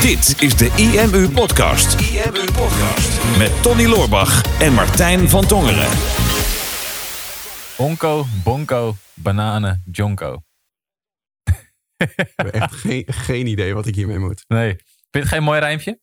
Dit 0.00 0.42
is 0.42 0.56
de 0.56 0.70
IMU 0.76 1.28
Podcast. 1.30 2.00
IMU 2.00 2.44
Podcast. 2.52 3.38
Met 3.38 3.62
Tony 3.62 3.84
Loorbach 3.86 4.60
en 4.60 4.72
Martijn 4.72 5.28
van 5.28 5.46
Tongeren. 5.46 5.88
Onko, 7.76 8.24
bonko, 8.44 8.94
bananen, 9.14 9.82
jonko. 9.92 10.42
Ik 11.96 12.32
heb 12.36 12.46
echt 12.46 12.74
geen, 12.74 13.04
geen 13.06 13.46
idee 13.46 13.74
wat 13.74 13.86
ik 13.86 13.94
hiermee 13.94 14.18
moet. 14.18 14.44
Nee. 14.48 14.68
Vind 14.70 14.84
je 15.10 15.18
het 15.18 15.28
geen 15.28 15.42
mooi 15.42 15.60
rijmpje? 15.60 16.00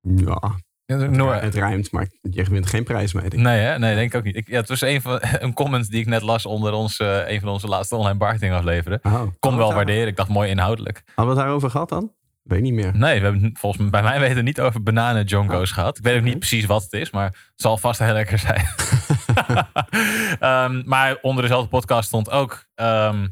Ja, 0.00 0.56
Noor- 0.86 1.34
het 1.34 1.54
ruimt, 1.54 1.90
maar 1.90 2.08
je 2.20 2.44
wint 2.44 2.66
geen 2.66 2.84
prijs 2.84 3.12
mee. 3.12 3.22
denk 3.22 3.34
ik. 3.34 3.40
Nee, 3.40 3.60
hè? 3.60 3.78
nee, 3.78 3.94
denk 3.94 4.12
ik 4.12 4.18
ook 4.18 4.24
niet. 4.24 4.36
Ik, 4.36 4.48
ja, 4.48 4.56
het 4.60 4.68
was 4.68 4.80
een, 4.80 5.00
van, 5.02 5.18
een 5.44 5.52
comment 5.54 5.90
die 5.90 6.00
ik 6.00 6.06
net 6.06 6.22
las 6.22 6.46
onder 6.46 6.72
ons, 6.72 6.96
eh, 6.98 7.28
een 7.30 7.40
van 7.40 7.48
onze 7.48 7.66
laatste 7.66 7.96
online 7.96 8.18
marketing 8.18 8.52
afleveren. 8.54 9.00
Oh, 9.02 9.12
Kon 9.12 9.22
hadden 9.40 9.58
wel 9.58 9.66
het 9.66 9.76
waarderen. 9.76 10.06
Ik 10.08 10.16
dacht 10.16 10.28
mooi 10.28 10.50
inhoudelijk. 10.50 11.02
Hadden 11.06 11.24
we 11.24 11.30
het 11.30 11.40
daarover 11.40 11.70
gehad 11.70 11.88
dan? 11.88 12.12
Weet 12.44 12.60
niet 12.62 12.72
meer. 12.72 12.96
Nee, 12.96 13.18
we 13.20 13.24
hebben 13.26 13.50
volgens 13.56 13.82
mij 13.82 13.90
bij 13.90 14.02
mij 14.02 14.20
weten 14.20 14.44
niet 14.44 14.60
over 14.60 14.82
bananen 14.82 15.24
jonko's 15.24 15.68
Oh. 15.70 15.74
gehad. 15.74 15.98
Ik 15.98 16.04
weet 16.04 16.16
ook 16.16 16.22
niet 16.24 16.38
precies 16.38 16.64
wat 16.64 16.82
het 16.82 16.92
is, 16.92 17.10
maar 17.10 17.24
het 17.26 17.52
zal 17.56 17.76
vast 17.76 17.98
heel 17.98 18.12
lekker 18.12 18.38
zijn. 18.38 18.66
Ehm, 20.40 20.82
maar 20.84 21.18
onder 21.22 21.42
dezelfde 21.42 21.68
podcast 21.68 22.08
stond 22.08 22.30
ook. 22.30 22.66
ehm, 22.74 23.28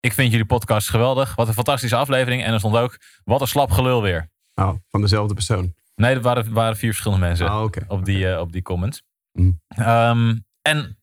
ik 0.00 0.12
vind 0.12 0.30
jullie 0.30 0.46
podcast 0.46 0.88
geweldig. 0.90 1.34
Wat 1.34 1.48
een 1.48 1.54
fantastische 1.54 1.96
aflevering. 1.96 2.44
En 2.44 2.52
er 2.52 2.58
stond 2.58 2.76
ook. 2.76 2.98
Wat 3.24 3.40
een 3.40 3.46
slap 3.46 3.70
gelul 3.70 4.02
weer. 4.02 4.30
Oh, 4.54 4.74
van 4.88 5.00
dezelfde 5.00 5.34
persoon. 5.34 5.74
Nee, 5.94 6.14
er 6.14 6.20
waren, 6.20 6.52
waren 6.52 6.76
vier 6.76 6.90
verschillende 6.90 7.26
mensen 7.26 7.46
Oh, 7.50 7.62
oké. 7.62 7.84
op, 7.88 8.04
die, 8.04 8.32
eh, 8.32 8.40
op 8.40 8.52
die 8.52 8.62
comments. 8.62 9.02
Mm. 9.32 9.60
Ehm, 9.68 10.36
en 10.62 10.98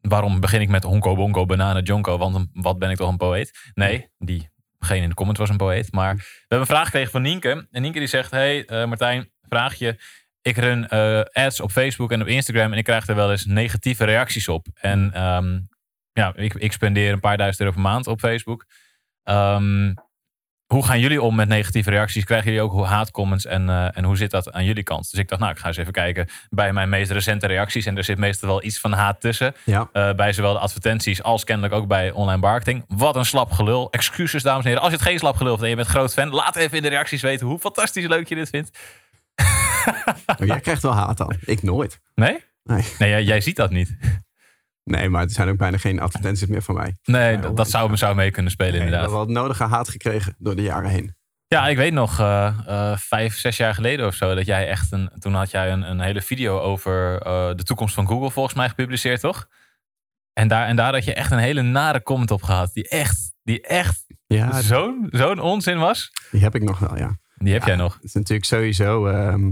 waarom 0.00 0.40
begin 0.40 0.60
ik 0.60 0.68
met 0.68 0.82
honko, 0.82 1.14
bonko, 1.14 1.46
bananen, 1.46 1.82
jonko? 1.82 2.18
Want 2.18 2.34
een- 2.34 2.50
wat 2.52 2.78
ben 2.78 2.90
ik 2.90 2.96
toch 2.96 3.08
een 3.08 3.16
poëet? 3.16 3.70
Nee, 3.74 4.08
die, 4.18 4.50
degene 4.82 5.02
in 5.02 5.08
de 5.08 5.14
comments 5.14 5.40
was 5.40 5.50
een 5.50 5.56
poëet. 5.56 5.92
Maar 5.92 6.14
we 6.14 6.22
hebben 6.38 6.58
een 6.60 6.74
vraag 6.74 6.84
gekregen 6.84 7.10
van 7.10 7.22
Nienke. 7.22 7.66
En 7.70 7.82
Nienke 7.82 7.98
die 7.98 8.08
zegt, 8.08 8.30
hey 8.30 8.64
eh, 8.64 8.84
Martijn, 8.84 9.32
vraag 9.48 9.74
je. 9.74 9.96
Ik 10.42 10.56
run 10.56 10.88
eh, 10.88 11.20
ads 11.32 11.60
op 11.60 11.70
Facebook 11.70 12.12
en 12.12 12.20
op 12.20 12.26
Instagram 12.26 12.72
en 12.72 12.78
ik 12.78 12.84
krijg 12.84 13.06
er 13.06 13.14
wel 13.14 13.30
eens 13.30 13.44
negatieve 13.44 14.04
reacties 14.04 14.48
op. 14.48 14.66
En 14.74 15.12
ehm, 15.12 15.60
ja, 16.12 16.32
ik, 16.36 16.54
ik 16.54 16.72
spendeer 16.72 17.12
een 17.12 17.20
paar 17.20 17.36
duizend 17.36 17.60
euro 17.60 17.72
per 17.72 17.82
maand 17.82 18.06
op 18.06 18.20
Facebook. 18.20 18.66
Ehm, 19.22 19.94
hoe 20.72 20.84
gaan 20.84 21.00
jullie 21.00 21.22
om 21.22 21.34
met 21.34 21.48
negatieve 21.48 21.90
reacties? 21.90 22.24
Krijgen 22.24 22.52
jullie 22.52 22.70
ook 22.70 22.84
haatcomments 22.86 23.46
en, 23.46 23.68
eh, 23.68 23.96
en 23.96 24.04
hoe 24.04 24.16
zit 24.16 24.30
dat 24.30 24.52
aan 24.52 24.64
jullie 24.64 24.82
kant? 24.82 25.10
Dus 25.10 25.20
ik 25.20 25.28
dacht, 25.28 25.40
nou, 25.40 25.52
ik 25.52 25.58
ga 25.58 25.66
eens 25.66 25.76
even 25.76 25.92
kijken 25.92 26.28
bij 26.50 26.72
mijn 26.72 26.88
meest 26.88 27.10
recente 27.10 27.46
reacties. 27.46 27.86
En 27.86 27.96
er 27.96 28.04
zit 28.04 28.18
meestal 28.18 28.48
wel 28.48 28.64
iets 28.64 28.80
van 28.80 28.92
haat 28.92 29.20
tussen. 29.20 29.54
Ja. 29.64 29.88
Eh, 29.92 30.14
bij 30.14 30.32
zowel 30.32 30.52
de 30.52 30.58
advertenties 30.58 31.22
als 31.22 31.44
kennelijk 31.44 31.74
ook 31.74 31.86
bij 31.86 32.10
online 32.10 32.40
marketing. 32.40 32.84
Wat 32.88 33.16
een 33.16 33.24
slap 33.24 33.52
gelul. 33.52 33.90
Excuses, 33.90 34.42
dames 34.42 34.62
en 34.62 34.68
heren. 34.68 34.82
Als 34.82 34.90
je 34.90 34.96
het 34.96 35.06
geen 35.06 35.18
slap 35.18 35.36
gelul 35.36 35.52
vindt 35.52 35.64
en 35.64 35.70
je 35.70 35.76
bent 35.76 35.88
groot 35.88 36.12
fan, 36.12 36.28
laat 36.28 36.56
even 36.56 36.76
in 36.76 36.82
de 36.82 36.88
reacties 36.88 37.22
weten 37.22 37.46
hoe 37.46 37.58
fantastisch 37.58 38.06
leuk 38.06 38.28
je 38.28 38.34
dit 38.34 38.48
vindt. 38.48 38.78
Maar 40.26 40.46
jij 40.46 40.60
krijgt 40.60 40.82
wel 40.82 40.94
haat 40.94 41.16
dan. 41.16 41.34
Ik 41.44 41.62
nooit. 41.62 42.00
Nee? 42.14 42.44
Nee. 42.64 42.84
Nee, 42.98 43.10
jij, 43.10 43.22
jij 43.22 43.40
ziet 43.40 43.56
dat 43.56 43.70
niet. 43.70 43.96
Nee, 44.84 45.08
maar 45.08 45.22
er 45.22 45.30
zijn 45.30 45.48
ook 45.48 45.56
bijna 45.56 45.76
geen 45.76 46.00
advertenties 46.00 46.46
meer 46.48 46.62
van 46.62 46.74
mij. 46.74 46.96
Nee, 47.02 47.38
dat, 47.38 47.56
dat 47.56 47.70
zou, 47.70 47.96
zou 47.96 48.14
mee 48.14 48.30
kunnen 48.30 48.52
spelen 48.52 48.72
Nee, 48.72 48.80
ik 48.80 48.86
inderdaad. 48.86 49.10
heb 49.10 49.18
wel 49.26 49.28
het 49.28 49.36
nodige 49.38 49.64
haat 49.64 49.88
gekregen 49.88 50.34
door 50.38 50.56
de 50.56 50.62
jaren 50.62 50.90
heen. 50.90 51.14
Ja, 51.46 51.68
ik 51.68 51.76
weet 51.76 51.92
nog, 51.92 52.18
eh, 52.20 52.54
eh, 52.66 52.96
vijf, 52.98 53.36
zes 53.38 53.56
jaar 53.56 53.74
geleden 53.74 54.06
of 54.06 54.14
zo, 54.14 54.34
dat 54.34 54.46
jij 54.46 54.68
echt 54.68 54.92
een. 54.92 55.10
Toen 55.18 55.34
had 55.34 55.50
jij 55.50 55.72
een, 55.72 55.90
een 55.90 56.00
hele 56.00 56.20
video 56.22 56.58
over 56.58 57.20
eh, 57.22 57.54
de 57.54 57.62
toekomst 57.62 57.94
van 57.94 58.06
Google 58.06 58.30
volgens 58.30 58.54
mij 58.54 58.68
gepubliceerd, 58.68 59.20
toch? 59.20 59.46
En 60.32 60.48
daar, 60.48 60.66
en 60.66 60.76
daar 60.76 60.92
had 60.92 61.04
je 61.04 61.14
echt 61.14 61.30
een 61.30 61.38
hele 61.38 61.62
nare 61.62 62.02
comment 62.02 62.30
op 62.30 62.42
gehad. 62.42 62.72
Die 62.72 62.88
echt, 62.88 63.34
die 63.42 63.60
echt 63.60 64.04
Ja, 64.26 64.60
zo'n 64.60 65.06
zo'n 65.10 65.40
onzin 65.40 65.78
was. 65.78 66.10
die 66.30 66.42
heb 66.42 66.54
ik 66.54 66.62
nog 66.62 66.78
wel, 66.78 66.96
ja. 66.96 67.16
Die 67.34 67.52
heb 67.52 67.62
Ja, 67.62 67.66
jij 67.68 67.76
nog. 67.76 67.94
Het 67.94 68.04
is 68.04 68.12
natuurlijk 68.12 68.46
sowieso... 68.48 69.06
ehm, 69.06 69.50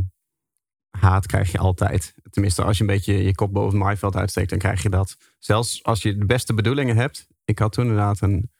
haat 0.90 1.26
krijg 1.26 1.52
je 1.52 1.58
altijd. 1.58 2.14
Tenminste, 2.30 2.62
als 2.62 2.76
je 2.76 2.82
een 2.82 2.90
beetje 2.90 3.22
je 3.24 3.34
kop 3.34 3.52
boven 3.52 3.70
het 3.70 3.82
maaiveld 3.82 4.16
uitsteekt, 4.16 4.50
dan 4.50 4.58
krijg 4.58 4.82
je 4.82 4.88
dat. 4.88 5.16
Zelfs 5.38 5.84
als 5.84 6.02
je 6.02 6.16
de 6.16 6.26
beste 6.26 6.54
bedoelingen 6.54 6.96
hebt. 6.96 7.26
Ik 7.44 7.58
had 7.58 7.72
toen 7.72 7.84
inderdaad 7.84 8.20
een... 8.20 8.50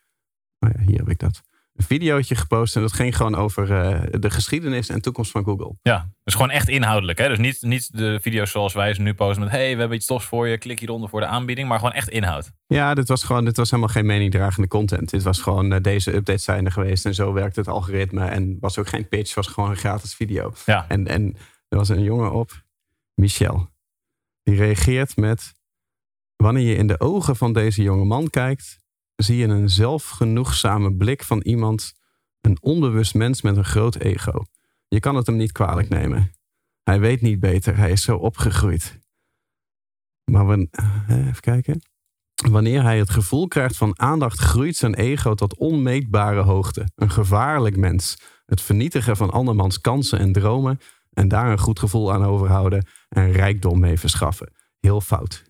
Oh 0.59 0.71
ja, 0.77 0.81
hier 0.81 0.99
heb 0.99 1.09
ik 1.09 1.19
dat. 1.19 1.43
Een 1.75 1.85
videootje 1.87 2.35
gepost 2.35 2.77
en 2.77 2.83
dat 2.83 2.93
ging 2.93 3.17
gewoon 3.17 3.35
over 3.35 3.73
eh, 3.73 4.21
de 4.21 4.31
geschiedenis 4.31 4.89
en 4.89 5.01
toekomst 5.01 5.31
van 5.31 5.45
Google. 5.45 5.77
Ja, 5.83 6.11
dus 6.25 6.35
gewoon 6.35 6.51
echt 6.51 6.69
inhoudelijk. 6.69 7.19
Hè? 7.19 7.29
Dus 7.29 7.39
niet, 7.39 7.63
niet 7.63 7.97
de 7.97 8.19
video's 8.23 8.51
zoals 8.51 8.73
wij 8.73 8.95
ze 8.95 9.01
nu 9.01 9.15
posten 9.15 9.43
met... 9.43 9.53
hey, 9.53 9.73
we 9.73 9.79
hebben 9.79 9.97
iets 9.97 10.07
tofs 10.07 10.27
voor 10.27 10.49
je, 10.49 10.59
klik 10.59 10.79
hieronder 10.79 11.09
voor 11.09 11.21
de 11.21 11.27
aanbieding. 11.27 11.69
Maar 11.69 11.79
gewoon 11.79 11.93
echt 11.93 12.09
inhoud. 12.09 12.51
Ja, 12.67 12.95
dit 12.95 13.09
was 13.09 13.25
gewoon, 13.25 13.45
dit 13.45 13.57
was 13.57 13.71
helemaal 13.71 13.93
geen 13.93 14.07
meningdragende 14.07 14.69
content. 14.69 15.11
Dit 15.11 15.23
was 15.23 15.41
gewoon, 15.41 15.73
eh, 15.73 15.81
deze 15.81 16.15
updates 16.15 16.45
zijn 16.45 16.65
er 16.65 16.73
geweest 16.73 17.07
en 17.07 17.15
zo 17.15 17.33
werkt 17.33 17.57
het 17.57 17.69
algoritme. 17.69 18.25
En 18.25 18.57
was 18.61 18.79
ook 18.79 18.89
geen 18.89 19.09
pitch, 19.09 19.35
was 19.35 19.47
gewoon 19.47 19.71
een 19.71 19.77
gratis 19.77 20.15
video. 20.15 20.53
Ja, 20.67 20.85
En, 20.89 21.07
en 21.07 21.37
er 21.71 21.77
was 21.77 21.89
een 21.89 22.03
jongen 22.03 22.33
op, 22.33 22.65
Michel. 23.15 23.69
Die 24.43 24.55
reageert 24.55 25.17
met, 25.17 25.53
wanneer 26.37 26.69
je 26.69 26.75
in 26.75 26.87
de 26.87 27.01
ogen 27.01 27.37
van 27.37 27.53
deze 27.53 27.83
jonge 27.83 28.05
man 28.05 28.31
kijkt, 28.31 28.79
zie 29.17 29.37
je 29.37 29.47
een 29.47 29.69
zelfgenoegzame 29.69 30.95
blik 30.95 31.23
van 31.23 31.41
iemand, 31.41 31.95
een 32.41 32.63
onbewust 32.63 33.15
mens 33.15 33.43
met 33.43 33.57
een 33.57 33.65
groot 33.65 33.97
ego. 33.97 34.45
Je 34.89 35.01
kan 35.01 35.15
het 35.15 35.27
hem 35.27 35.37
niet 35.37 35.53
kwalijk 35.53 35.89
nemen. 35.89 36.33
Hij 36.83 37.01
weet 37.01 37.21
niet 37.21 37.41
beter, 37.41 37.77
hij 37.77 37.91
is 37.91 38.03
zo 38.03 38.17
opgegroeid. 38.17 38.99
Maar 40.25 40.59
even 41.09 41.41
kijken. 41.41 41.81
Wanneer 42.51 42.83
hij 42.83 42.99
het 42.99 43.11
gevoel 43.11 43.49
krijgt 43.49 43.77
van 43.77 43.99
aandacht, 43.99 44.39
groeit 44.39 44.77
zijn 44.77 44.95
ego 44.95 45.35
tot 45.35 45.57
onmeetbare 45.57 46.41
hoogte. 46.41 46.91
Een 46.95 47.11
gevaarlijk 47.11 47.77
mens. 47.77 48.19
Het 48.47 48.61
vernietigen 48.61 49.17
van 49.17 49.31
andermans 49.31 49.81
kansen 49.81 50.19
en 50.19 50.33
dromen 50.33 50.81
en 51.12 51.28
daar 51.28 51.50
een 51.50 51.59
goed 51.59 51.78
gevoel 51.78 52.12
aan 52.12 52.25
overhouden 52.25 52.87
en 53.09 53.32
rijkdom 53.32 53.81
mee 53.81 53.98
verschaffen. 53.98 54.53
Heel 54.81 55.00
fout. 55.00 55.44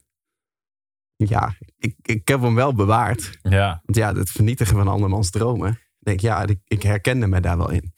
Ja, 1.17 1.55
ik, 1.79 1.95
ik 2.03 2.29
heb 2.29 2.41
hem 2.43 2.55
wel 2.55 2.75
bewaard. 2.75 3.39
ja. 3.43 3.81
Want 3.85 3.97
ja, 3.99 4.15
het 4.15 4.31
vernietigen 4.31 4.77
van 4.77 4.89
andermans 4.89 5.31
dromen. 5.31 5.71
Ik 5.71 6.07
denk, 6.07 6.21
ja, 6.21 6.43
ik, 6.47 6.59
ik 6.67 6.83
herkende 6.83 7.27
me 7.27 7.41
daar 7.41 7.57
wel 7.59 7.71
in. 7.71 7.93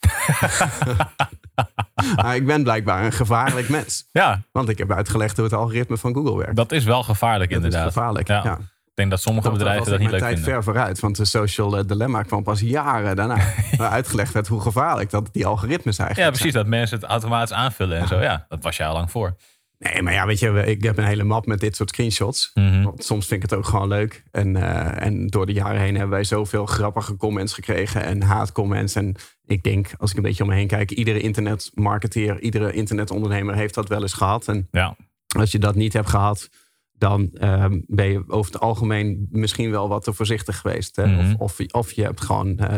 maar 2.15 2.35
ik 2.35 2.45
ben 2.45 2.63
blijkbaar 2.63 3.05
een 3.05 3.11
gevaarlijk 3.11 3.69
mens. 3.69 4.07
ja 4.11 4.41
Want 4.51 4.69
ik 4.69 4.77
heb 4.77 4.91
uitgelegd 4.91 5.35
hoe 5.35 5.45
het 5.45 5.53
algoritme 5.53 5.97
van 5.97 6.13
Google 6.13 6.37
werkt. 6.37 6.55
dat 6.55 6.71
is 6.71 6.83
wel 6.83 7.03
gevaarlijk 7.03 7.49
Dat 7.51 7.63
inderdaad. 7.63 7.87
is 7.87 7.93
gevaarlijk. 7.93 8.27
Ja. 8.27 8.43
Ja. 8.43 8.59
Ik 8.93 8.99
denk 8.99 9.11
dat 9.11 9.21
sommige 9.21 9.51
bedrijven 9.51 9.91
dat 9.91 9.99
niet 9.99 10.09
leuk 10.09 10.19
tijd 10.19 10.33
vinden. 10.33 10.53
ver 10.53 10.63
vooruit. 10.63 10.99
Want 10.99 11.15
de 11.15 11.25
social 11.25 11.77
eh, 11.77 11.83
dilemma 11.87 12.21
kwam 12.23 12.43
pas 12.43 12.59
jaren 12.59 13.15
daarna. 13.15 13.37
waar 13.77 13.89
uitgelegd 13.89 14.33
werd 14.33 14.47
hoe 14.47 14.61
gevaarlijk 14.61 15.09
dat 15.09 15.29
die 15.31 15.45
algoritmes 15.45 15.97
Ja, 15.97 16.03
eigenlijk 16.03 16.35
precies. 16.35 16.53
Dat 16.53 16.67
mensen 16.67 16.99
het 16.99 17.09
automatisch 17.09 17.55
aanvullen 17.55 17.97
en 17.99 18.07
zo. 18.07 18.19
Ja, 18.19 18.45
dat 18.49 18.63
was 18.63 18.77
je 18.77 18.85
al 18.85 18.93
lang 18.93 19.11
voor. 19.11 19.35
Nee, 19.79 20.01
maar 20.01 20.13
ja, 20.13 20.25
weet 20.25 20.39
je, 20.39 20.65
ik 20.65 20.83
heb 20.83 20.97
een 20.97 21.03
hele 21.03 21.23
map 21.23 21.45
met 21.45 21.59
dit 21.59 21.75
soort 21.75 21.89
screenshots. 21.89 22.51
Mhm. 22.53 22.83
Want 22.83 23.03
soms 23.03 23.27
vind 23.27 23.43
ik 23.43 23.49
het 23.49 23.59
ook 23.59 23.65
gewoon 23.65 23.87
leuk. 23.87 24.23
En, 24.31 24.55
eh, 24.55 25.05
en 25.05 25.27
door 25.27 25.45
de 25.45 25.53
jaren 25.53 25.81
heen 25.81 25.93
hebben 25.93 26.09
wij 26.11 26.23
zoveel 26.23 26.65
grappige 26.65 27.15
comments 27.15 27.53
gekregen 27.53 28.03
en 28.03 28.21
haatcomments. 28.21 28.95
En 28.95 29.15
ik 29.45 29.63
denk, 29.63 29.91
als 29.97 30.11
ik 30.11 30.17
een 30.17 30.23
beetje 30.23 30.43
om 30.43 30.49
me 30.49 30.55
heen 30.55 30.67
kijk, 30.67 30.91
iedere 30.91 31.19
internetmarketeer, 31.19 32.39
iedere 32.39 32.71
internetondernemer 32.73 33.55
heeft 33.55 33.73
dat 33.73 33.87
wel 33.89 34.01
eens 34.01 34.13
gehad. 34.13 34.47
En 34.47 34.67
Ja, 34.71 34.95
als 35.37 35.51
je 35.51 35.59
dat 35.59 35.75
niet 35.75 35.93
hebt 35.93 36.09
gehad, 36.09 36.49
dan 36.97 37.29
ehm, 37.33 37.79
ben 37.87 38.05
je 38.07 38.23
over 38.27 38.51
het 38.53 38.61
algemeen 38.61 39.27
misschien 39.31 39.71
wel 39.71 39.87
wat 39.87 40.03
te 40.03 40.13
voorzichtig 40.13 40.57
geweest. 40.57 40.97
Mhm. 40.97 41.19
of, 41.19 41.59
of, 41.59 41.59
of 41.71 41.91
je 41.91 42.03
hebt 42.03 42.21
gewoon, 42.21 42.57
eh, 42.57 42.77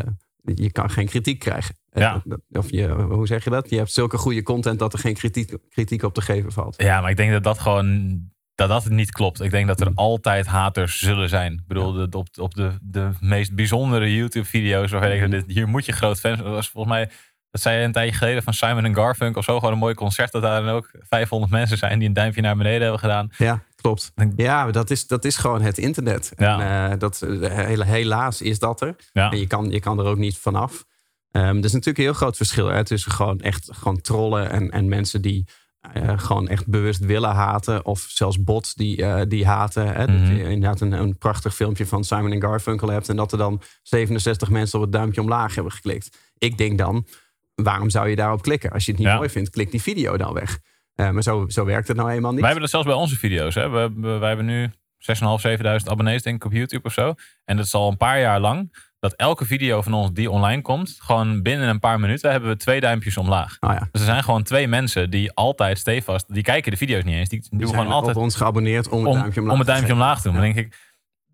je 0.55 0.71
kan 0.71 0.89
geen 0.89 1.05
kritiek 1.05 1.39
krijgen. 1.39 1.75
Eh, 1.89 2.01
Ja. 2.01 2.23
Of 2.51 2.71
je, 2.71 2.87
hoe 2.89 3.27
zeg 3.27 3.43
je 3.43 3.49
dat? 3.49 3.69
Je 3.69 3.77
hebt 3.77 3.91
zulke 3.91 4.17
goede 4.17 4.43
content 4.43 4.79
dat 4.79 4.93
er 4.93 4.99
geen 4.99 5.13
kritiek, 5.13 5.57
kritiek 5.69 6.03
op 6.03 6.13
te 6.13 6.21
geven 6.21 6.51
valt. 6.51 6.81
ja 6.81 7.01
maar 7.01 7.09
ik 7.09 7.17
denk 7.17 7.31
dat 7.31 7.43
dat 7.43 7.59
gewoon 7.59 8.19
dat 8.55 8.69
dat 8.69 8.89
niet 8.89 9.11
klopt. 9.11 9.41
Ik 9.41 9.51
denk 9.51 9.67
dat 9.67 9.79
er 9.81 9.87
Mm. 9.89 9.95
altijd 9.95 10.45
haters 10.45 10.99
zullen 10.99 11.29
zijn. 11.29 11.53
Ik 11.53 11.67
bedoel, 11.67 11.91
de- 11.91 12.17
op, 12.17 12.27
op 12.39 12.53
de, 12.53 12.71
de 12.81 13.09
meest 13.19 13.55
bijzondere 13.55 14.15
YouTube-video's 14.15 14.91
ik 14.91 15.01
denk, 15.01 15.31
dit- 15.31 15.43
hier 15.47 15.67
moet 15.67 15.85
je 15.85 15.91
groot 15.91 16.19
fan 16.19 16.31
zijn. 16.35 16.43
Dat 16.45 16.53
was 16.55 16.69
volgens 16.69 16.93
mij, 16.93 17.09
dat 17.55 17.63
zei 17.63 17.79
je 17.79 17.85
een 17.85 17.91
tijdje 17.91 18.17
geleden 18.17 18.43
van 18.43 18.53
Simon 18.53 18.85
en 18.85 18.95
Garfunkel 18.95 19.39
of 19.39 19.45
zo. 19.45 19.57
Gewoon 19.59 19.73
een 19.73 19.79
mooi 19.79 19.93
concert 19.93 20.31
dat 20.31 20.41
daar 20.41 20.61
dan 20.63 20.73
ook 20.75 20.89
500 21.09 21.51
mensen 21.51 21.77
zijn 21.77 21.99
die 21.99 22.07
een 22.07 22.13
duimpje 22.13 22.41
naar 22.41 22.55
beneden 22.57 22.81
hebben 22.81 22.99
gedaan. 22.99 23.29
Ja, 23.37 23.63
klopt. 23.75 24.11
Ja, 24.35 24.71
dat 24.71 24.89
is, 24.89 25.07
dat 25.07 25.25
is 25.25 25.37
gewoon 25.37 25.61
het 25.61 25.77
internet. 25.77 26.31
Ja. 26.37 26.59
En, 26.59 26.91
eh, 26.91 26.99
dat, 26.99 27.21
eh, 27.21 27.79
helaas 27.81 28.41
is 28.41 28.59
dat 28.59 28.81
er. 28.81 28.95
Ja, 29.11 29.31
En 29.31 29.37
je 29.39 29.47
kan, 29.47 29.69
je 29.69 29.79
kan 29.79 29.99
er 29.99 30.05
ook 30.05 30.17
niet 30.17 30.37
vanaf. 30.37 30.85
Ehm 31.31 31.57
er 31.57 31.63
is 31.63 31.71
natuurlijk 31.71 31.97
een 31.97 32.03
heel 32.03 32.13
groot 32.13 32.37
verschil 32.37 32.67
hè, 32.67 32.83
tussen 32.83 33.11
gewoon 33.11 33.39
echt 33.39 33.69
gewoon 33.73 34.01
trollen 34.01 34.49
en, 34.49 34.69
en 34.69 34.87
mensen 34.89 35.21
die 35.21 35.47
eh, 35.93 36.13
gewoon 36.15 36.47
echt 36.47 36.67
bewust 36.67 36.99
willen 37.05 37.29
haten. 37.31 37.85
Of 37.85 38.05
zelfs 38.09 38.43
bots 38.43 38.73
die, 38.73 39.25
die 39.27 39.45
haten. 39.45 39.87
Hè. 39.87 40.05
Dat 40.05 40.15
Mhm. 40.15 40.35
je 40.35 40.43
inderdaad 40.43 40.81
een, 40.81 40.91
een 40.91 41.17
prachtig 41.17 41.55
filmpje 41.55 41.85
van 41.85 42.03
Simon 42.03 42.31
en 42.31 42.41
Garfunkel 42.41 42.89
hebt. 42.89 43.09
En 43.09 43.15
dat 43.15 43.31
er 43.31 43.37
dan 43.37 43.61
67 43.83 44.49
mensen 44.49 44.77
op 44.79 44.83
het 44.83 44.93
duimpje 44.93 45.21
omlaag 45.21 45.55
hebben 45.55 45.73
geklikt. 45.73 46.17
Ik 46.37 46.57
denk 46.57 46.77
dan, 46.77 47.05
waarom 47.55 47.89
zou 47.89 48.09
je 48.09 48.15
daarop 48.15 48.41
klikken? 48.41 48.71
Als 48.71 48.85
je 48.85 48.91
het 48.91 48.99
niet 48.99 49.09
Ja. 49.09 49.15
mooi 49.15 49.29
vindt, 49.29 49.49
klik 49.49 49.71
die 49.71 49.81
video 49.81 50.17
dan 50.17 50.33
weg. 50.33 50.59
Eh, 50.95 51.09
maar 51.09 51.23
zo, 51.23 51.45
zo 51.47 51.65
werkt 51.65 51.87
het 51.87 51.97
nou 51.97 52.09
eenmaal 52.09 52.31
niet. 52.31 52.39
Wij 52.39 52.49
hebben 52.49 52.61
dat 52.63 52.71
zelfs 52.71 52.87
bij 52.87 52.95
onze 52.95 53.15
video's. 53.17 53.55
Hè. 53.55 53.69
We, 53.69 53.77
hebben- 53.77 54.19
wij 54.19 54.27
hebben 54.27 54.45
nu 54.45 54.71
6.500, 54.97 55.41
7.000 55.41 55.89
abonnees 55.89 56.21
denk 56.21 56.35
ik 56.35 56.45
op 56.45 56.51
YouTube 56.51 56.83
of 56.87 56.93
zo. 56.93 57.13
En 57.45 57.55
dat 57.57 57.65
is 57.65 57.73
al 57.73 57.89
een 57.91 57.97
paar 57.97 58.19
jaar 58.19 58.39
lang. 58.39 58.83
dat 58.99 59.13
elke 59.13 59.45
video 59.45 59.81
van 59.81 59.93
ons 59.93 60.11
die 60.13 60.29
online 60.31 60.61
komt, 60.61 60.95
gewoon 60.99 61.41
binnen 61.41 61.67
een 61.69 61.79
paar 61.79 61.99
minuten 61.99 62.31
hebben 62.31 62.49
we 62.49 62.55
twee 62.55 62.79
duimpjes 62.79 63.17
omlaag. 63.17 63.57
Oh 63.59 63.71
ja. 63.73 63.79
Dus 63.91 64.01
er 64.01 64.07
zijn 64.07 64.23
gewoon 64.23 64.43
twee 64.43 64.67
mensen 64.67 65.09
die 65.09 65.31
altijd 65.33 65.77
stevast, 65.77 66.33
die 66.33 66.43
kijken 66.43 66.71
de 66.71 66.77
video's 66.77 67.03
niet 67.03 67.15
eens. 67.15 67.29
Die, 67.29 67.45
doen 67.49 67.59
Die 67.59 67.67
gewoon 67.67 67.87
altijd 67.87 68.15
op 68.15 68.21
ons 68.21 68.35
geabonneerd 68.35 68.89
om 68.89 68.99
het 68.99 69.07
om, 69.07 69.13
duimpje 69.13 69.39
omlaag 69.39 69.53
om 69.53 69.59
het 69.59 69.67
duimpje 69.69 69.93
omlaag 69.93 70.17
te 70.17 70.23
doen. 70.23 70.33
Dan 70.33 70.41
denk 70.41 70.55
ik, 70.55 70.84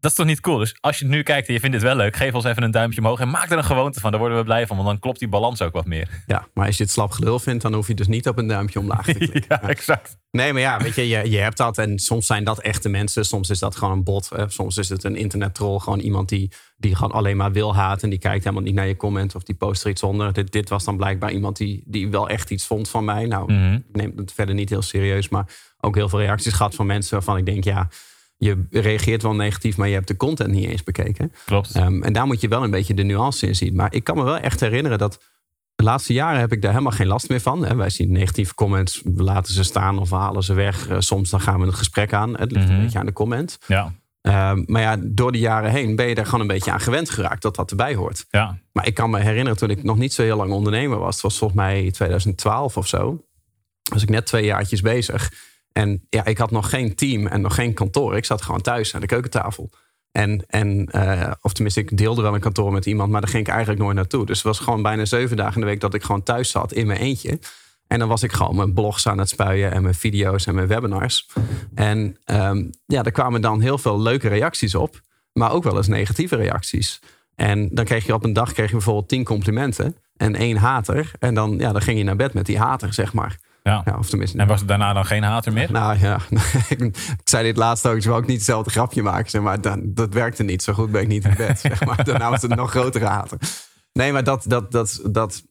dat 0.02 0.12
is 0.12 0.18
toch 0.18 0.26
niet 0.26 0.40
cool? 0.40 0.58
Dus 0.58 0.76
als 0.80 1.00
je 1.00 1.06
het 1.06 1.14
nu 1.14 1.24
kijkt 1.24 1.48
en 1.48 1.54
je 1.54 1.60
vindt 1.60 1.76
dit 1.76 1.86
wel 1.86 1.96
leuk, 1.96 2.16
geef 2.16 2.34
ons 2.34 2.44
even 2.46 2.64
een 2.64 2.72
duimpje 2.72 3.00
omhoog 3.00 3.20
en 3.20 3.30
maak 3.30 3.50
er 3.52 3.58
een 3.58 3.64
gewoonte 3.64 4.00
van. 4.00 4.12
Daar 4.12 4.20
worden 4.20 4.38
we 4.38 4.44
blij 4.44 4.68
van, 4.68 4.76
want 4.76 4.88
dan 4.90 5.00
klopt 5.00 5.20
die 5.20 5.28
balans 5.28 5.62
ook 5.62 5.74
wat 5.74 5.86
meer. 5.86 6.24
Ja, 6.28 6.48
maar 6.54 6.66
als 6.68 6.78
je 6.78 6.84
het 6.84 6.92
slap 6.92 7.12
gelul 7.12 7.40
vindt, 7.40 7.62
dan 7.64 7.74
hoef 7.74 7.88
je 7.88 7.94
dus 7.94 8.08
niet 8.08 8.28
op 8.28 8.38
een 8.38 8.48
duimpje 8.48 8.80
omlaag 8.80 9.06
te 9.06 9.14
klikken. 9.28 9.44
ja, 9.48 9.62
exact. 9.62 10.18
Nee, 10.32 10.54
maar 10.54 10.62
ja, 10.62 10.80
weet 10.80 10.96
je, 10.96 11.08
je, 11.08 11.30
je 11.30 11.38
hebt 11.38 11.58
dat. 11.58 11.78
En 11.78 12.00
soms 12.00 12.26
zijn 12.26 12.44
dat 12.44 12.60
echte 12.60 12.90
mensen. 12.90 13.26
Soms 13.26 13.50
is 13.50 13.60
dat 13.60 13.76
gewoon 13.76 13.94
een 13.94 14.04
bot. 14.04 14.30
hè. 14.30 14.50
Soms 14.50 14.78
is 14.78 14.90
het 14.90 15.04
een 15.04 15.16
internettroll. 15.16 15.80
Gewoon 15.80 16.00
iemand 16.00 16.30
die, 16.30 16.52
die 16.78 16.96
gewoon 16.96 17.12
alleen 17.12 17.38
maar 17.38 17.52
wil 17.52 17.76
haten. 17.76 18.04
En 18.04 18.10
die 18.10 18.20
kijkt 18.20 18.44
helemaal 18.44 18.64
niet 18.66 18.74
naar 18.76 18.88
je 18.88 18.96
comment 18.96 19.36
of 19.36 19.44
die 19.44 19.56
post 19.56 19.84
er 19.84 19.90
iets 19.90 20.04
onder. 20.04 20.34
Dit, 20.34 20.52
dit 20.52 20.70
was 20.70 20.84
dan 20.84 20.98
blijkbaar 20.98 21.32
iemand 21.32 21.58
die, 21.58 21.84
die 21.86 22.10
wel 22.10 22.30
echt 22.30 22.50
iets 22.52 22.66
vond 22.68 22.90
van 22.90 23.06
mij. 23.06 23.26
Nou, 23.26 23.54
Mhm. 23.54 23.74
ik 23.74 23.84
neem 23.92 24.14
het 24.16 24.34
verder 24.34 24.56
niet 24.56 24.70
heel 24.70 24.82
serieus. 24.82 25.30
Maar 25.30 25.46
ook 25.80 25.96
heel 25.96 26.10
veel 26.10 26.20
reacties 26.20 26.54
gehad 26.54 26.76
van 26.76 26.86
mensen 26.86 27.14
waarvan 27.14 27.38
ik 27.38 27.46
denk, 27.46 27.64
ja, 27.64 27.90
je 28.46 28.66
reageert 28.72 29.22
wel 29.22 29.36
negatief, 29.36 29.78
maar 29.78 29.88
je 29.88 29.94
hebt 29.94 30.08
de 30.08 30.18
content 30.18 30.52
niet 30.52 30.70
eens 30.70 30.84
bekeken. 30.84 31.32
Klopt. 31.46 31.76
Ehm, 31.76 32.02
en 32.04 32.14
daar 32.14 32.26
moet 32.26 32.42
je 32.42 32.48
wel 32.48 32.64
een 32.64 32.72
beetje 32.72 32.94
de 32.94 33.04
nuance 33.04 33.48
in 33.48 33.56
zien. 33.56 33.76
Maar 33.76 33.94
ik 33.94 34.04
kan 34.04 34.18
me 34.18 34.24
wel 34.24 34.38
echt 34.38 34.60
herinneren 34.60 34.98
dat 34.98 35.20
de 35.76 35.84
laatste 35.84 36.14
jaren 36.14 36.40
heb 36.40 36.52
ik 36.52 36.62
daar 36.62 36.72
helemaal 36.72 36.92
geen 36.92 37.08
last 37.08 37.30
meer 37.30 37.40
van. 37.42 37.66
Hè. 37.66 37.76
Wij 37.76 37.90
zien 37.90 38.12
negatieve 38.12 38.54
comments, 38.56 39.02
we 39.04 39.24
laten 39.24 39.54
ze 39.54 39.64
staan 39.64 40.00
of 40.00 40.10
we 40.10 40.16
halen 40.16 40.44
ze 40.44 40.54
weg. 40.54 40.88
Eh, 40.88 40.96
soms 41.00 41.30
dan 41.30 41.42
gaan 41.42 41.60
we 41.60 41.66
het 41.66 41.76
gesprek 41.76 42.14
aan. 42.14 42.38
Het 42.40 42.52
ligt 42.52 42.66
Mhm. 42.68 42.76
een 42.76 42.82
beetje 42.82 43.00
aan 43.00 43.06
de 43.06 43.14
comment. 43.14 43.58
Ja, 43.68 43.94
Ehm, 44.22 44.64
maar 44.66 44.82
ja, 44.82 44.98
door 45.02 45.32
de 45.32 45.40
jaren 45.40 45.72
heen 45.72 45.96
ben 45.96 46.08
je 46.08 46.16
daar 46.16 46.26
gewoon 46.26 46.40
een 46.42 46.48
beetje 46.48 46.72
aan 46.72 46.80
gewend 46.80 47.10
geraakt 47.10 47.42
dat 47.42 47.56
dat 47.56 47.70
erbij 47.70 47.96
hoort. 47.96 48.26
ja. 48.30 48.58
Maar 48.74 48.88
ik 48.88 48.94
kan 48.94 49.10
me 49.10 49.20
herinneren 49.20 49.58
toen 49.58 49.70
ik 49.70 49.84
nog 49.84 49.98
niet 49.98 50.14
zo 50.14 50.22
heel 50.22 50.38
lang 50.38 50.52
ondernemer 50.52 50.98
was. 50.98 51.14
Het 51.14 51.24
was 51.24 51.38
volgens 51.38 51.60
mij 51.60 51.92
2012 51.92 52.78
of 52.78 52.88
zo. 52.88 53.26
Was 53.94 54.02
ik 54.04 54.10
net 54.10 54.26
twee 54.26 54.46
jaartjes 54.46 54.82
bezig. 54.82 55.32
En 55.74 56.06
ja, 56.10 56.26
ik 56.26 56.38
had 56.38 56.52
nog 56.52 56.70
geen 56.70 56.96
team 56.96 57.28
en 57.28 57.42
nog 57.42 57.56
geen 57.56 57.74
kantoor. 57.74 58.16
Ik 58.16 58.26
zat 58.26 58.42
gewoon 58.42 58.62
thuis 58.62 58.96
aan 58.96 59.02
de 59.02 59.08
keukentafel. 59.08 59.70
En, 60.12 60.46
en 60.48 60.86
eh, 60.86 61.32
of 61.42 61.54
tenminste, 61.54 61.80
ik 61.80 61.98
deelde 61.98 62.22
wel 62.22 62.34
een 62.34 62.40
kantoor 62.40 62.72
met 62.72 62.86
iemand, 62.86 63.12
maar 63.12 63.22
daar 63.22 63.30
ging 63.30 63.44
ik 63.44 63.52
eigenlijk 63.52 63.82
nooit 63.82 63.96
naartoe. 63.96 64.26
Dus 64.26 64.38
het 64.38 64.46
was 64.46 64.60
gewoon 64.60 64.82
bijna 64.82 65.06
zeven 65.06 65.38
dagen 65.38 65.56
in 65.56 65.62
de 65.62 65.68
week 65.68 65.80
dat 65.80 65.94
ik 65.94 66.04
gewoon 66.04 66.24
thuis 66.24 66.50
zat 66.50 66.74
in 66.74 66.88
mijn 66.88 67.00
eentje. 67.00 67.40
En 67.88 68.00
dan 68.00 68.08
was 68.08 68.24
ik 68.24 68.32
gewoon 68.32 68.56
mijn 68.56 68.74
blogs 68.74 69.08
aan 69.08 69.18
het 69.18 69.30
spuien 69.30 69.72
en 69.72 69.82
mijn 69.82 69.96
video's 69.96 70.46
en 70.46 70.56
mijn 70.56 70.68
webinars. 70.68 71.28
En 71.76 72.18
ehm, 72.24 72.64
ja, 72.86 73.04
er 73.04 73.12
kwamen 73.12 73.42
dan 73.42 73.62
heel 73.62 73.78
veel 73.78 74.02
leuke 74.02 74.28
reacties 74.28 74.76
op, 74.76 75.02
maar 75.34 75.52
ook 75.52 75.64
wel 75.64 75.78
eens 75.78 75.88
negatieve 75.88 76.36
reacties. 76.36 77.00
En 77.36 77.70
dan 77.72 77.86
kreeg 77.86 78.06
je 78.06 78.14
op 78.14 78.24
een 78.24 78.34
dag 78.34 78.54
kreeg 78.54 78.68
je 78.68 78.76
bijvoorbeeld 78.76 79.08
tien 79.08 79.24
complimenten 79.24 79.96
en 80.16 80.36
één 80.36 80.58
hater. 80.58 81.12
En 81.20 81.34
dan, 81.34 81.58
ja, 81.58 81.72
dan 81.72 81.82
ging 81.82 81.98
je 81.98 82.04
naar 82.04 82.16
bed 82.16 82.34
met 82.34 82.46
die 82.46 82.58
hater, 82.58 82.94
zeg 82.94 83.14
maar. 83.14 83.38
Ja. 83.64 83.82
Ja, 83.86 83.96
of 83.98 84.10
tenminste, 84.10 84.38
En 84.38 84.48
was 84.48 84.60
het 84.60 84.68
daarna 84.68 84.94
dan 84.94 85.06
geen 85.06 85.24
hater 85.24 85.54
meer? 85.54 85.72
nou 85.72 86.00
ja, 86.00 86.20
ik 86.78 87.22
zei 87.24 87.44
dit 87.44 87.58
laatst 87.58 87.88
ook. 87.88 87.96
Ik 87.96 88.04
wou 88.04 88.18
ook 88.22 88.28
niet 88.28 88.38
hetzelfde 88.38 88.72
grapje 88.72 89.02
maken. 89.02 89.30
Zeg 89.30 89.42
maar 89.42 89.62
dan, 89.62 89.82
dat 89.86 90.14
werkte 90.14 90.44
niet. 90.44 90.64
Zo 90.64 90.74
goed 90.74 90.92
ben 90.92 91.02
ik 91.02 91.08
niet 91.08 91.26
in 91.26 91.34
bed. 91.38 91.60
Zeg 91.70 91.86
maar. 91.86 92.04
Daarna 92.04 92.30
was 92.30 92.42
het 92.42 92.56
nog 92.56 92.70
grotere 92.70 93.06
haten. 93.06 93.38
Nee, 93.94 94.12
maar 94.12 94.24
dat, 94.24 94.44
dat, 94.48 94.72
dat, 94.72 95.02
dat, 95.12 95.44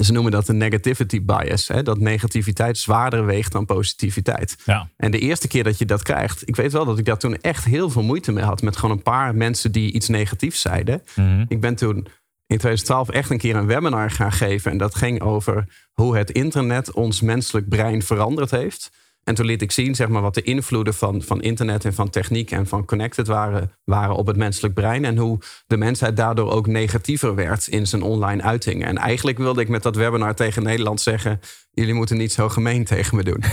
ze 0.00 0.12
noemen 0.12 0.32
dat 0.32 0.46
de 0.46 0.52
negativity 0.52 1.24
bias. 1.24 1.68
Hè? 1.68 1.82
Dat 1.82 1.98
negativiteit 1.98 2.78
zwaarder 2.78 3.26
weegt 3.26 3.52
dan 3.52 3.64
positiviteit. 3.64 4.56
Ja. 4.64 4.88
En 4.96 5.10
de 5.10 5.18
eerste 5.18 5.48
keer 5.48 5.64
dat 5.64 5.78
je 5.78 5.84
dat 5.84 6.02
krijgt, 6.02 6.48
ik 6.48 6.56
weet 6.56 6.72
wel 6.72 6.84
dat 6.84 6.98
ik 6.98 7.04
daar 7.04 7.18
toen 7.18 7.36
echt 7.40 7.64
heel 7.64 7.90
veel 7.90 8.02
moeite 8.02 8.32
mee 8.32 8.44
had. 8.44 8.62
Met 8.62 8.76
gewoon 8.76 8.96
een 8.96 9.02
paar 9.02 9.34
mensen 9.34 9.72
die 9.72 9.92
iets 9.92 10.08
negatiefs 10.08 10.60
zeiden. 10.60 11.02
Mhm. 11.14 11.44
Ik 11.48 11.60
ben 11.60 11.74
toen 11.74 12.06
in 12.46 12.58
2012 12.58 13.08
echt 13.08 13.30
een 13.30 13.38
keer 13.38 13.56
een 13.56 13.66
webinar 13.66 14.10
gaan 14.10 14.32
geven. 14.32 14.70
En 14.70 14.78
dat 14.78 14.94
ging 14.94 15.20
over 15.20 15.86
hoe 15.92 16.16
het 16.16 16.30
internet 16.30 16.92
ons 16.92 17.20
menselijk 17.20 17.68
brein 17.68 18.02
veranderd 18.02 18.50
heeft. 18.50 18.90
En 19.26 19.34
toen 19.34 19.46
liet 19.46 19.62
ik 19.62 19.72
zien 19.72 19.94
zeg 19.94 20.08
maar, 20.08 20.22
wat 20.22 20.34
de 20.34 20.42
invloeden 20.42 20.94
van, 20.94 21.22
van 21.22 21.42
internet 21.42 21.84
en 21.84 21.94
van 21.94 22.10
techniek 22.10 22.50
en 22.50 22.66
van 22.66 22.84
connected 22.84 23.26
waren, 23.26 23.72
waren 23.84 24.14
op 24.16 24.26
het 24.26 24.36
menselijk 24.36 24.74
brein. 24.74 25.04
En 25.04 25.16
hoe 25.16 25.38
de 25.66 25.76
mensheid 25.76 26.16
daardoor 26.16 26.50
ook 26.50 26.66
negatiever 26.66 27.34
werd 27.34 27.66
in 27.66 27.86
zijn 27.86 28.02
online 28.02 28.42
uitingen. 28.42 28.86
En 28.86 28.98
eigenlijk 28.98 29.38
wilde 29.38 29.60
ik 29.60 29.68
met 29.68 29.82
dat 29.82 29.96
webinar 29.96 30.34
tegen 30.34 30.62
Nederland 30.62 31.00
zeggen: 31.00 31.40
jullie 31.70 31.94
moeten 31.94 32.16
niet 32.16 32.32
zo 32.32 32.48
gemeen 32.48 32.84
tegen 32.84 33.16
me 33.16 33.22
doen. 33.22 33.42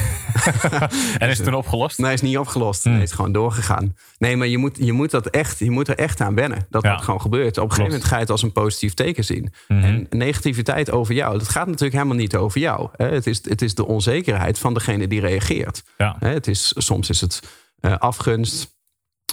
En 1.17 1.29
is 1.29 1.37
het 1.37 1.45
toen 1.45 1.55
opgelost? 1.55 1.97
Nee, 1.99 2.13
is 2.13 2.21
niet 2.21 2.37
opgelost. 2.37 2.83
Hmm. 2.83 2.91
Nee, 2.91 3.01
het 3.01 3.09
is 3.09 3.15
gewoon 3.15 3.31
doorgegaan. 3.31 3.95
Nee, 4.17 4.37
maar 4.37 4.47
je 4.47 4.57
moet, 4.57 4.77
je 4.79 4.91
moet, 4.93 5.11
dat 5.11 5.27
echt, 5.27 5.59
je 5.59 5.71
moet 5.71 5.87
er 5.87 5.97
echt 5.97 6.21
aan 6.21 6.35
wennen. 6.35 6.65
Dat 6.69 6.83
Ja. 6.83 6.93
dat 6.95 7.03
gewoon 7.03 7.21
gebeurt. 7.21 7.57
Op 7.57 7.63
een 7.63 7.69
gegeven 7.69 7.91
moment 7.91 8.03
ga 8.03 8.15
je 8.15 8.21
het 8.21 8.31
als 8.31 8.41
een 8.43 8.51
positief 8.51 8.93
teken 8.93 9.23
zien. 9.23 9.53
Mhm. 9.67 9.83
En 9.83 10.07
negativiteit 10.09 10.91
over 10.91 11.13
jou, 11.13 11.37
dat 11.37 11.49
gaat 11.49 11.65
natuurlijk 11.65 11.93
helemaal 11.93 12.15
niet 12.15 12.35
over 12.35 12.59
jou. 12.61 12.89
Het, 12.97 13.27
is, 13.27 13.41
het 13.49 13.61
is 13.61 13.75
de 13.75 13.85
onzekerheid 13.85 14.59
van 14.59 14.73
degene 14.73 15.07
die 15.07 15.19
reageert. 15.19 15.61
Ja. 15.97 16.15
Hè, 16.19 16.29
Het 16.29 16.47
is, 16.47 16.73
soms 16.77 17.09
is 17.09 17.21
het 17.21 17.39
eh, 17.79 17.97
afgunst 17.97 18.75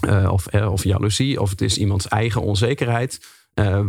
eh, 0.07 0.33
of, 0.33 0.47
eh, 0.47 0.73
of 0.73 0.85
jaloezie. 0.85 1.41
Of 1.41 1.51
het 1.51 1.61
is 1.61 1.79
iemands 1.79 2.09
eigen 2.09 2.43
onzekerheid. 2.43 3.39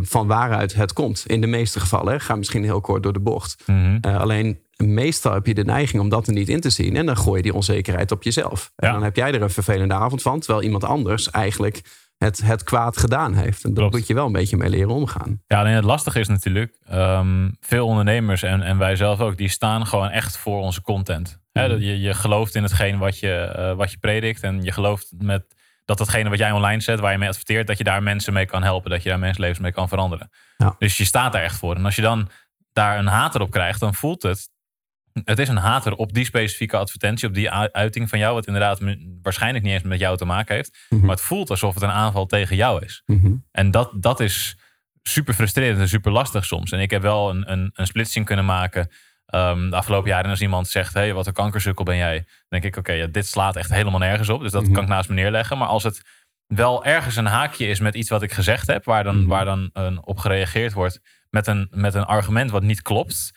van 0.02 0.26
waaruit 0.26 0.74
het 0.74 0.92
komt. 0.92 1.24
In 1.26 1.40
de 1.40 1.46
meeste 1.46 1.80
gevallen. 1.80 2.12
Hè. 2.12 2.20
Ga 2.20 2.36
misschien 2.36 2.64
heel 2.64 2.80
kort 2.80 3.02
door 3.02 3.12
de 3.12 3.20
bocht. 3.20 3.62
Mhm. 3.66 3.98
Alleen 4.00 4.60
meestal 4.76 5.32
heb 5.32 5.46
je 5.46 5.54
de 5.54 5.64
neiging 5.64 6.02
om 6.02 6.08
dat 6.08 6.26
er 6.26 6.32
niet 6.32 6.48
in 6.48 6.60
te 6.60 6.70
zien. 6.70 6.96
En 6.96 7.06
dan 7.06 7.16
gooi 7.16 7.36
je 7.36 7.42
die 7.42 7.54
onzekerheid 7.54 8.12
op 8.12 8.22
jezelf. 8.22 8.72
En 8.76 8.92
dan 8.92 9.02
heb 9.02 9.16
jij 9.16 9.32
er 9.32 9.42
een 9.42 9.50
vervelende 9.50 9.94
avond 9.94 10.22
van. 10.22 10.40
Terwijl 10.40 10.62
iemand 10.62 10.84
anders 10.84 11.30
eigenlijk 11.30 11.80
het, 12.22 12.42
het 12.42 12.62
kwaad 12.62 12.96
gedaan 12.96 13.34
heeft. 13.34 13.64
En 13.64 13.74
daar 13.74 13.90
moet 13.90 14.06
je 14.06 14.14
wel 14.14 14.26
een 14.26 14.32
beetje 14.32 14.56
mee 14.56 14.68
leren 14.68 14.94
omgaan. 14.94 15.42
Ja, 15.46 15.58
alleen 15.58 15.74
het 15.74 15.84
lastige 15.84 16.20
is 16.20 16.28
natuurlijk, 16.28 16.78
ehm, 16.84 17.50
veel 17.60 17.86
ondernemers 17.86 18.42
en, 18.42 18.62
en 18.62 18.78
wij 18.78 18.96
zelf 18.96 19.20
ook, 19.20 19.36
die 19.36 19.48
staan 19.48 19.86
gewoon 19.86 20.08
echt 20.08 20.36
voor 20.36 20.60
onze 20.60 20.82
content. 20.82 21.40
Mhm. 21.52 21.78
je, 21.78 22.00
je 22.00 22.14
gelooft 22.14 22.54
in 22.54 22.62
hetgeen 22.62 22.98
wat 22.98 23.18
je, 23.18 23.32
eh, 23.32 23.74
wat 23.74 23.90
je 23.90 23.98
predikt 23.98 24.42
en 24.42 24.62
je 24.62 24.72
gelooft 24.72 25.12
met 25.18 25.54
dat 25.84 25.98
datgene 25.98 26.28
wat 26.28 26.38
jij 26.38 26.52
online 26.52 26.80
zet, 26.80 27.00
waar 27.00 27.12
je 27.12 27.18
mee 27.18 27.28
adverteert, 27.28 27.66
dat 27.66 27.78
je 27.78 27.84
daar 27.84 28.02
mensen 28.02 28.32
mee 28.32 28.46
kan 28.46 28.62
helpen, 28.62 28.90
dat 28.90 29.02
je 29.02 29.08
daar 29.08 29.18
mensenlevens 29.18 29.60
mee 29.60 29.72
kan 29.72 29.88
veranderen. 29.88 30.30
Ja. 30.56 30.74
Dus 30.78 30.96
je 30.96 31.04
staat 31.04 31.32
daar 31.32 31.42
echt 31.42 31.56
voor. 31.56 31.74
En 31.74 31.84
als 31.84 31.96
je 31.96 32.02
dan 32.02 32.28
daar 32.72 32.98
een 32.98 33.06
hater 33.06 33.40
op 33.40 33.50
krijgt, 33.50 33.80
dan 33.80 33.94
voelt 33.94 34.22
het, 34.22 34.48
het 35.24 35.38
is 35.38 35.48
een 35.48 35.56
hater 35.56 35.94
op 35.94 36.12
die 36.12 36.24
specifieke 36.24 36.76
advertentie, 36.76 37.28
op 37.28 37.34
die 37.34 37.50
uiting 37.50 38.08
van 38.08 38.18
jou, 38.18 38.34
wat 38.34 38.46
inderdaad 38.46 38.80
waarschijnlijk 39.22 39.64
niet 39.64 39.72
eens 39.72 39.82
met 39.82 39.98
jou 39.98 40.16
te 40.16 40.24
maken 40.24 40.54
heeft, 40.54 40.86
Mhm. 40.88 41.00
maar 41.00 41.14
het 41.16 41.24
voelt 41.24 41.50
alsof 41.50 41.74
het 41.74 41.82
een 41.82 41.90
aanval 41.90 42.26
tegen 42.26 42.56
jou 42.56 42.84
is. 42.84 43.02
Mhm. 43.06 43.32
En 43.50 43.70
dat, 43.70 43.90
dat 43.94 44.20
is 44.20 44.56
super 45.02 45.34
frustrerend 45.34 45.80
en 45.80 45.88
super 45.88 46.12
lastig 46.12 46.44
soms. 46.44 46.70
En 46.72 46.80
ik 46.80 46.90
heb 46.90 47.02
wel 47.02 47.30
een, 47.30 47.52
een, 47.52 47.70
een 47.74 47.86
splitsing 47.86 48.26
kunnen 48.26 48.44
maken 48.44 48.90
ehm, 49.26 49.70
de 49.70 49.76
afgelopen 49.76 50.08
jaren. 50.08 50.24
En 50.24 50.30
als 50.30 50.40
iemand 50.40 50.68
zegt, 50.68 50.94
hey, 50.94 51.14
wat 51.14 51.26
een 51.26 51.32
kankersukkel 51.32 51.84
ben 51.84 51.96
jij. 51.96 52.16
Dan 52.16 52.24
denk 52.48 52.64
ik, 52.64 52.76
oké, 52.76 52.92
ja, 52.92 53.06
dit 53.06 53.26
slaat 53.26 53.56
echt 53.56 53.70
helemaal 53.70 53.98
nergens 53.98 54.28
op. 54.28 54.40
Dus 54.42 54.52
dat 54.52 54.62
Mhm. 54.62 54.72
kan 54.72 54.82
ik 54.82 54.88
naast 54.88 55.08
me 55.08 55.14
neerleggen. 55.14 55.58
Maar 55.58 55.68
als 55.68 55.82
het 55.82 56.02
wel 56.46 56.84
ergens 56.84 57.16
een 57.16 57.26
haakje 57.26 57.66
is 57.66 57.80
met 57.80 57.94
iets 57.94 58.08
wat 58.10 58.22
ik 58.22 58.32
gezegd 58.32 58.66
heb... 58.66 58.84
waar 58.84 59.04
dan, 59.04 59.26
waar 59.26 59.44
dan 59.44 59.70
een, 59.72 60.04
op 60.06 60.18
gereageerd 60.18 60.72
wordt 60.72 61.00
met 61.30 61.46
een, 61.46 61.68
met 61.70 61.94
een 61.94 62.04
argument 62.04 62.50
wat 62.50 62.62
niet 62.62 62.82
klopt... 62.82 63.30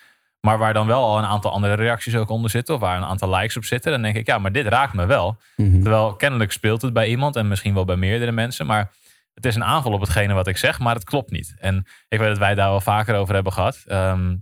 maar 0.45 0.57
waar 0.57 0.73
dan 0.73 0.87
wel 0.87 1.03
al 1.03 1.17
een 1.17 1.25
aantal 1.25 1.51
andere 1.51 1.73
reacties 1.73 2.15
ook 2.15 2.29
onder 2.29 2.49
zitten... 2.49 2.73
of 2.75 2.79
waar 2.81 2.97
een 2.97 3.03
aantal 3.03 3.29
likes 3.35 3.57
op 3.57 3.63
zitten... 3.65 3.91
dan 3.91 4.01
denk 4.01 4.15
ik, 4.15 4.25
ja, 4.27 4.37
maar 4.37 4.51
dit 4.51 4.67
raakt 4.67 4.93
me 4.93 5.05
wel. 5.05 5.37
Mhm. 5.55 5.81
Terwijl 5.81 6.15
kennelijk 6.15 6.51
speelt 6.51 6.81
het 6.81 6.93
bij 6.93 7.07
iemand 7.07 7.35
en 7.35 7.47
misschien 7.47 7.73
wel 7.73 7.85
bij 7.85 7.95
meerdere 7.95 8.31
mensen. 8.31 8.65
Maar 8.65 8.91
het 9.33 9.45
is 9.45 9.55
een 9.55 9.63
aanval 9.63 9.91
op 9.91 9.99
hetgene 10.01 10.33
wat 10.33 10.47
ik 10.47 10.57
zeg, 10.57 10.79
maar 10.79 10.95
het 10.95 11.03
klopt 11.03 11.31
niet. 11.31 11.55
En 11.59 11.85
ik 12.07 12.19
weet 12.19 12.27
dat 12.27 12.37
wij 12.37 12.55
daar 12.55 12.69
wel 12.69 12.81
vaker 12.81 13.15
over 13.15 13.33
hebben 13.33 13.53
gehad. 13.53 13.83
Ehm, 13.85 14.35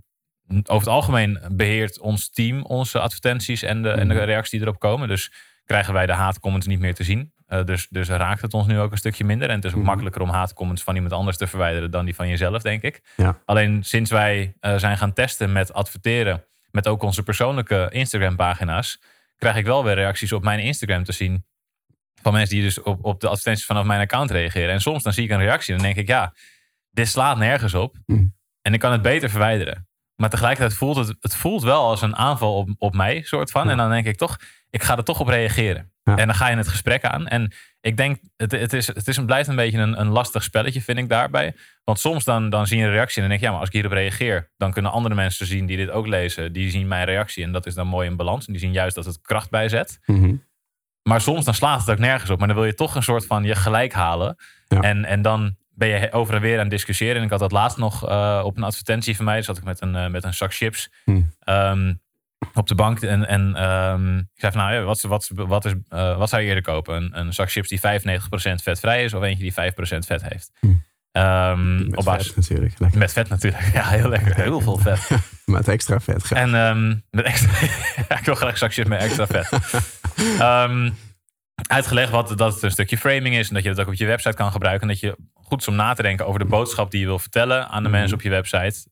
over 0.48 0.86
het 0.86 0.86
algemeen 0.86 1.40
beheert 1.50 2.00
ons 2.00 2.30
team 2.30 2.62
onze 2.62 3.00
advertenties 3.00 3.62
en 3.62 3.82
de, 3.82 3.90
en 3.90 4.08
de 4.08 4.14
Mhm. 4.14 4.24
reacties 4.24 4.50
die 4.50 4.60
erop 4.60 4.78
komen. 4.78 5.08
Dus 5.08 5.32
krijgen 5.64 5.92
wij 5.94 6.06
de 6.06 6.12
haatcomments 6.12 6.66
niet 6.66 6.80
meer 6.80 6.94
te 6.94 7.04
zien. 7.04 7.32
Eh, 7.46 7.64
dus, 7.64 7.88
dus 7.90 8.08
raakt 8.08 8.42
het 8.42 8.54
ons 8.54 8.66
nu 8.66 8.78
ook 8.78 8.90
een 8.92 8.98
stukje 8.98 9.24
minder. 9.24 9.48
En 9.48 9.54
het 9.54 9.64
is 9.64 9.70
ook 9.70 9.76
Mhm. 9.76 9.86
makkelijker 9.86 10.22
om 10.22 10.28
haatcomments 10.28 10.82
van 10.82 10.94
iemand 10.94 11.12
anders 11.12 11.36
te 11.36 11.46
verwijderen 11.46 11.90
dan 11.90 12.04
die 12.04 12.14
van 12.14 12.28
jezelf, 12.28 12.62
denk 12.62 12.82
ik. 12.82 13.00
Ja. 13.16 13.38
Alleen 13.44 13.84
sinds 13.84 14.10
wij 14.10 14.54
eh, 14.60 14.76
zijn 14.76 14.96
gaan 14.98 15.12
testen 15.12 15.52
met 15.52 15.72
adverteren, 15.72 16.44
met 16.70 16.88
ook 16.88 17.02
onze 17.02 17.22
persoonlijke 17.22 17.88
Instagram-pagina's, 17.92 19.00
krijg 19.36 19.56
ik 19.56 19.64
wel 19.64 19.84
weer 19.84 19.94
reacties 19.94 20.32
op 20.32 20.42
mijn 20.42 20.58
Instagram 20.60 21.04
te 21.04 21.12
zien. 21.12 21.44
Van 22.22 22.32
mensen 22.32 22.54
die 22.54 22.64
dus 22.64 22.82
op, 22.82 23.04
op 23.04 23.20
de 23.20 23.28
advertenties 23.28 23.66
vanaf 23.66 23.84
mijn 23.84 24.00
account 24.00 24.30
reageren. 24.30 24.72
En 24.72 24.80
soms 24.80 25.02
dan 25.02 25.12
zie 25.12 25.24
ik 25.24 25.30
een 25.30 25.38
reactie 25.38 25.74
en 25.74 25.78
dan 25.78 25.86
denk 25.86 25.98
ik, 25.98 26.08
ja, 26.08 26.34
dit 26.90 27.08
slaat 27.08 27.36
nergens 27.38 27.74
op. 27.74 27.96
Mm. 28.06 28.34
En 28.62 28.74
ik 28.74 28.80
kan 28.80 28.92
het 28.92 29.02
beter 29.02 29.30
verwijderen. 29.30 29.88
Maar 30.16 30.30
tegelijkertijd 30.30 30.74
voelt 30.78 30.96
het, 30.96 31.16
het 31.20 31.34
voelt 31.34 31.62
wel 31.62 31.84
als 31.84 32.02
een 32.02 32.16
aanval 32.16 32.56
op, 32.56 32.68
op 32.78 32.94
mij, 32.94 33.22
soort 33.22 33.50
van. 33.50 33.64
Ja. 33.64 33.70
En 33.70 33.76
dan 33.76 33.90
denk 33.90 34.06
ik 34.06 34.16
toch, 34.16 34.38
ik 34.70 34.82
ga 34.82 34.96
er 34.96 35.04
toch 35.04 35.20
op 35.20 35.28
reageren. 35.28 35.92
Ja. 36.04 36.16
En 36.16 36.26
dan 36.26 36.34
ga 36.34 36.48
je 36.48 36.56
het 36.56 36.68
gesprek 36.68 37.04
aan. 37.04 37.26
En 37.28 37.52
ik 37.80 37.96
denk, 37.96 38.20
het, 38.36 38.52
het, 38.52 38.72
is, 38.72 38.86
het 38.86 39.08
is, 39.08 39.16
een- 39.16 39.26
blijft 39.26 39.48
een 39.48 39.56
beetje 39.56 39.78
een, 39.78 40.00
een 40.00 40.08
lastig 40.08 40.42
spelletje, 40.42 40.80
vind 40.82 40.98
ik 40.98 41.08
daarbij. 41.08 41.54
Want 41.84 41.98
soms 41.98 42.24
dan, 42.24 42.50
dan 42.50 42.66
zie 42.66 42.78
je 42.78 42.84
een 42.84 42.90
reactie 42.90 43.14
en 43.16 43.20
dan 43.20 43.28
denk 43.28 43.40
je, 43.40 43.46
ja, 43.46 43.50
maar 43.52 43.60
als 43.60 43.68
ik 43.68 43.74
hierop 43.74 43.92
reageer, 43.92 44.50
dan 44.56 44.72
kunnen 44.72 44.92
andere 44.92 45.14
mensen 45.14 45.46
zien 45.46 45.66
die 45.66 45.76
dit 45.76 45.90
ook 45.90 46.06
lezen, 46.06 46.52
die 46.52 46.70
zien 46.70 46.88
mijn 46.88 47.04
reactie. 47.04 47.44
En 47.44 47.52
dat 47.52 47.66
is 47.66 47.74
dan 47.74 47.86
mooi 47.86 48.08
in 48.08 48.16
balans. 48.16 48.46
En 48.46 48.52
die 48.52 48.60
zien 48.62 48.72
juist 48.72 48.94
dat 48.94 49.04
het 49.04 49.20
kracht 49.20 49.50
bijzet. 49.50 49.98
Mhm. 50.06 50.34
Maar 51.02 51.20
soms 51.20 51.44
dan 51.44 51.54
slaat 51.54 51.80
het 51.80 51.90
ook 51.90 51.98
nergens 51.98 52.30
op. 52.30 52.38
Maar 52.38 52.48
dan 52.48 52.56
wil 52.56 52.66
je 52.66 52.74
toch 52.74 52.94
een 52.94 53.02
soort 53.02 53.26
van 53.26 53.44
je 53.44 53.54
gelijk 53.54 53.92
halen. 53.92 54.36
Ja. 54.68 54.80
En, 54.80 55.04
en 55.04 55.22
dan 55.22 55.56
ben 55.70 55.88
je 55.88 56.12
over 56.12 56.34
en 56.34 56.40
weer 56.40 56.54
aan 56.54 56.60
het 56.60 56.70
discussiëren. 56.70 57.16
En 57.16 57.22
ik 57.22 57.30
had 57.30 57.38
dat 57.38 57.52
laatst 57.52 57.78
nog 57.78 58.08
eh, 58.08 58.40
op 58.44 58.56
een 58.56 58.62
advertentie 58.62 59.16
van 59.16 59.24
mij. 59.24 59.42
Zat 59.42 59.56
ik 59.58 59.64
met 59.64 59.80
een, 59.80 59.94
eh, 59.96 60.06
met 60.06 60.24
een 60.24 60.34
zak 60.34 60.54
chips 60.54 60.90
Hmm. 61.04 61.30
ehm, 61.38 61.94
op 62.54 62.68
de 62.68 62.74
bank. 62.74 63.00
En, 63.00 63.28
en 63.28 63.54
ehm, 63.56 64.18
ik 64.18 64.24
zei 64.34 64.52
van, 64.52 64.60
nou, 64.60 64.74
ja, 64.74 64.80
wat, 64.82 65.00
wat, 65.00 65.30
wat, 65.34 65.64
is, 65.64 65.72
eh, 65.88 66.16
wat 66.18 66.28
zou 66.28 66.42
je 66.42 66.48
eerder 66.48 66.62
kopen? 66.64 66.94
Een, 66.94 67.18
een 67.18 67.32
zak 67.32 67.50
chips 67.50 67.68
die 67.68 67.80
95% 67.80 67.82
vetvrij 68.62 69.04
is 69.04 69.14
of 69.14 69.22
eentje 69.22 69.42
die 69.42 69.52
5% 69.52 70.06
vet 70.06 70.22
heeft? 70.28 70.50
Hmm. 70.60 70.82
Ehm, 71.12 71.76
Met 71.88 71.96
op 71.96 72.04
basis, 72.04 72.26
vet 72.26 72.36
natuurlijk. 72.36 72.78
Lekker. 72.78 72.98
met 72.98 73.12
vet 73.12 73.28
natuurlijk. 73.28 73.62
Ja, 73.74 73.88
heel 73.88 74.08
lekker. 74.08 74.34
Heel 74.34 74.60
veel 74.60 74.78
vet. 74.78 75.10
Met 75.44 75.68
extra 75.68 76.00
vet. 76.00 76.22
graag. 76.22 76.38
En 76.38 76.54
ehm, 76.54 76.88
met 77.10 77.24
extra, 77.24 77.50
ik 78.18 78.24
wil 78.24 78.34
graag 78.34 78.58
zakjes 78.58 78.86
met 78.86 79.00
extra 79.00 79.26
vet. 79.26 79.48
Ehm, 80.38 80.90
uitgelegd 81.68 82.10
wat, 82.10 82.38
dat 82.38 82.54
het 82.54 82.62
een 82.62 82.70
stukje 82.70 82.98
framing 82.98 83.34
is. 83.36 83.48
En 83.48 83.54
dat 83.54 83.62
je 83.62 83.68
het 83.68 83.80
ook 83.80 83.86
op 83.86 83.94
je 83.94 84.06
website 84.06 84.34
kan 84.36 84.52
gebruiken. 84.52 84.82
En 84.82 84.88
dat 84.88 85.00
je 85.00 85.16
goed 85.34 85.60
is 85.60 85.68
om 85.68 85.74
na 85.74 85.94
te 85.94 86.02
denken 86.02 86.26
over 86.26 86.38
de 86.40 86.46
boodschap 86.46 86.90
die 86.90 87.00
je 87.00 87.06
wil 87.06 87.18
vertellen 87.18 87.68
aan 87.68 87.82
de 87.82 87.88
Mhm. 87.88 87.98
mensen 87.98 88.16
op 88.16 88.22
je 88.22 88.30
website. 88.30 88.86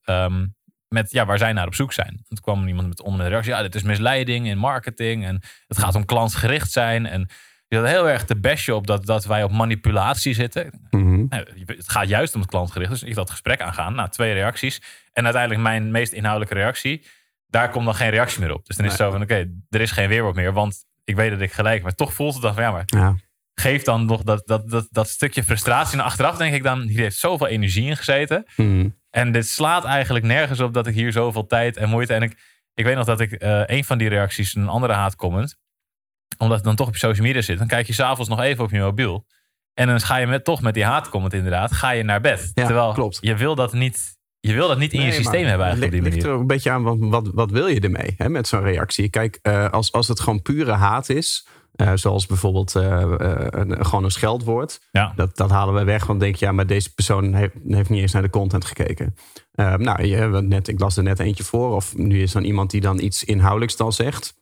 Met 0.93 1.11
ja, 1.11 1.27
waar 1.27 1.39
zij 1.39 1.53
naar 1.53 1.67
op 1.67 1.75
zoek 1.75 1.93
zijn. 1.93 2.09
En 2.09 2.25
toen 2.29 2.39
kwam 2.41 2.69
iemand 2.69 2.89
met 2.89 3.03
om 3.03 3.21
een 3.21 3.29
reactie. 3.29 3.53
Ja, 3.53 3.63
dit 3.63 3.75
is 3.75 3.83
misleiding 3.83 4.47
in 4.47 4.59
marketing. 4.59 5.25
En 5.25 5.41
het 5.67 5.79
gaat 5.79 5.95
om 5.95 6.05
klantgericht 6.05 6.71
zijn. 6.73 7.07
En 7.07 7.29
je 7.69 7.77
had 7.79 7.87
heel 7.87 8.09
erg 8.09 8.25
te 8.25 8.37
bestje 8.41 8.75
op 8.75 8.87
dat, 8.87 9.07
dat 9.07 9.25
wij 9.25 9.43
op 9.43 9.53
manipulatie 9.53 10.35
zitten. 10.35 10.87
Mhm. 10.91 11.25
Nou, 11.29 11.47
het 11.67 11.91
gaat 11.91 12.09
juist 12.09 12.35
om 12.35 12.41
het 12.41 12.51
klantgericht. 12.51 12.91
Dus 12.91 13.03
ik 13.03 13.15
dat 13.15 13.31
gesprek 13.31 13.61
aangaan. 13.61 13.95
Nou, 13.95 14.09
twee 14.09 14.33
reacties. 14.33 14.83
En 15.13 15.25
uiteindelijk 15.25 15.63
mijn 15.63 15.91
meest 15.91 16.13
inhoudelijke 16.13 16.55
reactie. 16.55 17.07
Daar 17.47 17.71
komt 17.71 17.85
dan 17.85 17.95
geen 17.95 18.11
reactie 18.11 18.41
meer 18.41 18.55
op. 18.55 18.67
Dus 18.67 18.77
dan 18.77 18.85
is 18.85 18.93
het 18.93 19.01
zo 19.01 19.11
van, 19.11 19.23
oké, 19.23 19.51
er 19.71 19.81
is 19.81 19.91
geen 19.91 20.09
weerwoord 20.09 20.35
meer. 20.35 20.53
Want 20.53 20.85
ik 21.05 21.17
weet 21.17 21.31
dat 21.31 21.41
ik 21.41 21.53
gelijk... 21.53 21.83
Maar 21.83 21.95
toch 21.95 22.15
voelt 22.15 22.33
het 22.33 22.43
dan 22.43 22.55
van, 22.55 22.63
ja, 22.63 22.71
maar 22.71 22.83
Ja. 22.87 23.17
geef 23.55 23.83
dan 23.83 24.05
nog 24.05 24.23
dat, 24.23 24.43
dat, 24.47 24.71
dat, 24.71 24.89
dat 24.91 25.09
stukje 25.09 25.45
frustratie. 25.45 25.99
En 25.99 26.05
achteraf 26.05 26.37
denk 26.37 26.55
ik 26.55 26.63
dan, 26.63 26.81
hier 26.81 27.01
heeft 27.01 27.19
zoveel 27.19 27.47
energie 27.47 27.87
in 27.89 27.97
gezeten. 27.97 28.47
Mhm. 28.57 28.89
En 29.13 29.33
dit 29.33 29.49
slaat 29.49 29.85
eigenlijk 29.85 30.25
nergens 30.25 30.61
op 30.61 30.75
dat 30.75 30.87
ik 30.87 30.95
hier 30.95 31.13
zoveel 31.13 31.47
tijd 31.47 31.77
en 31.77 31.89
moeite... 31.89 32.15
En 32.15 32.23
ik, 32.23 32.39
ik 32.75 32.85
weet 32.85 32.97
nog 32.97 33.05
dat 33.05 33.21
ik 33.21 33.33
eh, 33.33 33.63
een 33.67 33.85
van 33.85 33.99
die 33.99 34.09
reacties, 34.09 34.55
een 34.55 34.69
andere 34.69 34.93
haatcomment... 34.93 35.57
omdat 36.39 36.57
het 36.57 36.65
dan 36.65 36.77
toch 36.77 36.89
op 36.89 36.97
social 36.97 37.27
media 37.27 37.41
zit... 37.41 37.59
dan 37.59 37.67
kijk 37.67 37.87
je 37.87 37.93
s'avonds 37.93 38.31
nog 38.31 38.41
even 38.41 38.65
op 38.65 38.71
je 38.71 38.81
mobiel... 38.81 39.27
En 39.75 39.87
dan 39.87 40.01
ga 40.01 40.17
je 40.17 40.27
met, 40.27 40.45
toch 40.45 40.63
met 40.63 40.75
die 40.75 40.85
haatcomment 40.85 41.33
inderdaad, 41.35 41.73
ga 41.73 41.91
je 41.91 42.03
naar 42.03 42.21
bed. 42.21 42.51
Ja, 42.55 42.65
Terwijl 42.65 42.93
klopt. 42.93 43.19
je 43.21 43.37
wil 43.37 43.55
dat 43.55 43.73
niet, 43.73 44.19
je 44.45 44.53
wil 44.55 44.69
dat 44.69 44.79
niet 44.79 44.93
in 44.93 45.01
je 45.03 45.13
systeem 45.13 45.45
hebben 45.47 45.67
eigenlijk 45.67 45.95
op 45.95 46.03
die 46.03 46.13
ligt- 46.13 46.25
er 46.27 46.33
ook 46.33 46.41
een 46.41 46.47
beetje 46.47 46.71
aan, 46.71 46.83
wat, 46.83 46.97
wat, 47.01 47.29
wat 47.35 47.51
wil 47.51 47.67
je 47.67 47.81
ermee 47.81 48.15
hè, 48.17 48.29
met 48.29 48.49
zo'n 48.49 48.63
reactie? 48.63 49.09
Kijk, 49.09 49.39
eh, 49.43 49.71
als, 49.71 49.93
als 49.93 50.09
het 50.09 50.21
gewoon 50.21 50.43
pure 50.43 50.73
haat 50.73 51.09
is, 51.09 51.47
eh, 51.73 51.93
zoals 51.95 52.27
bijvoorbeeld 52.27 52.75
eh, 52.77 53.15
een, 53.51 53.85
gewoon 53.87 54.05
een 54.05 54.11
scheldwoord, 54.11 54.81
Ja. 54.93 55.13
dat, 55.17 55.37
dat 55.37 55.51
halen 55.51 55.75
we 55.75 55.85
weg. 55.85 56.07
Want 56.07 56.21
denk 56.21 56.37
je, 56.37 56.45
ja, 56.45 56.53
maar 56.53 56.67
deze 56.67 56.95
persoon 56.95 57.35
heeft, 57.35 57.55
heeft 57.69 57.91
niet 57.91 58.01
eens 58.01 58.13
naar 58.13 58.23
de 58.23 58.31
content 58.31 58.65
gekeken. 58.65 59.15
Nou, 59.77 60.05
je, 60.05 60.27
net, 60.43 60.69
ik 60.69 60.81
las 60.81 60.97
er 60.97 61.03
net 61.03 61.19
eentje 61.19 61.45
voor, 61.45 61.75
of 61.75 61.97
nu 61.97 62.23
is 62.23 62.33
dan 62.33 62.45
iemand 62.45 62.71
die 62.71 62.81
dan 62.81 63.01
iets 63.01 63.25
inhoudelijks 63.25 63.77
dan 63.77 63.93
zegt. 63.93 64.35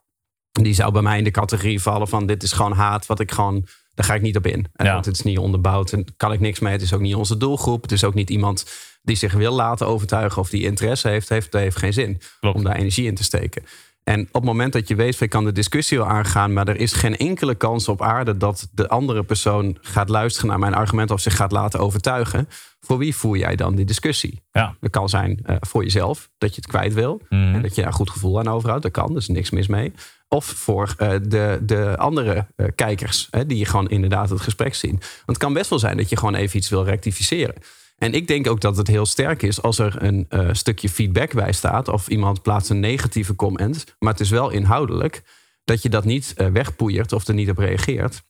Die 0.53 0.75
zou 0.75 0.93
bij 0.93 1.03
mij 1.03 1.19
in 1.19 1.25
de 1.25 1.31
categorie 1.31 1.81
vallen 1.83 2.09
van 2.09 2.27
dit 2.27 2.43
is 2.43 2.53
gewoon 2.53 2.73
haat, 2.73 3.07
wat 3.07 3.21
ik 3.21 3.31
gewoon, 3.33 3.67
daar 4.01 4.09
ga 4.09 4.15
ik 4.15 4.23
niet 4.23 4.37
op 4.37 4.47
in. 4.47 4.67
Eh, 4.73 4.87
Ja. 4.87 4.93
Want 4.93 5.05
het 5.05 5.15
is 5.15 5.23
niet 5.23 5.39
onderbouwd 5.39 5.93
en 5.93 6.05
kan 6.17 6.33
ik 6.33 6.41
niks 6.41 6.59
mee. 6.61 6.73
Het 6.73 6.83
is 6.83 6.93
ook 6.93 7.01
niet 7.01 7.15
onze 7.15 7.37
doelgroep. 7.37 7.83
Het 7.83 7.93
is 7.93 8.05
ook 8.05 8.15
niet 8.15 8.31
iemand 8.31 8.65
die 9.03 9.17
zich 9.17 9.33
wil 9.33 9.53
laten 9.55 9.87
overtuigen 9.87 10.43
of 10.43 10.49
die 10.51 10.65
interesse 10.65 11.09
heeft. 11.09 11.29
heeft 11.29 11.53
dat 11.53 11.61
heeft 11.61 11.77
geen 11.77 11.93
zin 11.93 12.21
Klopt. 12.41 12.57
om 12.57 12.65
daar 12.65 12.77
energie 12.77 13.07
in 13.07 13.15
te 13.15 13.23
steken. 13.25 13.63
En 14.05 14.21
op 14.21 14.33
het 14.33 14.45
moment 14.45 14.73
dat 14.73 14.89
je 14.89 14.95
weet, 14.95 15.21
ik 15.21 15.31
kan 15.31 15.45
de 15.45 15.53
discussie 15.53 15.99
wel 15.99 16.07
aangaan, 16.07 16.53
maar 16.53 16.69
er 16.69 16.77
is 16.77 16.93
geen 16.93 17.17
enkele 17.17 17.55
kans 17.55 17.89
op 17.89 18.03
aarde 18.03 18.37
dat 18.37 18.69
de 18.73 18.89
andere 18.89 19.23
persoon 19.23 19.77
gaat 19.81 20.09
luisteren 20.09 20.49
naar 20.51 20.59
mijn 20.59 20.75
argument 20.75 21.11
of 21.11 21.21
zich 21.21 21.37
gaat 21.37 21.53
laten 21.53 21.81
overtuigen. 21.81 22.49
Voor 22.81 22.99
wie 22.99 23.17
voer 23.17 23.37
jij 23.37 23.57
dan 23.57 23.75
die 23.75 23.85
discussie? 23.85 24.43
Ja. 24.53 24.77
Dat 24.81 24.91
kan 24.91 25.09
zijn 25.09 25.41
eh, 25.45 25.57
voor 25.61 25.83
jezelf, 25.83 26.31
dat 26.39 26.55
je 26.55 26.61
het 26.61 26.71
kwijt 26.71 26.95
wil. 26.95 27.21
Mhm. 27.29 27.55
En 27.55 27.63
dat 27.63 27.75
je 27.75 27.81
daar 27.81 27.91
een 27.91 27.97
goed 27.97 28.11
gevoel 28.11 28.39
aan 28.39 28.49
overhoudt. 28.49 28.83
Dat 28.83 28.93
kan, 28.93 29.11
er 29.11 29.17
is 29.17 29.29
niks 29.29 29.51
mis 29.51 29.67
mee. 29.67 29.93
Of 30.33 30.45
voor 30.45 30.95
eh, 30.97 31.11
de, 31.23 31.59
de 31.63 31.97
andere 31.97 32.47
eh, 32.57 32.67
kijkers, 32.75 33.29
hè, 33.31 33.47
die 33.47 33.65
gewoon 33.65 33.89
inderdaad 33.89 34.31
het 34.31 34.41
gesprek 34.41 34.75
zien. 34.75 34.91
Want 34.91 35.27
het 35.27 35.39
kan 35.39 35.53
best 35.53 35.71
wel 35.71 35.79
zijn 35.79 35.97
dat 35.97 36.09
je 36.09 36.17
gewoon 36.17 36.35
even 36.35 36.59
iets 36.59 36.69
wil 36.69 36.85
rectificeren. 36.85 37.55
En 37.99 38.13
ik 38.13 38.27
denk 38.27 38.47
ook 38.47 38.61
dat 38.61 38.77
het 38.77 38.87
heel 38.87 39.07
sterk 39.07 39.43
is 39.43 39.63
als 39.63 39.79
er 39.79 40.03
een 40.03 40.27
eh, 40.29 40.49
stukje 40.53 40.89
feedback 40.89 41.35
bij 41.35 41.53
staat. 41.53 41.89
Of 41.89 42.09
iemand 42.09 42.43
plaatst 42.43 42.71
een 42.71 42.81
negatieve 42.81 43.35
comment, 43.35 43.85
maar 43.99 44.13
het 44.13 44.21
is 44.21 44.31
wel 44.31 44.51
inhoudelijk. 44.51 45.23
Dat 45.65 45.83
je 45.83 45.89
dat 45.89 46.05
niet 46.05 46.35
wegpoeiert 46.53 47.13
of 47.13 47.29
er 47.29 47.35
niet 47.35 47.51
op 47.51 47.59
reageert. 47.59 48.23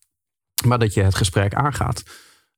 Maar 0.67 0.79
dat 0.79 0.95
je 0.95 1.03
het 1.03 1.15
gesprek 1.15 1.55
aangaat. 1.55 2.03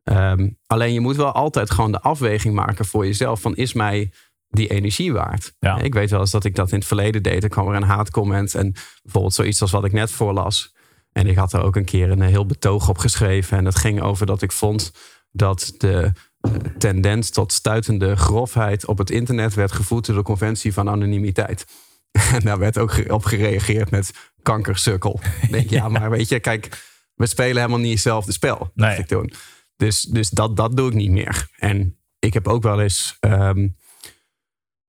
Ehm, 0.03 0.49
alleen 0.67 0.93
je 0.93 1.01
moet 1.01 1.17
wel 1.17 1.33
altijd 1.33 1.71
gewoon 1.71 1.93
de 1.93 2.01
afweging 2.01 2.55
maken 2.55 2.85
voor 2.85 3.07
jezelf. 3.07 3.41
Van 3.41 3.57
is 3.57 3.73
mij 3.73 4.11
die 4.53 4.69
energie 4.69 5.13
waard? 5.13 5.55
Ja. 5.59 5.79
Ik 5.79 5.95
weet 5.95 6.11
wel 6.11 6.21
eens 6.21 6.31
dat 6.31 6.45
ik 6.45 6.55
dat 6.55 6.73
in 6.73 6.79
het 6.79 6.87
verleden 6.87 7.23
deed. 7.23 7.43
Er 7.43 7.49
kwam 7.49 7.69
er 7.69 7.75
een 7.75 7.83
haatcomment 7.83 8.55
en 8.55 8.75
bijvoorbeeld 9.03 9.35
zoiets 9.35 9.61
als 9.61 9.71
wat 9.71 9.85
ik 9.85 9.93
net 9.93 10.11
voorlas. 10.11 10.75
En 11.13 11.27
ik 11.27 11.37
had 11.37 11.53
er 11.53 11.63
ook 11.63 11.77
een 11.77 11.85
keer 11.85 12.11
een 12.11 12.21
heel 12.21 12.47
betoog 12.47 12.89
op 12.89 12.99
geschreven. 12.99 13.59
En 13.59 13.65
dat 13.65 13.77
ging 13.79 14.01
over 14.01 14.27
dat 14.27 14.43
ik 14.43 14.53
vond 14.53 14.93
dat 15.31 15.75
de 15.79 16.13
eh, 16.41 16.53
tendens 16.79 17.31
tot 17.31 17.53
stuitende 17.53 18.17
grofheid 18.17 18.87
op 18.87 18.99
het 18.99 19.11
internet 19.11 19.55
werd 19.55 19.73
gevoed 19.73 20.07
door 20.07 20.17
de 20.17 20.23
conventie 20.23 20.73
van 20.73 20.89
anonimiteit. 20.89 21.67
En 22.33 22.41
daar 22.41 22.59
werd 22.59 22.79
ook 22.79 23.05
op 23.09 23.25
gereageerd 23.25 23.91
met 23.91 24.11
kankersukkel. 24.43 25.21
Denk, 25.51 25.71
ja, 25.71 25.89
maar 25.89 26.11
weet 26.11 26.29
je, 26.29 26.41
kijk, 26.41 26.85
we 27.15 27.27
spelen 27.27 27.57
helemaal 27.57 27.79
niet 27.79 27.93
hetzelfde 27.93 28.33
spel. 28.33 28.71
Nee. 28.75 28.89
dacht 28.89 28.99
ik 28.99 29.07
toen. 29.07 29.33
Dus, 29.77 30.01
dus 30.01 30.31
dat, 30.31 30.57
dat 30.57 30.77
doe 30.77 30.89
ik 30.89 30.95
niet 30.95 31.11
meer. 31.11 31.49
En 31.59 31.99
ik 32.19 32.35
heb 32.35 32.49
ook 32.49 32.63
wel 32.63 32.81
eens 32.81 33.17
ehm, 33.21 33.69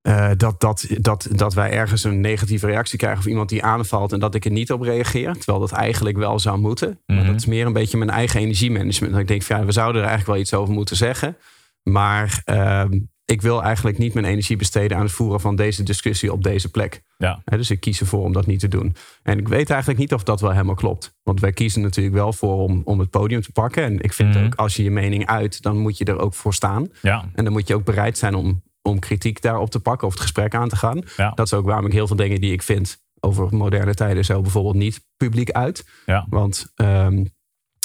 eh, 0.04 0.32
dat, 0.38 0.60
dat, 0.62 0.88
dat, 0.98 1.28
dat 1.32 1.54
wij 1.54 1.72
ergens 1.72 2.04
een 2.04 2.22
negatieve 2.22 2.66
reactie 2.68 2.98
krijgen 2.98 3.20
of 3.20 3.26
iemand 3.26 3.50
die 3.50 3.64
aanvalt 3.64 4.12
en 4.12 4.20
dat 4.20 4.36
ik 4.36 4.46
er 4.46 4.52
niet 4.52 4.72
op 4.72 4.82
reageer. 4.82 5.34
Terwijl 5.34 5.60
dat 5.60 5.72
eigenlijk 5.72 6.18
wel 6.18 6.40
zou 6.40 6.60
moeten. 6.60 7.00
Maar 7.06 7.18
Mhm. 7.18 7.26
dat 7.26 7.36
is 7.36 7.46
meer 7.46 7.66
een 7.66 7.74
beetje 7.74 7.98
mijn 7.98 8.10
eigen 8.10 8.40
energiemanagement. 8.40 9.12
Dat 9.14 9.22
ik 9.22 9.28
denk, 9.28 9.44
van, 9.44 9.60
ja, 9.60 9.66
we 9.66 9.72
zouden 9.72 10.02
er 10.02 10.08
eigenlijk 10.08 10.38
wel 10.38 10.46
iets 10.46 10.54
over 10.54 10.74
moeten 10.74 10.96
zeggen. 10.96 11.38
Maar 11.84 12.42
ehm, 12.46 13.00
ik 13.26 13.42
wil 13.42 13.64
eigenlijk 13.64 13.98
niet 13.98 14.14
mijn 14.14 14.26
energie 14.26 14.56
besteden 14.58 14.98
aan 14.98 15.04
het 15.04 15.12
voeren 15.12 15.40
van 15.40 15.56
deze 15.56 15.84
discussie 15.84 16.32
op 16.32 16.44
deze 16.44 16.72
plek. 16.72 17.02
Ja. 17.18 17.42
Dus 17.46 17.70
ik 17.72 17.80
kies 17.80 18.00
ervoor 18.00 18.24
om 18.24 18.34
dat 18.34 18.46
niet 18.46 18.60
te 18.60 18.68
doen. 18.68 18.96
En 19.24 19.38
ik 19.40 19.48
weet 19.48 19.70
eigenlijk 19.70 20.00
niet 20.00 20.14
of 20.14 20.24
dat 20.24 20.42
wel 20.42 20.52
helemaal 20.52 20.76
klopt. 20.76 21.16
Want 21.24 21.40
wij 21.40 21.52
kiezen 21.52 21.82
natuurlijk 21.82 22.16
wel 22.16 22.34
voor 22.34 22.56
om, 22.58 22.82
om 22.84 23.00
het 23.00 23.10
podium 23.10 23.42
te 23.42 23.52
pakken. 23.52 23.84
En 23.84 24.00
ik 24.02 24.14
vind 24.14 24.36
Mhm. 24.36 24.46
ook, 24.46 24.56
als 24.56 24.76
je 24.76 24.84
je 24.84 24.92
mening 24.92 25.26
uit, 25.26 25.62
dan 25.62 25.78
moet 25.78 25.98
je 25.98 26.06
er 26.06 26.20
ook 26.20 26.34
voor 26.34 26.54
staan. 26.54 26.88
Ja, 27.02 27.26
En 27.34 27.44
dan 27.44 27.54
moet 27.54 27.68
je 27.68 27.76
ook 27.76 27.84
bereid 27.86 28.18
zijn 28.18 28.36
om, 28.36 28.62
om 28.84 29.00
kritiek 29.00 29.42
daarop 29.42 29.70
te 29.70 29.80
pakken 29.80 30.08
of 30.08 30.14
het 30.14 30.22
gesprek 30.22 30.56
aan 30.56 30.70
te 30.70 30.76
gaan. 30.76 31.02
Ja. 31.18 31.32
Dat 31.36 31.46
is 31.46 31.54
ook 31.54 31.66
waarom 31.66 31.86
ik 31.86 31.92
heel 31.92 32.08
veel 32.08 32.16
dingen 32.16 32.42
die 32.42 32.52
ik 32.52 32.64
vind 32.64 33.02
over 33.20 33.48
moderne 33.56 33.94
tijden 33.94 34.26
zo 34.26 34.42
bijvoorbeeld 34.42 34.76
niet 34.76 35.06
publiek 35.18 35.52
uit. 35.52 35.86
ja, 36.06 36.26
Want 36.30 36.72
ehm, 36.76 37.24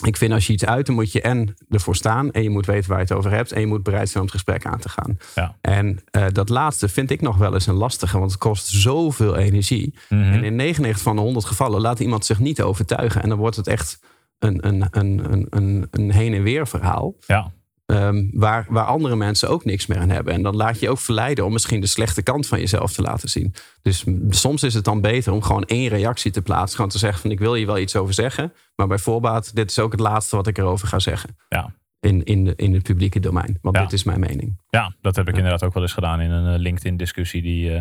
ik 0.04 0.16
vind 0.16 0.32
als 0.32 0.46
je 0.46 0.52
iets 0.52 0.64
uit, 0.64 0.86
dan 0.86 0.94
moet 0.94 1.12
je 1.12 1.20
en 1.20 1.54
ervoor 1.68 1.96
staan. 1.96 2.30
En 2.30 2.42
je 2.42 2.50
moet 2.50 2.66
weten 2.66 2.88
waar 2.88 2.98
je 2.98 3.04
het 3.04 3.12
over 3.12 3.30
hebt. 3.30 3.52
En 3.52 3.60
je 3.60 3.66
moet 3.66 3.82
bereid 3.82 4.08
zijn 4.08 4.18
om 4.18 4.28
het 4.30 4.34
gesprek 4.34 4.66
aan 4.66 4.78
te 4.78 4.88
gaan. 4.88 5.18
Ja. 5.34 5.56
En 5.60 5.98
eh, 6.10 6.26
dat 6.32 6.48
laatste 6.48 6.88
vind 6.88 7.10
ik 7.10 7.20
nog 7.20 7.36
wel 7.36 7.54
eens 7.54 7.66
een 7.66 7.74
lastige. 7.74 8.18
Want 8.18 8.30
het 8.30 8.40
kost 8.40 8.66
zoveel 8.66 9.36
energie. 9.36 9.94
Mhm. 10.08 10.22
En 10.22 10.44
in 10.44 10.56
99 10.56 11.02
van 11.02 11.16
de 11.16 11.22
100 11.22 11.46
gevallen 11.46 11.80
laat 11.80 12.00
iemand 12.00 12.24
zich 12.26 12.38
niet 12.38 12.62
overtuigen. 12.62 13.22
En 13.22 13.28
dan 13.28 13.38
wordt 13.38 13.56
het 13.56 13.66
echt 13.66 14.00
een, 14.38 14.66
een, 14.66 14.86
een, 14.90 15.32
een, 15.32 15.46
een, 15.50 15.86
een 15.90 16.10
heen 16.10 16.34
en 16.34 16.42
weer 16.42 16.68
verhaal. 16.68 17.14
ja, 17.26 17.52
Ehm, 17.88 18.24
waar, 18.32 18.66
waar 18.68 18.84
andere 18.84 19.16
mensen 19.16 19.48
ook 19.48 19.64
niks 19.64 19.86
meer 19.86 19.98
aan 19.98 20.08
hebben. 20.10 20.34
En 20.34 20.42
dan 20.42 20.56
laat 20.56 20.78
je 20.78 20.84
je 20.86 20.90
ook 20.90 20.98
verleiden 20.98 21.44
om 21.44 21.52
misschien 21.52 21.80
de 21.80 21.86
slechte 21.86 22.22
kant 22.22 22.46
van 22.46 22.58
jezelf 22.58 22.92
te 22.92 23.02
laten 23.02 23.28
zien. 23.28 23.54
Dus 23.82 24.04
soms 24.30 24.62
is 24.62 24.74
het 24.74 24.84
dan 24.84 25.00
beter 25.00 25.32
om 25.32 25.42
gewoon 25.42 25.64
één 25.64 25.88
reactie 25.88 26.30
te 26.32 26.42
plaatsen. 26.42 26.76
Gewoon 26.76 26.90
te 26.90 26.98
zeggen 26.98 27.20
van 27.20 27.30
ik 27.30 27.38
wil 27.38 27.54
hier 27.54 27.66
wel 27.66 27.78
iets 27.78 27.96
over 27.96 28.14
zeggen. 28.14 28.52
Maar 28.76 28.86
bij 28.86 28.98
voorbaat, 28.98 29.54
dit 29.54 29.70
is 29.70 29.78
ook 29.78 29.92
het 29.92 30.00
laatste 30.00 30.36
wat 30.36 30.46
ik 30.46 30.58
erover 30.58 30.88
ga 30.88 30.98
zeggen. 30.98 31.36
Ja. 31.48 31.72
In, 32.00 32.24
in, 32.24 32.44
de, 32.44 32.52
in 32.56 32.74
het 32.74 32.82
publieke 32.82 33.20
domein. 33.20 33.58
Want 33.62 33.76
Ja. 33.76 33.82
dit 33.82 33.92
is 33.92 34.04
mijn 34.04 34.20
mening. 34.20 34.58
ja, 34.70 34.94
dat 35.00 35.16
heb 35.16 35.28
ik 35.28 35.36
inderdaad 35.36 35.64
ook 35.64 35.74
wel 35.74 35.82
eens 35.82 35.92
gedaan 35.92 36.20
in 36.20 36.30
een 36.30 36.54
eh, 36.54 36.60
LinkedIn-discussie 36.60 37.42
die 37.42 37.74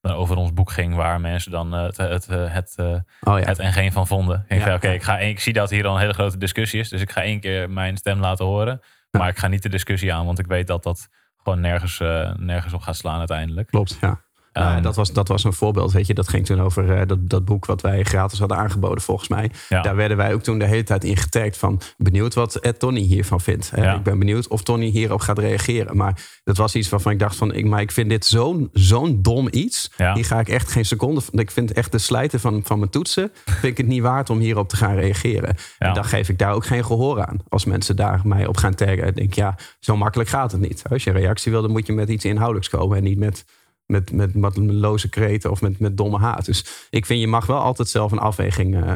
eh, 0.00 0.18
over 0.18 0.36
ons 0.36 0.52
boek 0.52 0.70
ging, 0.70 0.94
waar 0.94 1.20
mensen 1.20 1.50
dan 1.50 1.74
eh, 1.74 1.82
het, 1.82 1.96
het, 1.96 2.26
het, 2.28 2.74
Oh 2.78 3.38
ja. 3.38 3.44
het 3.44 3.58
en 3.58 3.72
geen 3.72 3.92
van 3.92 4.06
vonden. 4.06 4.44
Ik 4.48 4.56
Ja. 4.58 4.62
zei, 4.64 4.74
oké, 4.76 4.88
ik 4.90 5.02
ga 5.02 5.18
ik 5.18 5.40
zie 5.40 5.52
dat 5.52 5.70
hier 5.70 5.86
al 5.86 5.94
een 5.94 6.00
hele 6.00 6.12
grote 6.12 6.38
discussie 6.38 6.80
is, 6.80 6.88
dus 6.88 7.00
ik 7.00 7.10
ga 7.10 7.22
één 7.22 7.40
keer 7.40 7.70
mijn 7.70 7.96
stem 7.96 8.20
laten 8.20 8.44
horen. 8.44 8.80
Maar 9.18 9.28
ik 9.28 9.38
ga 9.38 9.48
niet 9.48 9.62
de 9.62 9.68
discussie 9.68 10.14
aan, 10.14 10.26
want 10.26 10.38
ik 10.38 10.46
weet 10.46 10.66
dat 10.66 10.82
dat 10.82 11.08
gewoon 11.36 11.60
nergens, 11.60 12.00
eh, 12.00 12.34
nergens 12.36 12.72
op 12.72 12.80
gaat 12.80 12.96
slaan 12.96 13.18
uiteindelijk. 13.18 13.68
Klopt, 13.68 13.98
ja. 14.00 14.20
Nou, 14.52 14.74
Ehm, 14.74 14.82
dat, 14.82 14.96
was, 14.96 15.12
dat 15.12 15.28
was 15.28 15.44
een 15.44 15.52
voorbeeld, 15.52 15.92
weet 15.92 16.06
je. 16.06 16.14
Dat 16.14 16.28
ging 16.28 16.46
toen 16.46 16.60
over 16.60 16.96
eh, 16.98 17.06
dat, 17.06 17.28
dat 17.30 17.44
boek 17.44 17.66
wat 17.66 17.80
wij 17.80 18.02
gratis 18.02 18.38
hadden 18.38 18.56
aangeboden, 18.56 19.02
volgens 19.02 19.28
mij. 19.28 19.50
Ja. 19.68 19.82
Daar 19.82 19.96
werden 19.96 20.16
wij 20.16 20.34
ook 20.34 20.42
toen 20.42 20.58
de 20.58 20.64
hele 20.66 20.82
tijd 20.82 21.04
in 21.04 21.16
getagd 21.16 21.56
van... 21.56 21.80
benieuwd 21.96 22.34
wat 22.34 22.54
Ed 22.56 22.78
Tony 22.78 23.00
hiervan 23.00 23.40
vindt. 23.40 23.70
Eh, 23.74 23.84
Ja. 23.84 23.94
Ik 23.94 24.02
ben 24.02 24.18
benieuwd 24.18 24.48
of 24.48 24.62
Tony 24.62 24.86
hierop 24.86 25.20
gaat 25.20 25.38
reageren. 25.38 25.96
Maar 25.96 26.20
dat 26.44 26.56
was 26.56 26.74
iets 26.74 26.88
waarvan 26.88 27.12
ik 27.12 27.18
dacht 27.18 27.36
van... 27.36 27.54
Ik, 27.54 27.64
maar 27.66 27.80
ik 27.80 27.92
vind 27.92 28.08
dit 28.08 28.24
zo'n 28.26 28.68
zo'n 28.72 29.22
dom 29.22 29.48
iets. 29.50 29.90
Hier 30.14 30.24
ga 30.24 30.40
ik 30.40 30.48
echt 30.48 30.70
geen 30.72 30.84
seconde... 30.84 31.20
van- 31.20 31.38
Ik 31.38 31.50
vind 31.50 31.72
echt 31.72 31.92
de 31.92 31.98
slijten 31.98 32.40
van, 32.40 32.60
van 32.64 32.78
mijn 32.78 32.90
toetsen... 32.90 33.30
vind 33.44 33.62
ik 33.64 33.76
het 33.76 33.86
niet 33.86 34.02
waard 34.02 34.30
om 34.30 34.38
hierop 34.38 34.68
te 34.68 34.76
gaan 34.76 34.94
reageren. 34.94 35.54
En 35.78 35.94
dan 35.94 36.04
geef 36.04 36.28
ik 36.28 36.38
daar 36.38 36.52
ook 36.52 36.66
geen 36.66 36.84
gehoor 36.84 37.26
aan. 37.26 37.36
Als 37.48 37.64
mensen 37.64 37.96
daar 37.96 38.20
mij 38.24 38.46
op 38.46 38.56
gaan 38.56 38.74
taggen... 38.74 39.14
denk 39.14 39.18
ik, 39.18 39.34
ja, 39.34 39.56
zo 39.80 39.96
makkelijk 39.96 40.28
gaat 40.28 40.52
het 40.52 40.60
niet. 40.60 40.82
Als 40.90 41.04
je 41.04 41.10
reactie 41.10 41.52
wil, 41.52 41.62
dan 41.62 41.70
moet 41.70 41.86
je 41.86 41.92
met 41.92 42.08
iets 42.08 42.24
inhoudelijks 42.24 42.68
komen... 42.68 42.96
en 42.96 43.02
niet 43.04 43.18
met 43.18 43.44
met, 43.92 44.12
met, 44.12 44.34
met 44.34 44.56
loze 44.56 45.08
kreten 45.08 45.50
of 45.50 45.60
met, 45.60 45.78
met 45.78 45.96
domme 45.96 46.18
haat. 46.18 46.44
Dus 46.44 46.86
ik 46.90 47.06
vind 47.06 47.20
je 47.20 47.26
mag 47.26 47.46
wel 47.46 47.60
altijd 47.60 47.88
zelf 47.88 48.12
een 48.12 48.18
afweging, 48.18 48.84
eh, 48.84 48.92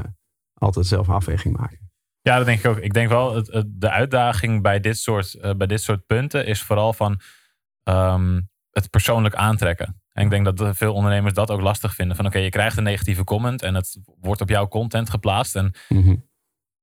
altijd 0.55 0.87
zelf 0.87 1.09
een 1.09 1.15
afweging 1.15 1.57
maken. 1.57 1.91
Ja, 2.21 2.37
dat 2.37 2.47
denk 2.47 2.59
ik 2.59 2.67
ook. 2.67 2.79
Ik 2.79 2.93
denk 2.93 3.09
wel, 3.09 3.35
het, 3.35 3.47
het- 3.53 3.67
de 3.81 3.91
uitdaging 3.91 4.63
bij 4.63 4.81
dit 4.81 4.99
soort, 4.99 5.35
eh, 5.35 5.55
bij 5.55 5.67
dit 5.67 5.81
soort 5.83 6.07
punten 6.07 6.47
is 6.47 6.63
vooral 6.63 6.93
van 6.93 7.21
ehm, 7.83 8.41
het 8.71 8.91
persoonlijk 8.91 9.35
aantrekken. 9.35 10.01
En 10.13 10.25
ik 10.25 10.31
denk 10.31 10.57
dat 10.57 10.77
veel 10.77 10.95
ondernemers 10.95 11.35
dat 11.35 11.51
ook 11.51 11.61
lastig 11.61 11.95
vinden. 11.95 12.17
Van 12.17 12.27
oké, 12.27 12.39
je 12.39 12.49
krijgt 12.49 12.77
een 12.77 12.83
negatieve 12.83 13.25
comment 13.25 13.63
en 13.63 13.75
het 13.75 13.99
wordt 14.21 14.41
op 14.41 14.49
jouw 14.49 14.69
content 14.69 15.11
geplaatst. 15.11 15.57
En 15.57 15.75
Mhm. 15.89 16.17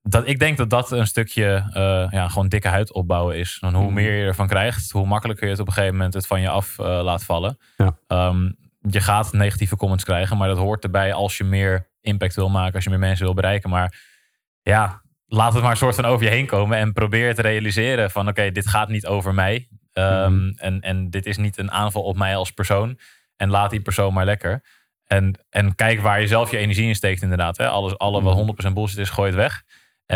Dat, 0.09 0.27
ik 0.27 0.39
denk 0.39 0.57
dat 0.57 0.69
dat 0.69 0.91
een 0.91 1.07
stukje 1.07 1.69
eh, 1.73 2.07
ja, 2.09 2.27
gewoon 2.27 2.47
dikke 2.47 2.67
huid 2.67 2.93
opbouwen 2.93 3.35
is. 3.37 3.57
En 3.61 3.73
hoe 3.73 3.83
Mhm. 3.85 3.93
meer 3.93 4.13
je 4.17 4.25
ervan 4.25 4.47
krijgt, 4.47 4.91
hoe 4.91 5.05
makkelijker 5.07 5.45
je 5.45 5.51
het 5.51 5.59
op 5.61 5.67
een 5.67 5.73
gegeven 5.73 5.95
moment 5.95 6.13
het 6.13 6.27
van 6.27 6.41
je 6.41 6.49
af 6.49 6.79
eh, 6.79 6.85
laat 7.03 7.23
vallen. 7.23 7.57
Ja. 7.77 7.97
Ehm, 8.07 8.51
je 8.89 9.01
gaat 9.01 9.33
negatieve 9.33 9.75
comments 9.75 10.03
krijgen, 10.03 10.37
maar 10.37 10.47
dat 10.47 10.57
hoort 10.57 10.83
erbij 10.83 11.13
als 11.13 11.37
je 11.37 11.43
meer 11.43 11.89
impact 12.01 12.35
wil 12.35 12.49
maken, 12.49 12.73
als 12.75 12.83
je 12.83 12.89
meer 12.89 12.99
mensen 12.99 13.25
wil 13.25 13.33
bereiken. 13.33 13.69
Maar 13.69 14.01
ja, 14.61 15.01
laat 15.25 15.53
het 15.53 15.61
maar 15.61 15.71
een 15.71 15.77
soort 15.77 15.95
van 15.95 16.05
over 16.05 16.25
je 16.25 16.31
heen 16.31 16.45
komen 16.45 16.77
en 16.77 16.93
probeer 16.93 17.35
te 17.35 17.41
realiseren 17.41 18.11
van 18.11 18.27
oké, 18.27 18.51
dit 18.51 18.67
gaat 18.67 18.89
niet 18.89 19.05
over 19.07 19.33
mij. 19.33 19.67
Ehm, 19.93 20.33
Mhm. 20.33 20.51
en, 20.55 20.79
en 20.81 21.09
dit 21.09 21.25
is 21.25 21.37
niet 21.37 21.57
een 21.57 21.71
aanval 21.71 22.03
op 22.03 22.17
mij 22.17 22.35
als 22.35 22.51
persoon. 22.51 22.99
En 23.35 23.49
laat 23.49 23.69
die 23.69 23.81
persoon 23.81 24.13
maar 24.13 24.25
lekker. 24.25 24.63
En, 25.07 25.39
en 25.49 25.75
kijk 25.75 25.99
waar 26.01 26.21
je 26.21 26.27
zelf 26.27 26.51
je 26.51 26.57
energie 26.57 26.87
in 26.87 26.95
steekt 26.95 27.21
inderdaad. 27.21 27.57
Hè. 27.57 27.67
Alles, 27.67 27.97
alle 27.97 28.21
wat 28.21 28.35
Mhm. 28.35 28.37
100% 28.37 28.73
bullshit 28.73 28.97
is, 28.97 29.09
gooi 29.09 29.27
het 29.27 29.37
weg. 29.39 29.63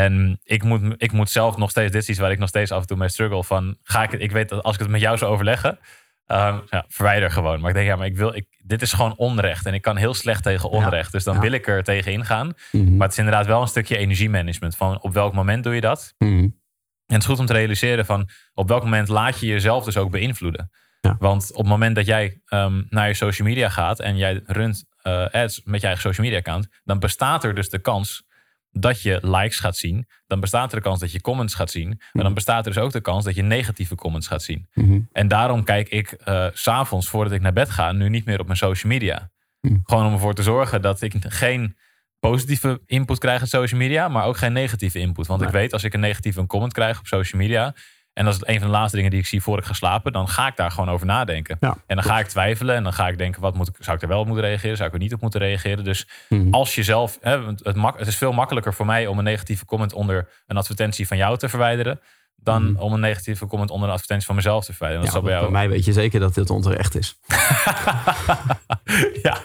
En 0.02 0.40
ik 0.44 0.64
moet, 0.64 0.82
ik 0.98 1.12
moet 1.12 1.30
zelf 1.30 1.58
nog 1.58 1.70
steeds, 1.70 1.92
dit 1.92 2.02
is 2.02 2.10
iets 2.10 2.20
waar 2.20 2.32
ik 2.32 2.40
nog 2.40 2.50
steeds 2.50 2.72
af 2.72 2.82
en 2.82 2.88
toe 2.88 2.98
mee 2.98 3.10
struggle. 3.10 3.44
Van, 3.44 3.78
ga 3.84 4.04
ik, 4.04 4.12
het- 4.12 4.22
ik 4.22 4.32
weet 4.32 4.50
dat 4.50 4.64
als 4.64 4.74
ik 4.76 4.82
het 4.82 4.90
met 4.90 5.02
jou 5.02 5.18
zou 5.18 5.32
overleggen, 5.32 5.80
ehm, 6.26 6.60
ja, 6.70 6.86
verwijder 6.88 7.32
gewoon. 7.32 7.60
Maar 7.60 7.70
ik 7.70 7.76
denk, 7.76 7.88
ja, 7.88 7.96
maar 7.96 8.06
ik 8.06 8.18
wil, 8.18 8.36
ik, 8.36 8.46
dit 8.64 8.82
is 8.82 8.94
gewoon 8.94 9.16
onrecht. 9.18 9.66
En 9.66 9.74
ik 9.74 9.82
kan 9.82 9.96
heel 9.98 10.14
slecht 10.14 10.44
tegen 10.44 10.70
onrecht. 10.70 11.12
Dus 11.12 11.24
dan 11.24 11.34
Ja. 11.36 11.40
wil 11.42 11.52
ik 11.52 11.68
er 11.68 11.84
tegen 11.84 12.12
ingaan. 12.12 12.54
Mhm. 12.72 12.92
Maar 12.96 13.02
het 13.08 13.12
is 13.12 13.18
inderdaad 13.18 13.46
wel 13.46 13.62
een 13.62 13.68
stukje 13.68 13.98
energiemanagement. 13.98 14.76
Van 14.76 15.02
op 15.02 15.14
welk 15.14 15.34
moment 15.34 15.64
doe 15.64 15.76
je 15.76 15.82
dat? 15.82 16.14
Mhm. 16.18 16.32
En 16.34 17.14
het 17.16 17.22
is 17.22 17.26
goed 17.26 17.40
om 17.40 17.46
te 17.46 17.54
realiseren 17.54 18.06
van 18.06 18.30
op 18.54 18.68
welk 18.68 18.84
moment 18.84 19.08
laat 19.08 19.40
je 19.40 19.46
jezelf 19.46 19.84
dus 19.86 19.98
ook 19.98 20.12
beïnvloeden. 20.12 20.72
Ja. 21.02 21.16
Want 21.20 21.50
op 21.52 21.58
het 21.58 21.68
moment 21.68 21.96
dat 21.96 22.06
jij 22.06 22.42
ehm, 22.46 22.82
naar 22.90 23.08
je 23.08 23.14
social 23.14 23.48
media 23.48 23.70
gaat 23.70 24.00
en 24.00 24.18
jij 24.18 24.42
runt 24.46 24.86
eh, 25.02 25.26
ads 25.32 25.62
met 25.64 25.80
je 25.82 25.86
eigen 25.88 26.04
social 26.04 26.26
media 26.26 26.40
account, 26.40 26.68
dan 26.84 27.00
bestaat 27.00 27.44
er 27.44 27.56
dus 27.56 27.70
de 27.70 27.80
kans 27.80 28.24
dat 28.80 29.02
je 29.02 29.20
likes 29.22 29.60
gaat 29.60 29.78
zien. 29.78 30.08
Dan 30.28 30.40
bestaat 30.40 30.72
er 30.72 30.78
de 30.78 30.84
kans 30.84 31.00
dat 31.00 31.12
je 31.12 31.22
comments 31.22 31.54
gaat 31.54 31.72
zien. 31.72 32.02
Maar 32.12 32.24
dan 32.24 32.34
bestaat 32.34 32.66
er 32.66 32.74
dus 32.74 32.84
ook 32.84 32.92
de 32.92 33.02
kans 33.02 33.24
dat 33.24 33.36
je 33.36 33.42
negatieve 33.42 33.96
comments 33.96 34.28
gaat 34.28 34.44
zien. 34.44 34.68
Mhm. 34.74 35.00
En 35.12 35.28
daarom 35.28 35.64
kijk 35.64 35.90
ik 35.90 36.12
eh, 36.12 36.48
s 36.54 36.62
s'avonds 36.62 37.10
voordat 37.10 37.34
ik 37.34 37.42
naar 37.42 37.54
bed 37.54 37.70
ga 37.70 37.92
nu 37.92 38.10
niet 38.10 38.26
meer 38.26 38.40
op 38.40 38.46
mijn 38.46 38.58
social 38.58 38.92
media. 38.92 39.30
Hmm. 39.60 39.82
Gewoon 39.84 40.06
om 40.06 40.14
ervoor 40.14 40.34
te 40.34 40.44
zorgen 40.44 40.82
dat 40.82 41.02
ik 41.02 41.14
geen 41.20 41.76
positieve 42.20 42.82
input 42.86 43.18
krijg 43.18 43.42
op 43.42 43.48
social 43.48 43.80
media, 43.80 44.08
maar 44.08 44.26
ook 44.26 44.38
geen 44.38 44.54
negatieve 44.54 45.00
input. 45.00 45.28
Want 45.28 45.42
ik 45.42 45.50
weet 45.50 45.74
als 45.74 45.84
ik 45.84 45.94
een 45.94 46.00
negatieve 46.00 46.46
comment 46.46 46.74
krijg 46.74 47.00
op 47.00 47.08
social 47.08 47.42
media, 47.42 47.76
en 48.18 48.26
dat 48.26 48.34
is 48.34 48.40
een 48.44 48.60
van 48.60 48.68
de 48.68 48.74
laatste 48.74 48.96
dingen 48.96 49.12
die 49.12 49.20
ik 49.20 49.26
zie 49.26 49.42
voor 49.42 49.58
ik 49.58 49.64
ga 49.66 49.74
slapen, 49.74 50.12
dan 50.12 50.28
ga 50.30 50.48
ik 50.48 50.56
daar 50.56 50.72
gewoon 50.72 50.90
over 50.90 51.06
nadenken. 51.06 51.58
Ja, 51.60 51.78
En 51.88 51.96
dan 51.96 52.06
ga 52.06 52.20
ik 52.20 52.28
twijfelen 52.28 52.76
en 52.76 52.84
dan 52.84 52.94
ga 52.94 53.08
ik 53.08 53.18
denken, 53.18 53.42
wat 53.42 53.56
moet 53.56 53.68
ik, 53.68 53.76
zou 53.80 53.96
ik 53.96 54.02
er 54.02 54.08
wel 54.08 54.20
op 54.20 54.26
moeten 54.28 54.46
reageren? 54.46 54.76
Zou 54.78 54.88
ik 54.88 54.94
er 54.96 55.02
niet 55.02 55.14
op 55.14 55.22
moeten 55.22 55.40
reageren? 55.40 55.84
Dus 55.84 56.08
Mhm. 56.30 56.54
als 56.54 56.76
je 56.76 56.84
zelf, 56.84 57.18
hè, 57.22 57.46
het, 57.64 57.76
mak, 57.76 58.00
het 58.00 58.08
is 58.08 58.18
veel 58.18 58.32
makkelijker 58.32 58.74
voor 58.74 58.86
mij 58.86 59.08
om 59.08 59.18
een 59.18 59.24
negatieve 59.24 59.66
comment 59.66 59.94
onder 59.94 60.30
een 60.48 60.58
advertentie 60.58 61.08
van 61.08 61.18
jou 61.18 61.38
te 61.38 61.50
verwijderen, 61.50 62.00
dan 62.36 62.72
Mhm. 62.72 62.82
om 62.82 62.94
een 62.94 63.00
negatieve 63.00 63.46
comment 63.48 63.70
onder 63.72 63.88
een 63.88 63.94
advertentie 63.94 64.26
van 64.28 64.36
mezelf 64.36 64.66
te 64.66 64.74
verwijderen. 64.74 65.06
Dat 65.06 65.16
Ja, 65.16 65.22
bij 65.22 65.32
bij 65.32 65.40
jou. 65.40 65.52
mij 65.52 65.70
weet 65.70 65.86
je 65.86 65.94
zeker 65.94 66.20
dat 66.20 66.34
dit 66.34 66.50
onterecht 66.50 66.96
is. 66.96 67.18
ja, 69.24 69.38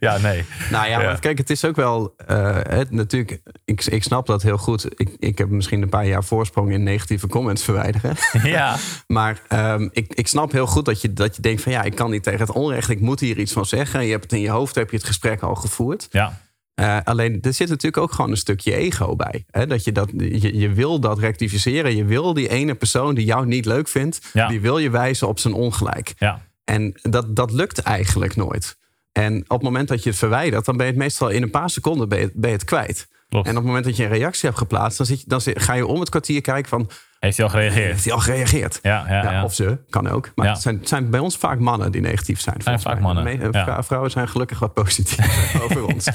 ja, 0.00 0.18
nee. 0.18 0.44
Nou 0.70 0.88
ja, 0.88 1.00
Ja. 1.00 1.06
maar 1.06 1.18
kijk, 1.18 1.38
het 1.38 1.50
is 1.50 1.64
ook 1.64 1.76
wel... 1.76 2.14
eh, 2.26 2.56
het, 2.68 2.90
natuurlijk, 2.90 3.40
ik, 3.64 3.84
ik 3.84 4.02
snap 4.02 4.26
dat 4.26 4.42
heel 4.42 4.58
goed. 4.58 5.00
Ik, 5.00 5.10
ik 5.18 5.38
heb 5.38 5.48
misschien 5.48 5.82
een 5.82 5.88
paar 5.88 6.06
jaar 6.06 6.24
voorsprong 6.24 6.72
in 6.72 6.82
negatieve 6.82 7.26
comments 7.26 7.64
verwijderen. 7.64 8.16
ja, 8.42 8.76
Maar 9.06 9.42
ehm, 9.48 9.88
ik, 9.92 10.14
ik 10.14 10.26
snap 10.26 10.52
heel 10.52 10.66
goed 10.66 10.84
dat 10.84 11.00
je, 11.00 11.12
dat 11.12 11.36
je 11.36 11.42
denkt 11.42 11.62
van... 11.62 11.72
ja, 11.72 11.82
ik 11.82 11.94
kan 11.94 12.10
niet 12.10 12.22
tegen 12.22 12.40
het 12.40 12.50
onrecht, 12.52 12.88
ik 12.88 13.00
moet 13.00 13.20
hier 13.20 13.38
iets 13.38 13.52
van 13.52 13.66
zeggen. 13.66 14.04
Je 14.04 14.10
hebt 14.10 14.22
het 14.22 14.32
in 14.32 14.40
je 14.40 14.50
hoofd, 14.50 14.74
heb 14.74 14.90
je 14.90 14.96
het 14.96 15.06
gesprek 15.06 15.42
al 15.42 15.54
gevoerd. 15.54 16.08
ja, 16.10 16.40
Eh, 16.74 16.98
alleen 17.04 17.38
er 17.42 17.52
zit 17.54 17.68
natuurlijk 17.68 18.02
ook 18.02 18.12
gewoon 18.12 18.30
een 18.30 18.36
stukje 18.36 18.74
ego 18.74 19.16
bij. 19.16 19.44
Hè? 19.50 19.66
Dat 19.66 19.84
je, 19.84 19.92
dat, 19.92 20.10
je, 20.16 20.58
je 20.58 20.68
wil 20.72 21.00
dat 21.00 21.18
rectificeren. 21.18 21.96
Je 21.96 22.04
wil 22.04 22.34
die 22.34 22.48
ene 22.48 22.74
persoon 22.74 23.14
die 23.14 23.24
jou 23.24 23.46
niet 23.46 23.64
leuk 23.64 23.88
vindt, 23.88 24.20
Ja. 24.32 24.48
die 24.48 24.60
wil 24.60 24.78
je 24.78 24.90
wijzen 24.90 25.28
op 25.28 25.38
zijn 25.38 25.54
ongelijk. 25.54 26.14
ja. 26.18 26.48
En 26.70 26.94
dat, 27.02 27.36
dat 27.36 27.52
lukt 27.52 27.78
eigenlijk 27.78 28.36
nooit. 28.36 28.78
En 29.12 29.40
op 29.42 29.48
het 29.48 29.62
moment 29.62 29.88
dat 29.88 30.02
je 30.02 30.08
het 30.08 30.18
verwijdert, 30.18 30.64
dan 30.64 30.76
ben 30.76 30.86
je 30.86 30.92
het 30.92 31.00
meestal 31.00 31.28
in 31.28 31.42
een 31.42 31.50
paar 31.50 31.70
seconden 31.70 32.08
ben 32.08 32.20
je, 32.20 32.30
ben 32.34 32.50
je 32.50 32.56
het 32.56 32.64
kwijt. 32.64 33.08
Klopt. 33.28 33.46
En 33.46 33.52
op 33.52 33.56
het 33.56 33.66
moment 33.66 33.84
dat 33.84 33.96
je 33.96 34.02
een 34.02 34.10
reactie 34.10 34.48
hebt 34.48 34.58
geplaatst, 34.58 34.98
dan, 34.98 35.06
zit 35.06 35.20
je, 35.20 35.26
dan 35.26 35.40
ga 35.44 35.72
je 35.72 35.86
om 35.86 36.00
het 36.00 36.08
kwartier 36.08 36.40
kijken 36.40 36.68
van, 36.68 36.90
Heeft 37.20 37.36
hij 37.36 37.46
al 37.46 37.52
gereageerd? 37.52 37.90
heeft 37.90 38.04
hij 38.04 38.12
al 38.12 38.18
gereageerd? 38.18 38.78
Ja, 38.82 39.04
ja, 39.08 39.22
Ja, 39.22 39.32
ja. 39.32 39.44
Of 39.44 39.54
ze, 39.54 39.78
kan 39.90 40.08
ook. 40.08 40.30
Maar 40.34 40.48
het, 40.48 40.60
zijn, 40.60 40.78
het 40.78 40.88
zijn 40.88 41.10
bij 41.10 41.20
ons 41.20 41.36
vaak 41.36 41.58
mannen 41.58 41.92
die 41.92 42.00
negatief 42.00 42.40
zijn. 42.40 42.62
vaak 42.62 43.00
mannen, 43.00 43.24
Me- 43.24 43.82
Vrouwen 43.82 44.10
zijn 44.10 44.28
gelukkig 44.28 44.58
wat 44.58 44.74
positief 44.74 45.60
over 45.64 45.86
ons. 45.86 46.08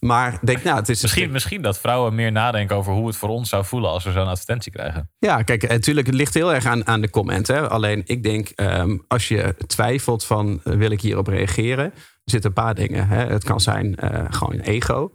Maar 0.00 0.38
denk, 0.44 0.62
nou, 0.64 0.76
het 0.76 0.88
is 0.88 0.96
een 1.02 1.08
Misschien, 1.08 1.30
misschien 1.30 1.62
dat 1.62 1.78
vrouwen 1.78 2.14
meer 2.14 2.32
nadenken 2.32 2.76
over 2.76 2.92
hoe 2.92 3.06
het 3.06 3.16
voor 3.16 3.28
ons 3.28 3.48
zou 3.48 3.64
voelen 3.64 3.90
als 3.90 4.04
we 4.04 4.12
zo'n 4.12 4.26
advertentie 4.26 4.72
krijgen. 4.72 5.10
Ja, 5.18 5.42
kijk, 5.42 5.68
natuurlijk, 5.68 6.06
het 6.06 6.16
ligt 6.16 6.34
heel 6.34 6.54
erg 6.54 6.66
aan, 6.66 6.86
aan 6.86 7.00
de 7.00 7.10
comment. 7.10 7.46
Hè. 7.46 7.68
Alleen 7.68 8.02
ik 8.04 8.22
denk, 8.22 8.48
ehm, 8.48 8.98
als 9.08 9.28
je 9.28 9.54
twijfelt 9.66 10.24
van 10.24 10.60
eh, 10.64 10.72
wil 10.74 10.90
ik 10.90 11.00
hierop 11.00 11.26
reageren, 11.26 11.84
er 11.84 11.92
zitten 12.24 12.50
een 12.50 12.62
paar 12.64 12.74
dingen. 12.74 13.08
Hè. 13.08 13.24
Het 13.26 13.44
kan 13.44 13.60
zijn 13.60 13.96
eh, 13.96 14.24
gewoon 14.30 14.58
ego. 14.60 15.12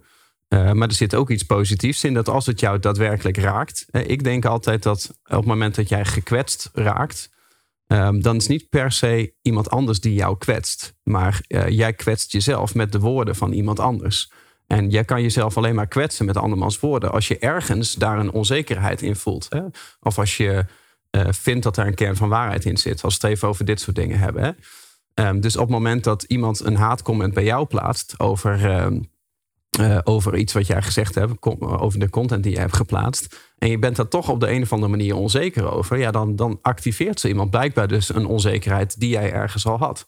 Eh, 0.56 0.72
maar 0.72 0.88
er 0.88 0.94
zit 0.94 1.14
ook 1.14 1.30
iets 1.30 1.42
positiefs 1.42 2.04
in 2.04 2.14
dat 2.14 2.28
als 2.28 2.46
het 2.46 2.60
jou 2.60 2.78
daadwerkelijk 2.78 3.36
raakt. 3.36 3.86
eh, 3.90 4.08
ik 4.08 4.24
denk 4.24 4.44
altijd 4.44 4.82
dat 4.82 5.18
op 5.24 5.36
het 5.36 5.44
moment 5.44 5.74
dat 5.74 5.88
jij 5.88 6.04
gekwetst 6.04 6.70
raakt, 6.72 7.30
ehm, 7.86 8.20
dan 8.20 8.36
is 8.36 8.46
niet 8.46 8.68
per 8.68 8.92
se 8.92 9.34
iemand 9.42 9.70
anders 9.70 10.00
die 10.00 10.14
jou 10.14 10.38
kwetst. 10.38 10.94
Maar 11.02 11.40
eh, 11.46 11.68
jij 11.68 11.92
kwetst 11.92 12.32
jezelf 12.32 12.74
met 12.74 12.92
de 12.92 12.98
woorden 12.98 13.36
van 13.36 13.52
iemand 13.52 13.80
anders. 13.80 14.30
En 14.66 14.90
jij 14.90 15.04
kan 15.04 15.22
jezelf 15.22 15.56
alleen 15.56 15.74
maar 15.74 15.86
kwetsen 15.86 16.26
met 16.26 16.36
andermans 16.36 16.80
woorden. 16.80 17.12
Als 17.12 17.28
je 17.28 17.38
ergens 17.38 17.94
daar 17.94 18.18
een 18.18 18.32
onzekerheid 18.32 19.02
in 19.02 19.16
voelt. 19.16 19.46
Hè? 19.48 19.62
Of 20.00 20.18
als 20.18 20.36
je 20.36 20.64
vindt 21.30 21.62
dat 21.62 21.74
daar 21.74 21.86
een 21.86 21.94
kern 21.94 22.16
van 22.16 22.28
waarheid 22.28 22.64
in 22.64 22.76
zit. 22.76 23.02
Als 23.02 23.18
we 23.18 23.26
het 23.26 23.36
even 23.36 23.48
over 23.48 23.64
dit 23.64 23.80
soort 23.80 23.96
dingen 23.96 24.18
hebben. 24.18 24.42
Hè? 24.42 24.50
Ehm, 25.14 25.40
dus 25.40 25.56
op 25.56 25.62
het 25.62 25.70
moment 25.70 26.04
dat 26.04 26.22
iemand 26.22 26.60
een 26.60 26.76
haatcomment 26.76 27.34
bij 27.34 27.44
jou 27.44 27.66
plaatst 27.66 28.20
over, 28.20 28.70
ehm, 28.70 29.00
eh, 29.78 29.98
over 30.04 30.36
iets 30.36 30.52
wat 30.52 30.66
jij 30.66 30.82
gezegd 30.82 31.14
hebt, 31.14 31.42
over 31.60 31.98
de 31.98 32.10
content 32.10 32.42
die 32.42 32.52
je 32.52 32.58
hebt 32.58 32.76
geplaatst. 32.76 33.54
En 33.58 33.68
je 33.68 33.78
bent 33.78 33.96
daar 33.96 34.08
toch 34.08 34.28
op 34.28 34.40
de 34.40 34.50
een 34.50 34.62
of 34.62 34.72
andere 34.72 34.90
manier 34.90 35.14
onzeker 35.14 35.70
over. 35.70 35.98
Ja, 35.98 36.10
dan, 36.10 36.36
dan 36.36 36.58
activeert 36.62 37.20
zo 37.20 37.28
iemand 37.28 37.50
blijkbaar 37.50 37.88
dus 37.88 38.14
een 38.14 38.26
onzekerheid 38.26 39.00
die 39.00 39.08
jij 39.08 39.32
ergens 39.32 39.66
al 39.66 39.78
had. 39.78 40.06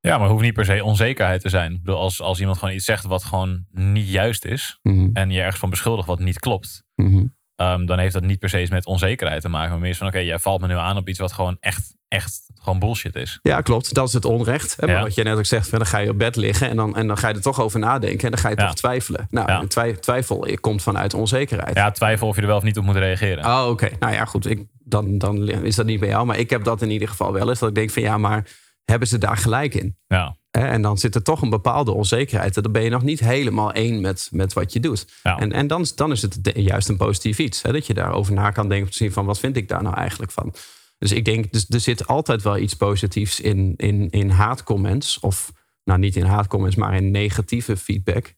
Ja, 0.00 0.10
maar 0.10 0.20
het 0.20 0.30
hoeft 0.30 0.44
niet 0.44 0.54
per 0.54 0.64
se 0.64 0.84
onzekerheid 0.84 1.40
te 1.40 1.48
zijn. 1.48 1.72
Ik 1.72 1.82
bedoel, 1.82 2.00
als, 2.00 2.20
als 2.20 2.40
iemand 2.40 2.58
gewoon 2.58 2.74
iets 2.74 2.84
zegt 2.84 3.04
wat 3.04 3.24
gewoon 3.24 3.64
niet 3.70 4.08
juist 4.08 4.44
is. 4.44 4.78
Mhm, 4.82 5.10
en 5.12 5.30
je 5.30 5.40
ergens 5.40 5.58
van 5.58 5.70
beschuldigt 5.70 6.08
wat 6.08 6.18
niet 6.18 6.38
klopt. 6.38 6.84
mhm. 6.94 7.26
ehm, 7.54 7.86
dan 7.86 7.98
heeft 7.98 8.12
dat 8.12 8.22
niet 8.22 8.38
per 8.38 8.48
se 8.48 8.60
iets 8.60 8.70
met 8.70 8.86
onzekerheid 8.86 9.40
te 9.40 9.48
maken. 9.48 9.70
Maar 9.70 9.78
meer 9.78 9.90
is 9.90 9.98
van, 9.98 10.06
oké, 10.06 10.18
jij 10.18 10.38
valt 10.38 10.60
me 10.60 10.66
nu 10.66 10.74
aan 10.74 10.96
op 10.96 11.08
iets 11.08 11.18
wat 11.18 11.32
gewoon 11.32 11.56
echt, 11.60 11.96
echt 12.08 12.40
gewoon 12.60 12.78
bullshit 12.78 13.14
is. 13.14 13.38
Ja, 13.42 13.60
klopt. 13.60 13.94
Dat 13.94 14.06
is 14.08 14.12
het 14.14 14.24
onrecht. 14.24 14.76
Hè? 14.80 14.86
Maar 14.86 14.96
Ja. 14.96 15.02
wat 15.02 15.14
je 15.14 15.22
net 15.22 15.36
ook 15.38 15.46
zegt, 15.46 15.70
dan 15.70 15.86
ga 15.86 15.98
je 15.98 16.10
op 16.10 16.18
bed 16.18 16.36
liggen 16.36 16.68
en 16.68 16.76
dan, 16.76 16.96
en 16.96 17.06
dan 17.06 17.18
ga 17.18 17.28
je 17.28 17.34
er 17.34 17.40
toch 17.40 17.60
over 17.60 17.78
nadenken. 17.80 18.24
En 18.24 18.30
dan 18.30 18.38
ga 18.40 18.48
je 18.48 18.56
Ja. 18.56 18.66
toch 18.66 18.74
twijfelen. 18.74 19.26
Nou, 19.30 19.48
Ja. 19.50 19.60
en 19.60 19.68
twij- 19.68 19.92
twijfel 19.92 20.48
komt 20.60 20.82
vanuit 20.82 21.14
onzekerheid. 21.14 21.74
Ja, 21.76 21.90
twijfel 21.90 22.28
of 22.28 22.34
je 22.36 22.40
er 22.40 22.46
wel 22.46 22.56
of 22.56 22.62
niet 22.62 22.78
op 22.78 22.84
moet 22.84 22.96
reageren. 22.96 23.44
Oh, 23.44 23.66
oké. 23.70 23.88
Nou 23.98 24.12
ja, 24.12 24.24
goed. 24.24 24.46
Ik, 24.46 24.64
dan, 24.78 25.18
dan 25.18 25.48
is 25.48 25.74
dat 25.76 25.86
niet 25.86 26.00
bij 26.00 26.08
jou. 26.08 26.26
Maar 26.26 26.38
ik 26.38 26.50
heb 26.50 26.64
dat 26.64 26.82
in 26.82 26.90
ieder 26.90 27.08
geval 27.08 27.32
wel 27.32 27.48
eens. 27.48 27.58
Dat 27.58 27.68
ik 27.68 27.74
denk 27.74 27.90
van 27.90 28.02
ja, 28.02 28.18
maar 28.18 28.46
hebben 28.84 29.08
ze 29.08 29.18
daar 29.18 29.36
gelijk 29.36 29.74
in? 29.74 29.96
Ja? 30.06 30.36
En 30.50 30.82
dan 30.82 30.98
zit 30.98 31.14
er 31.14 31.22
toch 31.22 31.42
een 31.42 31.50
bepaalde 31.50 31.92
onzekerheid. 31.92 32.56
En 32.56 32.62
dan 32.62 32.72
ben 32.72 32.82
je 32.82 32.90
nog 32.90 33.02
niet 33.02 33.20
helemaal 33.20 33.72
één 33.72 34.00
met, 34.00 34.28
met 34.32 34.52
wat 34.52 34.72
je 34.72 34.80
doet. 34.80 35.06
Ja. 35.22 35.38
En, 35.38 35.52
en 35.52 35.66
dan, 35.66 35.86
dan 35.94 36.10
is 36.12 36.22
het 36.22 36.38
juist 36.54 36.88
een 36.88 36.96
positief 36.96 37.38
iets. 37.38 37.62
Hè? 37.62 37.72
Dat 37.72 37.86
je 37.86 37.94
daarover 37.94 38.32
na 38.34 38.50
kan 38.50 38.68
denken. 38.68 38.86
Om 38.86 38.92
te 38.92 38.96
zien 38.96 39.12
van 39.12 39.26
wat 39.26 39.38
vind 39.38 39.56
ik 39.56 39.68
daar 39.68 39.82
nou 39.82 39.96
eigenlijk 39.96 40.32
van? 40.32 40.54
Dus 40.98 41.12
ik 41.12 41.24
denk, 41.24 41.52
dus, 41.52 41.66
er 41.68 41.80
zit 41.80 42.06
altijd 42.06 42.42
wel 42.42 42.56
iets 42.58 42.74
positiefs 42.74 43.40
in, 43.40 43.74
in, 43.76 44.10
in 44.10 44.30
haatcomments. 44.30 45.20
Of 45.20 45.52
nou 45.84 45.98
niet 45.98 46.16
in 46.16 46.24
haatcomments, 46.24 46.76
maar 46.76 46.96
in 46.96 47.10
negatieve 47.10 47.76
feedback. 47.76 48.34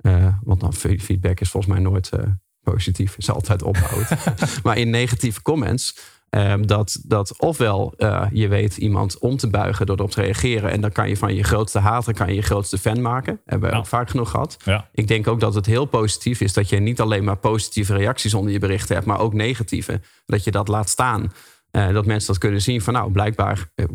Uh, 0.00 0.34
want 0.42 0.60
dan 0.60 0.72
feedback 0.74 1.40
is 1.40 1.48
volgens 1.50 1.72
mij 1.72 1.82
nooit 1.82 2.10
uh, 2.14 2.20
positief, 2.62 3.16
is 3.16 3.30
altijd 3.30 3.62
opbouwend. 3.62 4.10
maar 4.64 4.78
in 4.78 4.90
negatieve 4.90 5.42
comments, 5.42 5.98
um, 6.30 6.66
dat, 6.66 6.98
dat 7.04 7.38
ofwel 7.40 7.94
uh, 7.98 8.26
je 8.32 8.48
weet 8.48 8.76
iemand 8.76 9.18
om 9.18 9.36
te 9.36 9.48
buigen 9.48 9.86
door 9.86 9.96
erop 9.96 10.10
te 10.10 10.20
reageren. 10.20 10.70
En 10.70 10.80
dan 10.80 10.92
kan 10.92 11.08
je 11.08 11.16
van 11.16 11.34
je 11.34 11.42
grootste 11.42 11.78
hater 11.78 12.14
kan 12.14 12.28
je, 12.28 12.34
je 12.34 12.42
grootste 12.42 12.78
fan 12.78 13.02
maken. 13.02 13.40
Hebben 13.44 13.68
we 13.68 13.74
Ja. 13.74 13.80
ook 13.80 13.86
vaak 13.86 14.10
genoeg 14.10 14.30
gehad. 14.30 14.56
Ja. 14.64 14.88
Ik 14.92 15.08
denk 15.08 15.26
ook 15.26 15.40
dat 15.40 15.54
het 15.54 15.66
heel 15.66 15.84
positief 15.84 16.40
is 16.40 16.52
dat 16.52 16.68
je 16.68 16.78
niet 16.78 17.00
alleen 17.00 17.24
maar 17.24 17.36
positieve 17.38 17.94
reacties 17.96 18.34
onder 18.34 18.52
je 18.52 18.58
berichten 18.58 18.94
hebt, 18.94 19.06
maar 19.06 19.20
ook 19.20 19.32
negatieve. 19.34 20.00
Dat 20.26 20.44
je 20.44 20.50
dat 20.50 20.68
laat 20.68 20.88
staan. 20.88 21.32
Eh, 21.70 21.92
dat 21.92 22.06
mensen 22.06 22.28
dat 22.28 22.38
kunnen 22.38 22.62
zien 22.62 22.80
van 22.80 22.92
nou, 22.94 23.12
blijkbaar 23.12 23.70
eh, 23.74 23.86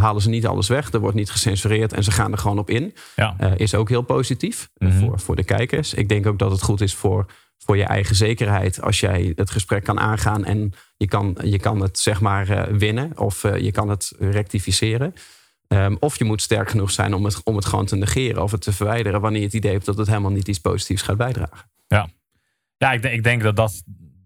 halen 0.00 0.22
ze 0.22 0.28
niet 0.28 0.46
alles 0.46 0.68
weg. 0.68 0.92
Er 0.92 1.00
wordt 1.00 1.16
niet 1.16 1.30
gecensureerd 1.30 1.92
en 1.92 2.04
ze 2.04 2.10
gaan 2.10 2.32
er 2.32 2.38
gewoon 2.38 2.58
op 2.58 2.70
in. 2.70 2.94
Ja. 3.16 3.34
Eh, 3.38 3.52
is 3.56 3.74
ook 3.74 3.88
heel 3.88 4.02
positief 4.02 4.70
eh, 4.74 4.88
Mhm. 4.88 4.98
voor, 4.98 5.20
voor 5.20 5.36
de 5.36 5.44
kijkers. 5.44 5.94
Ik 5.94 6.08
denk 6.08 6.26
ook 6.26 6.38
dat 6.38 6.50
het 6.50 6.62
goed 6.62 6.80
is 6.80 6.94
voor, 6.94 7.26
voor 7.58 7.76
je 7.76 7.84
eigen 7.84 8.16
zekerheid 8.16 8.82
als 8.82 9.00
jij 9.00 9.32
het 9.34 9.50
gesprek 9.50 9.84
kan 9.84 10.00
aangaan 10.00 10.44
en 10.44 10.72
je 10.96 11.06
kan, 11.08 11.36
je 11.42 11.58
kan 11.58 11.80
het 11.80 11.98
zeg 11.98 12.20
maar 12.20 12.48
eh, 12.48 12.76
winnen 12.76 13.18
of 13.18 13.44
eh, 13.44 13.58
je 13.58 13.70
kan 13.72 13.88
het 13.88 14.12
rectificeren. 14.18 15.14
Ehm, 15.68 15.96
of 16.00 16.18
je 16.18 16.24
moet 16.24 16.42
sterk 16.42 16.70
genoeg 16.70 16.90
zijn 16.90 17.14
om 17.14 17.24
het, 17.24 17.40
om 17.44 17.56
het 17.56 17.64
gewoon 17.64 17.86
te 17.86 17.96
negeren 17.96 18.42
of 18.42 18.50
het 18.50 18.60
te 18.60 18.72
verwijderen 18.72 19.20
wanneer 19.20 19.40
je 19.40 19.46
het 19.46 19.54
idee 19.54 19.72
hebt 19.72 19.84
dat 19.84 19.96
het 19.98 20.06
helemaal 20.06 20.30
niet 20.30 20.48
iets 20.48 20.58
positiefs 20.60 21.02
gaat 21.02 21.16
bijdragen. 21.16 21.70
Ja, 22.76 22.92
ik 22.92 23.02
denk, 23.02 23.14
ik 23.14 23.22
denk 23.22 23.42
dat 23.42 23.56
dat 23.56 23.82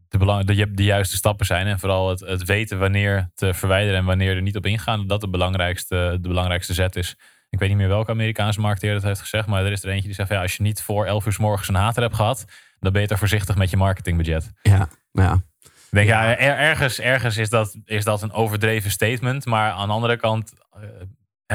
de, 0.08 0.18
belang, 0.18 0.44
de, 0.44 0.70
de 0.74 0.84
juiste 0.84 1.16
stappen 1.16 1.46
zijn. 1.46 1.66
En 1.66 1.78
vooral 1.78 2.08
het, 2.08 2.20
het 2.20 2.44
weten 2.44 2.78
wanneer 2.78 3.30
te 3.34 3.54
verwijderen 3.54 3.98
en 3.98 4.04
wanneer 4.04 4.36
er 4.36 4.42
niet 4.42 4.56
op 4.56 4.66
ingaan. 4.66 5.06
Dat 5.06 5.20
de 5.20 5.28
belangrijkste, 5.28 6.18
de 6.20 6.28
belangrijkste 6.28 6.74
zet 6.74 6.96
is. 6.96 7.16
Ik 7.50 7.58
weet 7.58 7.68
niet 7.68 7.78
meer 7.78 7.88
welke 7.88 8.10
Amerikaanse 8.10 8.60
marketeer 8.60 8.92
dat 8.94 9.02
heeft 9.02 9.20
gezegd. 9.20 9.46
Maar 9.46 9.64
er 9.64 9.72
is 9.72 9.82
er 9.82 9.90
eentje 9.90 10.06
die 10.06 10.14
zegt: 10.14 10.28
ja, 10.28 10.40
als 10.42 10.56
je 10.56 10.62
niet 10.62 10.82
voor 10.82 11.06
11 11.06 11.26
uur 11.26 11.32
's 11.32 11.38
morgens 11.38 11.68
een 11.68 11.74
hater 11.74 12.02
hebt 12.02 12.14
gehad. 12.14 12.44
dan 12.80 12.92
ben 12.92 13.02
je 13.02 13.08
toch 13.08 13.18
voorzichtig 13.18 13.56
met 13.56 13.70
je 13.70 13.76
marketingbudget. 13.76 14.50
Ja, 14.62 14.88
ja. 15.12 15.42
Ik 15.62 15.94
denk, 15.94 16.08
ja, 16.08 16.36
er- 16.36 16.56
ergens, 16.58 17.00
ergens 17.00 17.36
is, 17.36 17.48
dat, 17.50 17.76
is 17.84 18.04
dat 18.04 18.22
een 18.22 18.32
overdreven 18.32 18.90
statement. 18.90 19.44
Maar 19.46 19.70
aan 19.70 19.88
de 19.88 19.94
andere 19.94 20.16
kant, 20.16 20.52
eh, 20.70 20.80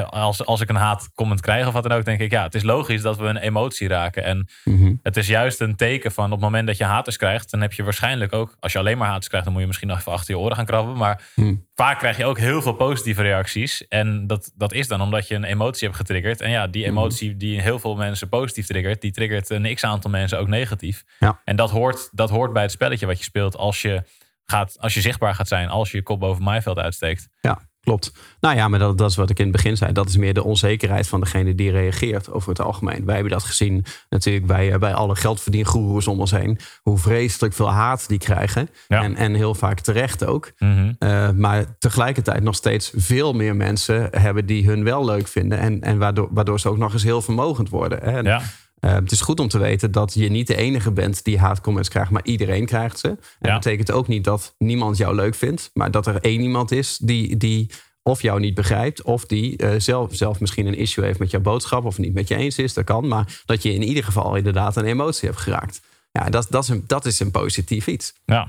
als, 0.02 0.46
als 0.46 0.62
ik 0.62 0.70
een 0.70 0.76
haatcomment 0.76 1.42
krijg 1.42 1.68
of 1.68 1.74
wat 1.74 1.84
dan 1.84 1.92
ook, 1.92 2.06
denk 2.06 2.20
ik, 2.20 2.32
ja, 2.32 2.44
het 2.44 2.56
is 2.56 2.64
logisch 2.64 3.02
dat 3.02 3.18
we 3.18 3.26
een 3.26 3.38
emotie 3.38 3.88
raken. 3.88 4.24
En 4.24 4.48
Mhm. 4.64 4.94
het 5.02 5.18
is 5.18 5.28
juist 5.28 5.60
een 5.62 5.76
teken 5.76 6.12
van 6.12 6.26
op 6.26 6.32
het 6.32 6.40
moment 6.40 6.68
dat 6.68 6.78
je 6.78 6.84
haters 6.84 7.18
krijgt, 7.18 7.52
dan 7.52 7.62
heb 7.62 7.74
je 7.74 7.84
waarschijnlijk 7.84 8.34
ook, 8.34 8.56
als 8.60 8.72
je 8.72 8.80
alleen 8.80 8.98
maar 8.98 9.08
haters 9.08 9.28
krijgt, 9.28 9.44
dan 9.46 9.54
moet 9.54 9.62
je 9.62 9.68
misschien 9.68 9.90
nog 9.90 9.98
even 10.00 10.12
achter 10.12 10.34
je 10.36 10.40
oren 10.40 10.56
gaan 10.56 10.66
krabben. 10.66 10.98
Maar 10.98 11.22
Hm. 11.36 11.56
vaak 11.76 11.98
krijg 12.00 12.18
je 12.18 12.26
ook 12.26 12.38
heel 12.40 12.62
veel 12.62 12.74
positieve 12.74 13.22
reacties. 13.22 13.88
En 13.88 14.28
dat, 14.28 14.52
dat 14.56 14.74
is 14.74 14.88
dan 14.88 15.02
omdat 15.02 15.28
je 15.28 15.36
een 15.36 15.44
emotie 15.44 15.88
hebt 15.88 16.00
getriggerd. 16.00 16.42
En 16.42 16.50
ja, 16.50 16.68
die 16.68 16.82
Mhm. 16.82 16.92
emotie 16.98 17.38
die 17.38 17.62
heel 17.62 17.80
veel 17.80 17.96
mensen 17.96 18.30
positief 18.30 18.66
triggert, 18.68 19.02
die 19.02 19.12
triggert 19.12 19.50
een 19.50 19.76
x 19.76 19.84
aantal 19.84 20.12
mensen 20.12 20.40
ook 20.40 20.48
negatief. 20.48 21.04
Ja. 21.20 21.42
En 21.44 21.56
dat 21.56 21.72
hoort, 21.72 22.10
dat 22.12 22.30
hoort 22.30 22.54
bij 22.54 22.62
het 22.62 22.72
spelletje 22.72 23.06
wat 23.06 23.18
je 23.18 23.24
speelt 23.24 23.58
als 23.58 23.82
je, 23.82 24.04
gaat, 24.46 24.76
als 24.80 24.94
je 24.94 25.02
zichtbaar 25.02 25.36
gaat 25.36 25.48
zijn, 25.48 25.70
als 25.70 25.92
je 25.92 25.98
je 25.98 26.04
kop 26.04 26.20
boven 26.20 26.44
maaiveld 26.44 26.78
uitsteekt. 26.78 27.28
Ja, 27.42 27.60
klopt. 27.84 28.12
Nou 28.40 28.56
ja, 28.56 28.68
maar 28.68 28.80
dat, 28.80 28.98
dat 28.98 29.10
is 29.10 29.16
wat 29.16 29.30
ik 29.30 29.38
in 29.40 29.44
het 29.44 29.54
begin 29.54 29.78
zei. 29.78 29.92
Dat 29.92 30.10
is 30.10 30.18
meer 30.18 30.34
de 30.34 30.44
onzekerheid 30.44 31.08
van 31.08 31.20
degene 31.20 31.56
die 31.56 31.72
reageert 31.72 32.32
over 32.32 32.50
het 32.50 32.62
algemeen. 32.62 33.06
Wij 33.06 33.14
hebben 33.14 33.34
dat 33.34 33.44
gezien 33.44 33.86
natuurlijk 34.10 34.46
bij, 34.46 34.72
eh, 34.72 34.80
bij 34.80 34.94
alle 34.94 35.16
geldverdiengoeroes 35.16 36.08
om 36.08 36.20
ons 36.20 36.32
heen. 36.32 36.60
Hoe 36.82 36.98
vreselijk 36.98 37.54
veel 37.54 37.72
haat 37.72 38.08
die 38.08 38.18
krijgen. 38.18 38.70
Ja. 38.88 39.04
En, 39.04 39.16
en 39.16 39.34
heel 39.34 39.56
vaak 39.56 39.80
terecht 39.80 40.26
ook. 40.26 40.52
Mhm. 40.58 40.92
Uh, 41.00 41.30
maar 41.30 41.66
tegelijkertijd 41.80 42.44
nog 42.44 42.56
steeds 42.56 42.92
veel 42.96 43.34
meer 43.34 43.56
mensen 43.56 44.08
hebben 44.12 44.46
die 44.46 44.68
hun 44.68 44.84
wel 44.84 45.06
leuk 45.06 45.28
vinden. 45.28 45.60
En, 45.60 45.82
en 45.82 45.98
waardoor, 45.98 46.28
waardoor 46.32 46.60
ze 46.60 46.70
ook 46.70 46.78
nog 46.78 46.94
eens 46.94 47.04
heel 47.04 47.22
vermogend 47.22 47.70
worden. 47.70 48.02
En, 48.02 48.24
Ja. 48.24 48.42
Uh, 48.86 48.94
het 48.94 49.12
is 49.12 49.22
goed 49.22 49.40
om 49.40 49.48
te 49.48 49.58
weten 49.58 49.92
dat 49.92 50.14
je 50.14 50.30
niet 50.30 50.48
de 50.48 50.56
enige 50.56 50.92
bent 50.92 51.24
die 51.24 51.40
haatcomments 51.40 51.90
krijgt, 51.90 52.12
maar 52.12 52.26
iedereen 52.26 52.66
krijgt 52.66 53.00
ze. 53.00 53.08
En 53.08 53.18
Ja. 53.40 53.52
dat 53.52 53.64
betekent 53.64 53.92
ook 53.92 54.08
niet 54.08 54.24
dat 54.24 54.56
niemand 54.58 54.98
jou 54.98 55.16
leuk 55.16 55.36
vindt, 55.36 55.70
maar 55.74 55.92
dat 55.92 56.08
er 56.08 56.22
één 56.22 56.42
iemand 56.42 56.72
is 56.72 56.98
die, 56.98 57.38
die 57.38 57.70
of 58.02 58.22
jou 58.22 58.40
niet 58.40 58.54
begrijpt, 58.54 59.02
of 59.02 59.26
die 59.26 59.64
uh, 59.64 59.70
zelf, 59.78 60.16
zelf 60.16 60.40
misschien 60.40 60.66
een 60.68 60.78
issue 60.78 61.06
heeft 61.06 61.20
met 61.20 61.32
jouw 61.32 61.42
boodschap, 61.42 61.86
of 61.86 61.98
niet 61.98 62.14
met 62.14 62.28
je 62.28 62.36
eens 62.36 62.58
is, 62.58 62.74
dat 62.74 62.84
kan. 62.84 63.08
Maar 63.08 63.42
dat 63.46 63.64
je 63.64 63.74
in 63.74 63.84
ieder 63.84 64.04
geval 64.04 64.36
inderdaad 64.36 64.76
een 64.76 64.86
emotie 64.86 65.30
hebt 65.30 65.42
geraakt. 65.42 65.82
Ja, 66.12 66.30
dat, 66.30 66.48
dat, 66.50 66.64
is, 66.64 66.70
een, 66.70 66.84
dat 66.88 67.06
is 67.06 67.20
een 67.20 67.32
positief 67.32 67.88
iets. 67.88 68.14
Ja. 68.26 68.48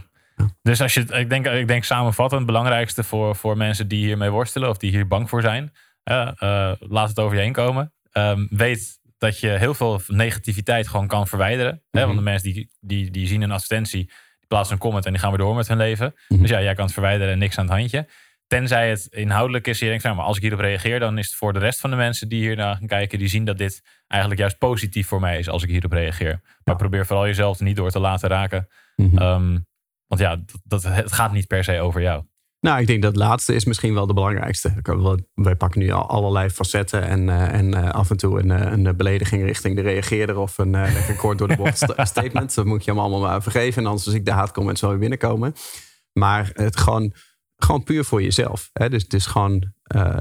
Dus 0.63 0.81
als 0.81 0.95
je, 0.95 1.01
ik, 1.01 1.29
denk, 1.29 1.47
ik 1.47 1.69
denk 1.69 1.85
samenvattend 1.85 2.41
het 2.41 2.47
belangrijkste 2.51 3.05
voor, 3.05 3.37
voor 3.37 3.57
mensen 3.57 3.89
die 3.89 4.05
hiermee 4.07 4.31
worstelen 4.31 4.69
of 4.69 4.77
die 4.77 4.91
hier 4.91 5.07
bang 5.07 5.29
voor 5.29 5.41
zijn. 5.43 5.73
eh, 6.05 6.29
eh, 6.39 6.73
laat 6.79 7.09
het 7.09 7.19
over 7.19 7.37
je 7.37 7.43
heen 7.43 7.53
komen. 7.53 7.93
Ehm, 8.13 8.47
weet 8.51 8.99
dat 9.25 9.41
je 9.41 9.49
heel 9.49 9.75
veel 9.75 10.01
negativiteit 10.07 10.89
gewoon 10.89 11.07
kan 11.07 11.27
verwijderen. 11.27 11.73
hè, 11.91 11.99
Mhm. 11.99 12.07
want 12.07 12.19
de 12.19 12.25
mensen 12.25 12.53
die, 12.53 12.71
die, 12.81 13.11
die 13.11 13.27
zien 13.27 13.43
een 13.43 13.51
advertentie, 13.51 14.05
die 14.39 14.47
plaatsen 14.49 14.75
een 14.75 14.81
comment 14.81 15.07
en 15.07 15.13
die 15.13 15.21
gaan 15.21 15.31
weer 15.31 15.39
door 15.39 15.55
met 15.55 15.69
hun 15.69 15.77
leven. 15.77 16.15
Mhm. 16.29 16.41
Dus 16.41 16.51
ja, 16.51 16.63
jij 16.63 16.75
kan 16.75 16.85
het 16.85 16.93
verwijderen 16.95 17.33
en 17.33 17.39
niks 17.39 17.59
aan 17.59 17.65
het 17.69 17.75
handje. 17.75 18.07
Tenzij 18.47 18.91
het 18.91 19.07
inhoudelijk 19.11 19.67
is. 19.67 19.79
Je 19.79 19.87
denkt, 19.87 20.03
nou, 20.03 20.17
maar 20.17 20.25
als 20.25 20.37
ik 20.37 20.43
hierop 20.43 20.61
reageer, 20.61 21.01
dan 21.01 21.19
is 21.19 21.27
het 21.27 21.35
voor 21.35 21.53
de 21.53 21.59
rest 21.59 21.81
van 21.81 21.91
de 21.91 21.97
mensen 21.97 22.29
die 22.29 22.41
hier 22.41 22.57
naar 22.57 22.77
gaan 22.77 22.87
kijken, 22.87 23.19
die 23.19 23.29
zien 23.29 23.45
dat 23.45 23.59
dit 23.59 23.83
eigenlijk 24.07 24.41
juist 24.41 24.59
positief 24.59 25.07
voor 25.07 25.21
mij 25.21 25.39
is 25.39 25.49
als 25.49 25.63
ik 25.63 25.69
hierop 25.69 25.93
reageer. 25.93 26.41
Maar 26.65 26.77
probeer 26.77 27.07
vooral 27.07 27.27
jezelf 27.27 27.61
niet 27.61 27.77
door 27.77 27.91
te 27.91 27.99
laten 28.01 28.29
raken. 28.29 28.69
Mhm. 28.97 29.19
Ehm, 29.19 29.59
want 30.07 30.21
ja, 30.21 30.37
dat, 30.37 30.61
dat, 30.65 30.83
het 30.83 31.13
gaat 31.13 31.33
niet 31.33 31.47
per 31.47 31.65
se 31.65 31.81
over 31.81 32.01
jou. 32.03 32.25
Nou, 32.65 32.81
ik 32.81 32.87
denk 32.87 33.03
dat 33.03 33.13
het 33.13 33.21
laatste 33.21 33.55
is 33.55 33.65
misschien 33.65 33.95
wel 33.95 34.07
de 34.07 34.15
belangrijkste. 34.15 34.75
Wij 35.35 35.57
pakken 35.57 35.81
nu 35.81 35.91
al 35.91 36.09
allerlei 36.09 36.51
facetten 36.51 37.03
en, 37.03 37.29
eh, 37.29 37.53
en 37.53 37.75
eh, 37.75 37.91
af 37.91 38.11
en 38.11 38.17
toe 38.17 38.41
een, 38.41 38.51
eh, 38.51 38.73
een 38.73 38.97
belediging 38.97 39.43
richting 39.43 39.77
de 39.77 39.83
reageerder 39.83 40.37
of 40.37 40.59
een 40.59 40.71
lekker 40.71 41.17
kort 41.17 41.39
door 41.39 41.49
de 41.49 41.57
bocht 41.57 41.77
sta- 41.77 42.05
statement. 42.15 42.55
Dat 42.55 42.65
moet 42.65 42.85
je 42.85 42.91
hem 42.91 43.01
allemaal 43.01 43.21
maar 43.21 43.43
vergeven. 43.43 43.83
En 43.83 43.89
anders 43.89 44.07
als 44.07 44.15
ik 44.15 44.25
de 44.25 44.31
haatcomments 44.31 44.81
wel 44.81 44.91
weer 44.91 44.99
binnenkomen. 44.99 45.55
Maar 46.13 46.51
het 46.53 46.77
gewoon, 46.77 47.13
gewoon 47.57 47.83
puur 47.85 48.05
voor 48.05 48.23
jezelf. 48.23 48.71
Hè? 48.73 48.89
Dus 48.89 49.03
het 49.03 49.15
is 49.15 49.27
gewoon, 49.27 49.73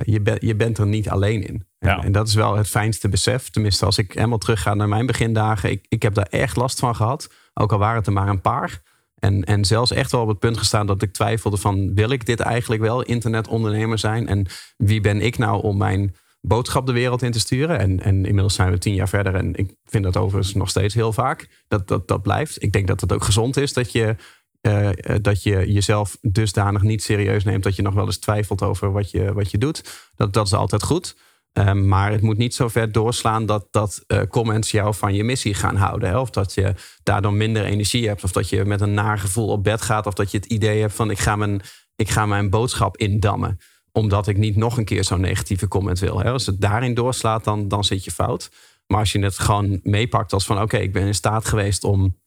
je, 0.03 0.21
bent 0.21 0.41
je 0.41 0.55
bent 0.55 0.77
er 0.77 0.87
niet 0.87 1.09
alleen 1.09 1.47
in. 1.47 1.67
En, 1.79 1.89
en 2.03 2.11
dat 2.11 2.27
is 2.27 2.33
wel 2.33 2.55
het 2.55 2.67
fijnste 2.67 3.09
besef. 3.09 3.49
Tenminste, 3.49 3.85
als 3.85 3.97
ik 3.97 4.13
helemaal 4.13 4.37
terugga 4.37 4.73
naar 4.73 4.89
mijn 4.89 5.05
begindagen. 5.05 5.71
Ik, 5.71 5.85
ik 5.89 6.01
heb 6.01 6.13
daar 6.13 6.27
echt 6.29 6.55
last 6.55 6.79
van 6.79 6.95
gehad. 6.95 7.33
Ook 7.53 7.71
al 7.71 7.77
waren 7.77 7.97
het 7.97 8.07
er 8.07 8.13
maar 8.13 8.27
een 8.27 8.41
paar. 8.41 8.81
En, 9.23 9.43
en 9.43 9.65
zelfs 9.65 9.91
echt 9.91 10.11
wel 10.11 10.21
op 10.21 10.27
het 10.27 10.39
punt 10.39 10.57
gestaan 10.57 10.87
dat 10.87 11.01
ik 11.01 11.13
twijfelde 11.13 11.57
van... 11.57 11.93
wil 11.93 12.09
ik 12.09 12.25
dit 12.25 12.39
eigenlijk 12.39 12.81
wel, 12.81 13.01
internetondernemer 13.01 13.99
zijn? 13.99 14.27
En 14.27 14.45
wie 14.77 15.01
ben 15.01 15.21
ik 15.21 15.37
nou 15.37 15.61
om 15.61 15.77
mijn 15.77 16.15
boodschap 16.41 16.85
de 16.85 16.91
wereld 16.91 17.21
in 17.21 17.31
te 17.31 17.39
sturen? 17.39 17.79
En, 17.79 17.99
en 17.99 18.25
inmiddels 18.25 18.53
zijn 18.53 18.71
we 18.71 18.77
tien 18.77 18.93
jaar 18.93 19.09
verder. 19.09 19.35
En 19.35 19.55
ik 19.55 19.75
vind 19.85 20.03
dat 20.03 20.17
overigens 20.17 20.53
nog 20.53 20.69
steeds 20.69 20.93
heel 20.93 21.13
vaak. 21.13 21.63
Dat, 21.67 21.87
dat, 21.87 22.07
dat 22.07 22.21
blijft. 22.21 22.63
Ik 22.63 22.71
denk 22.71 22.87
dat 22.87 23.01
het 23.01 23.13
ook 23.13 23.23
gezond 23.23 23.57
is 23.57 23.73
dat 23.73 23.91
je, 23.91 24.15
eh, 24.61 24.89
eh, 24.89 24.95
dat 25.21 25.43
je 25.43 25.71
jezelf 25.71 26.17
dusdanig 26.21 26.81
niet 26.81 27.03
serieus 27.03 27.43
neemt... 27.43 27.63
dat 27.63 27.75
je 27.75 27.81
nog 27.81 27.93
wel 27.93 28.05
eens 28.05 28.19
twijfelt 28.19 28.61
over 28.61 28.91
wat 28.91 29.11
je, 29.11 29.33
wat 29.33 29.51
je 29.51 29.57
doet. 29.57 30.09
Dat, 30.15 30.33
dat 30.33 30.45
is 30.45 30.53
altijd 30.53 30.83
goed. 30.83 31.15
Um, 31.53 31.87
maar 31.87 32.11
het 32.11 32.21
moet 32.21 32.37
niet 32.37 32.55
zo 32.55 32.67
ver 32.67 32.91
doorslaan 32.91 33.45
dat, 33.45 33.67
dat 33.71 34.03
uh, 34.07 34.21
comments 34.29 34.71
jou 34.71 34.95
van 34.95 35.13
je 35.13 35.23
missie 35.23 35.53
gaan 35.53 35.75
houden. 35.75 36.19
Of 36.19 36.29
dat 36.29 36.53
je 36.53 36.73
daardoor 37.03 37.33
minder 37.33 37.63
energie 37.63 38.07
hebt. 38.07 38.23
Of 38.23 38.31
dat 38.31 38.49
je 38.49 38.65
met 38.65 38.81
een 38.81 38.93
naar 38.93 39.19
gevoel 39.19 39.47
op 39.47 39.63
bed 39.63 39.81
gaat. 39.81 40.05
Of 40.05 40.13
dat 40.13 40.31
je 40.31 40.37
het 40.37 40.45
idee 40.45 40.81
hebt 40.81 40.93
van 40.93 41.09
ik 41.09 41.19
ga 41.19 41.35
mijn, 41.35 41.61
ik 41.95 42.09
ga 42.09 42.25
mijn 42.25 42.49
boodschap 42.49 42.97
indammen. 42.97 43.59
Omdat 43.91 44.27
ik 44.27 44.37
niet 44.37 44.55
nog 44.55 44.77
een 44.77 44.85
keer 44.85 45.03
zo'n 45.03 45.21
negatieve 45.21 45.67
comment 45.67 45.99
wil. 45.99 46.19
Hè? 46.19 46.31
Als 46.31 46.45
het 46.45 46.61
daarin 46.61 46.93
doorslaat, 46.93 47.43
dan, 47.43 47.67
dan 47.67 47.83
zit 47.83 48.03
je 48.03 48.11
fout. 48.11 48.51
Maar 48.87 48.99
als 48.99 49.11
je 49.11 49.19
het 49.19 49.39
gewoon 49.39 49.79
meepakt 49.83 50.33
als 50.33 50.45
van 50.45 50.61
oké, 50.61 50.77
ik 50.77 50.93
ben 50.93 51.05
in 51.05 51.15
staat 51.15 51.45
geweest 51.45 51.83
om 51.83 52.21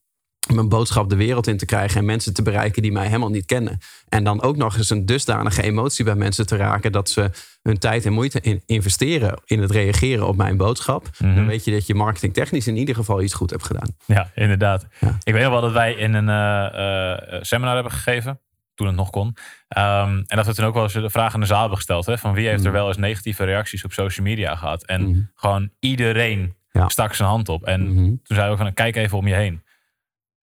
mijn 0.55 0.69
boodschap 0.69 1.09
de 1.09 1.17
wereld 1.17 1.47
in 1.47 1.57
te 1.57 1.65
krijgen 1.65 1.99
en 1.99 2.05
mensen 2.05 2.35
te 2.35 2.43
bereiken 2.43 2.83
die 2.83 2.93
mij 2.93 3.07
helemaal 3.07 3.31
niet 3.31 3.47
kennen. 3.47 3.79
En 4.09 4.25
dan 4.25 4.43
ook 4.43 4.57
nog 4.57 4.77
eens 4.77 4.91
een 4.91 5.07
dusdanige 5.07 5.63
emotie 5.63 6.05
bij 6.05 6.15
mensen 6.15 6.47
te 6.47 6.57
raken 6.57 6.93
dat 6.93 7.11
ze 7.11 7.31
hun 7.63 7.79
tijd 7.79 8.07
en 8.07 8.13
moeite 8.13 8.41
in 8.41 8.63
investeren 8.67 9.41
in 9.45 9.61
het 9.61 9.71
reageren 9.71 10.27
op 10.27 10.37
mijn 10.37 10.57
boodschap. 10.57 11.03
Mm 11.03 11.27
-hmm. 11.27 11.37
Dan 11.37 11.47
weet 11.47 11.65
je 11.65 11.71
dat 11.71 11.87
je 11.87 11.95
marketingtechnisch 11.95 12.67
in 12.67 12.77
ieder 12.77 12.95
geval 12.95 13.23
iets 13.23 13.35
goed 13.35 13.51
hebt 13.51 13.65
gedaan. 13.65 13.89
Ja, 14.05 14.31
inderdaad. 14.35 14.87
Ja. 15.01 15.19
Ik 15.23 15.33
weet 15.33 15.43
nog 15.43 15.53
wel 15.53 15.61
dat 15.61 15.73
wij 15.73 15.93
in 15.93 16.15
een 16.15 16.29
uh, 16.29 17.33
uh, 17.33 17.43
seminar 17.43 17.75
hebben 17.75 17.93
gegeven. 17.93 18.41
Toen 18.75 18.87
het 18.87 18.97
nog 18.97 19.11
kon. 19.11 19.27
Um, 19.27 19.35
en 20.27 20.37
dat 20.37 20.47
we 20.47 20.55
toen 20.55 20.65
ook 20.65 20.75
wel 20.75 20.83
eens 20.83 20.93
de 20.93 21.11
vraag 21.11 21.35
aan 21.35 21.41
de 21.41 21.47
zaal 21.47 21.61
hebben 21.61 21.77
gesteld. 21.77 22.07
Hè, 22.07 22.19
van 22.19 22.33
wie 22.33 22.49
heeft 22.49 22.65
er 22.65 22.73
wel 22.73 22.89
eens 22.89 22.97
negatieve 22.97 23.45
reacties 23.45 23.85
op 23.85 23.93
social 23.93 24.27
media 24.27 24.57
gehad? 24.57 24.85
En 24.85 25.01
mm 25.01 25.13
-hmm. 25.13 25.31
gewoon 25.35 25.71
iedereen 25.79 26.55
ja. 26.71 26.89
stak 26.89 27.15
zijn 27.15 27.29
hand 27.29 27.49
op. 27.49 27.65
En 27.65 27.81
mm 27.81 27.97
-hmm. 27.97 28.07
toen 28.07 28.37
zeiden 28.37 28.47
we 28.47 28.53
ook 28.53 28.67
van 28.67 28.75
kijk 28.75 28.97
even 28.97 29.19
om 29.19 29.27
je 29.27 29.35
heen. 29.35 29.63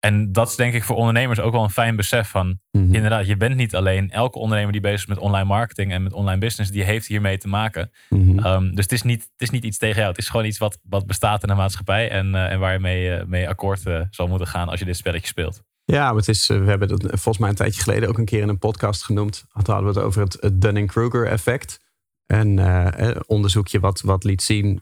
En 0.04 0.32
dat 0.32 0.48
is 0.48 0.56
denk 0.56 0.74
ik 0.74 0.84
voor 0.84 0.96
ondernemers 0.96 1.40
ook 1.40 1.52
wel 1.52 1.62
een 1.62 1.70
fijn 1.70 1.96
besef 1.96 2.28
van... 2.28 2.46
Mm 2.46 2.56
-hmm. 2.70 2.94
inderdaad, 2.94 3.26
je 3.26 3.36
bent 3.36 3.56
niet 3.56 3.74
alleen. 3.74 4.10
Elke 4.10 4.38
ondernemer 4.38 4.72
die 4.72 4.80
bezig 4.80 4.98
is 4.98 5.06
met 5.06 5.18
online 5.18 5.44
marketing 5.44 5.92
en 5.92 6.02
met 6.02 6.12
online 6.12 6.38
business... 6.38 6.70
die 6.70 6.82
heeft 6.82 7.06
hiermee 7.06 7.38
te 7.38 7.48
maken. 7.48 7.90
Mm 8.08 8.28
-hmm. 8.28 8.46
um, 8.46 8.74
dus 8.74 8.84
het 8.84 8.92
is, 8.92 9.02
niet, 9.02 9.20
het 9.20 9.40
is 9.40 9.50
niet 9.50 9.64
iets 9.64 9.78
tegen 9.78 9.96
jou. 9.96 10.08
Het 10.08 10.18
is 10.18 10.28
gewoon 10.28 10.46
iets 10.46 10.58
wat, 10.58 10.78
wat 10.82 11.06
bestaat 11.06 11.42
in 11.42 11.48
de 11.48 11.54
maatschappij... 11.54 12.10
en, 12.10 12.26
uh, 12.26 12.52
en 12.52 12.58
waar 12.58 12.72
je 12.72 12.78
mee, 12.78 13.18
uh, 13.18 13.24
mee 13.24 13.48
akkoord 13.48 13.86
uh, 13.86 14.00
zal 14.10 14.26
moeten 14.26 14.46
gaan 14.46 14.68
als 14.68 14.78
je 14.78 14.84
dit 14.84 14.96
spelletje 14.96 15.26
speelt. 15.26 15.62
Ja, 15.84 16.06
maar 16.06 16.16
het 16.16 16.28
is, 16.28 16.46
we 16.46 16.64
hebben 16.64 16.90
het 16.90 17.02
volgens 17.02 17.38
mij 17.38 17.48
een 17.48 17.54
tijdje 17.54 17.82
geleden 17.82 18.08
ook 18.08 18.18
een 18.18 18.24
keer 18.24 18.42
in 18.42 18.48
een 18.48 18.58
podcast 18.58 19.04
genoemd. 19.04 19.44
Toen 19.52 19.74
hadden 19.74 19.92
we 19.92 19.98
het 19.98 20.06
over 20.08 20.22
het, 20.22 20.36
het 20.40 20.60
Dunning-Kruger 20.60 21.26
effect. 21.26 21.80
een 22.26 22.58
uh, 22.58 23.10
onderzoekje 23.26 23.80
wat, 23.80 24.00
wat 24.00 24.24
liet 24.24 24.42
zien 24.42 24.80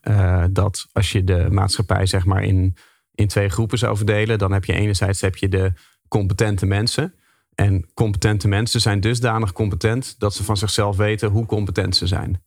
dat 0.51 0.87
als 0.93 1.13
je 1.13 1.25
de 1.25 1.47
maatschappij 1.51 2.07
zeg 2.07 2.25
maar 2.25 2.43
in, 2.43 2.77
in 3.21 3.29
twee 3.29 3.49
groepen 3.49 3.79
zou 3.79 3.97
verdelen, 3.97 4.39
dan 4.39 4.53
heb 4.53 4.65
je 4.65 4.73
enerzijds 4.73 5.21
heb 5.21 5.37
je 5.37 5.49
de 5.49 5.73
competente 6.09 6.67
mensen. 6.67 7.15
En 7.55 7.87
competente 7.95 8.49
mensen 8.49 8.81
zijn 8.81 9.01
dusdanig 9.01 9.53
competent 9.53 10.15
dat 10.19 10.35
ze 10.35 10.45
van 10.45 10.57
zichzelf 10.57 10.97
weten 10.97 11.31
hoe 11.31 11.47
competent 11.47 11.97
ze 11.97 12.07
zijn. 12.07 12.43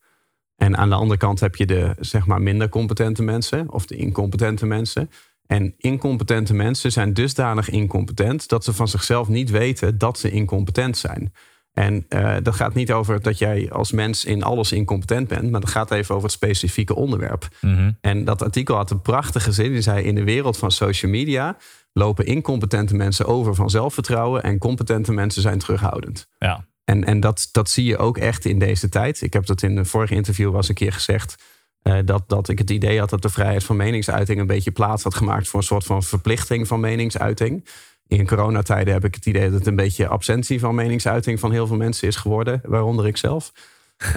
En 0.55 0.77
aan 0.77 0.89
de 0.89 0.95
andere 0.95 1.19
kant 1.19 1.39
heb 1.39 1.55
je 1.55 1.65
de 1.65 1.95
zeg 1.99 2.25
maar 2.25 2.41
minder 2.41 2.69
competente 2.69 3.23
mensen 3.23 3.71
of 3.71 3.85
de 3.85 3.95
incompetente 3.95 4.65
mensen. 4.65 5.09
En 5.45 5.73
incompetente 5.77 6.53
mensen 6.53 6.91
zijn 6.91 7.13
dusdanig 7.13 7.69
incompetent 7.69 8.47
dat 8.47 8.63
ze 8.63 8.73
van 8.73 8.87
zichzelf 8.87 9.27
niet 9.27 9.49
weten 9.49 9.97
dat 9.97 10.19
ze 10.19 10.31
incompetent 10.31 10.97
zijn. 10.97 11.33
En 11.73 12.05
uh, 12.09 12.35
dat 12.41 12.55
gaat 12.55 12.73
niet 12.73 12.91
over 12.91 13.21
dat 13.21 13.37
jij 13.37 13.71
als 13.71 13.91
mens 13.91 14.25
in 14.25 14.43
alles 14.43 14.71
incompetent 14.71 15.27
bent, 15.27 15.51
maar 15.51 15.61
dat 15.61 15.69
gaat 15.69 15.91
even 15.91 16.15
over 16.15 16.27
het 16.27 16.37
specifieke 16.37 16.95
onderwerp. 16.95 17.47
Mhm. 17.61 17.91
En 18.01 18.23
dat 18.23 18.41
artikel 18.43 18.75
had 18.75 18.91
een 18.91 19.01
prachtige 19.01 19.51
zin. 19.51 19.71
Die 19.71 19.81
zei: 19.81 20.03
In 20.03 20.15
de 20.15 20.23
wereld 20.23 20.57
van 20.57 20.71
social 20.71 21.11
media 21.11 21.57
lopen 21.93 22.25
incompetente 22.25 22.95
mensen 22.95 23.25
over 23.25 23.55
van 23.55 23.69
zelfvertrouwen 23.69 24.43
en 24.43 24.57
competente 24.57 25.11
mensen 25.11 25.41
zijn 25.41 25.59
terughoudend. 25.59 26.27
Ja. 26.39 26.65
En, 26.85 27.03
en 27.03 27.19
dat, 27.19 27.49
dat 27.51 27.69
zie 27.69 27.85
je 27.85 27.97
ook 27.97 28.17
echt 28.17 28.45
in 28.45 28.59
deze 28.59 28.89
tijd. 28.89 29.21
Ik 29.21 29.33
heb 29.33 29.45
dat 29.45 29.61
in 29.61 29.77
een 29.77 29.85
vorige 29.85 30.15
interview 30.15 30.51
was 30.51 30.69
een 30.69 30.75
keer 30.75 30.93
gezegd. 30.93 31.43
Uh, 31.83 31.97
dat, 32.05 32.23
dat 32.27 32.49
ik 32.49 32.57
het 32.57 32.69
idee 32.69 32.99
had 32.99 33.09
dat 33.09 33.21
de 33.21 33.29
vrijheid 33.29 33.63
van 33.63 33.75
meningsuiting 33.75 34.39
een 34.39 34.47
beetje 34.47 34.71
plaats 34.71 35.03
had 35.03 35.15
gemaakt 35.15 35.47
voor 35.47 35.59
een 35.59 35.65
soort 35.65 35.83
van 35.83 36.03
verplichting 36.03 36.67
van 36.67 36.79
meningsuiting. 36.79 37.65
In 38.13 38.27
coronatijden 38.27 38.93
heb 38.93 39.05
ik 39.05 39.15
het 39.15 39.25
idee 39.25 39.49
dat 39.49 39.59
het 39.59 39.67
een 39.67 39.75
beetje 39.75 40.07
absentie 40.07 40.59
van 40.59 40.75
meningsuiting 40.75 41.39
van 41.39 41.51
heel 41.51 41.67
veel 41.67 41.77
mensen 41.77 42.07
is 42.07 42.15
geworden, 42.15 42.61
waaronder 42.63 43.07
ik 43.07 43.17
zelf. 43.17 43.51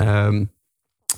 um, 0.00 0.50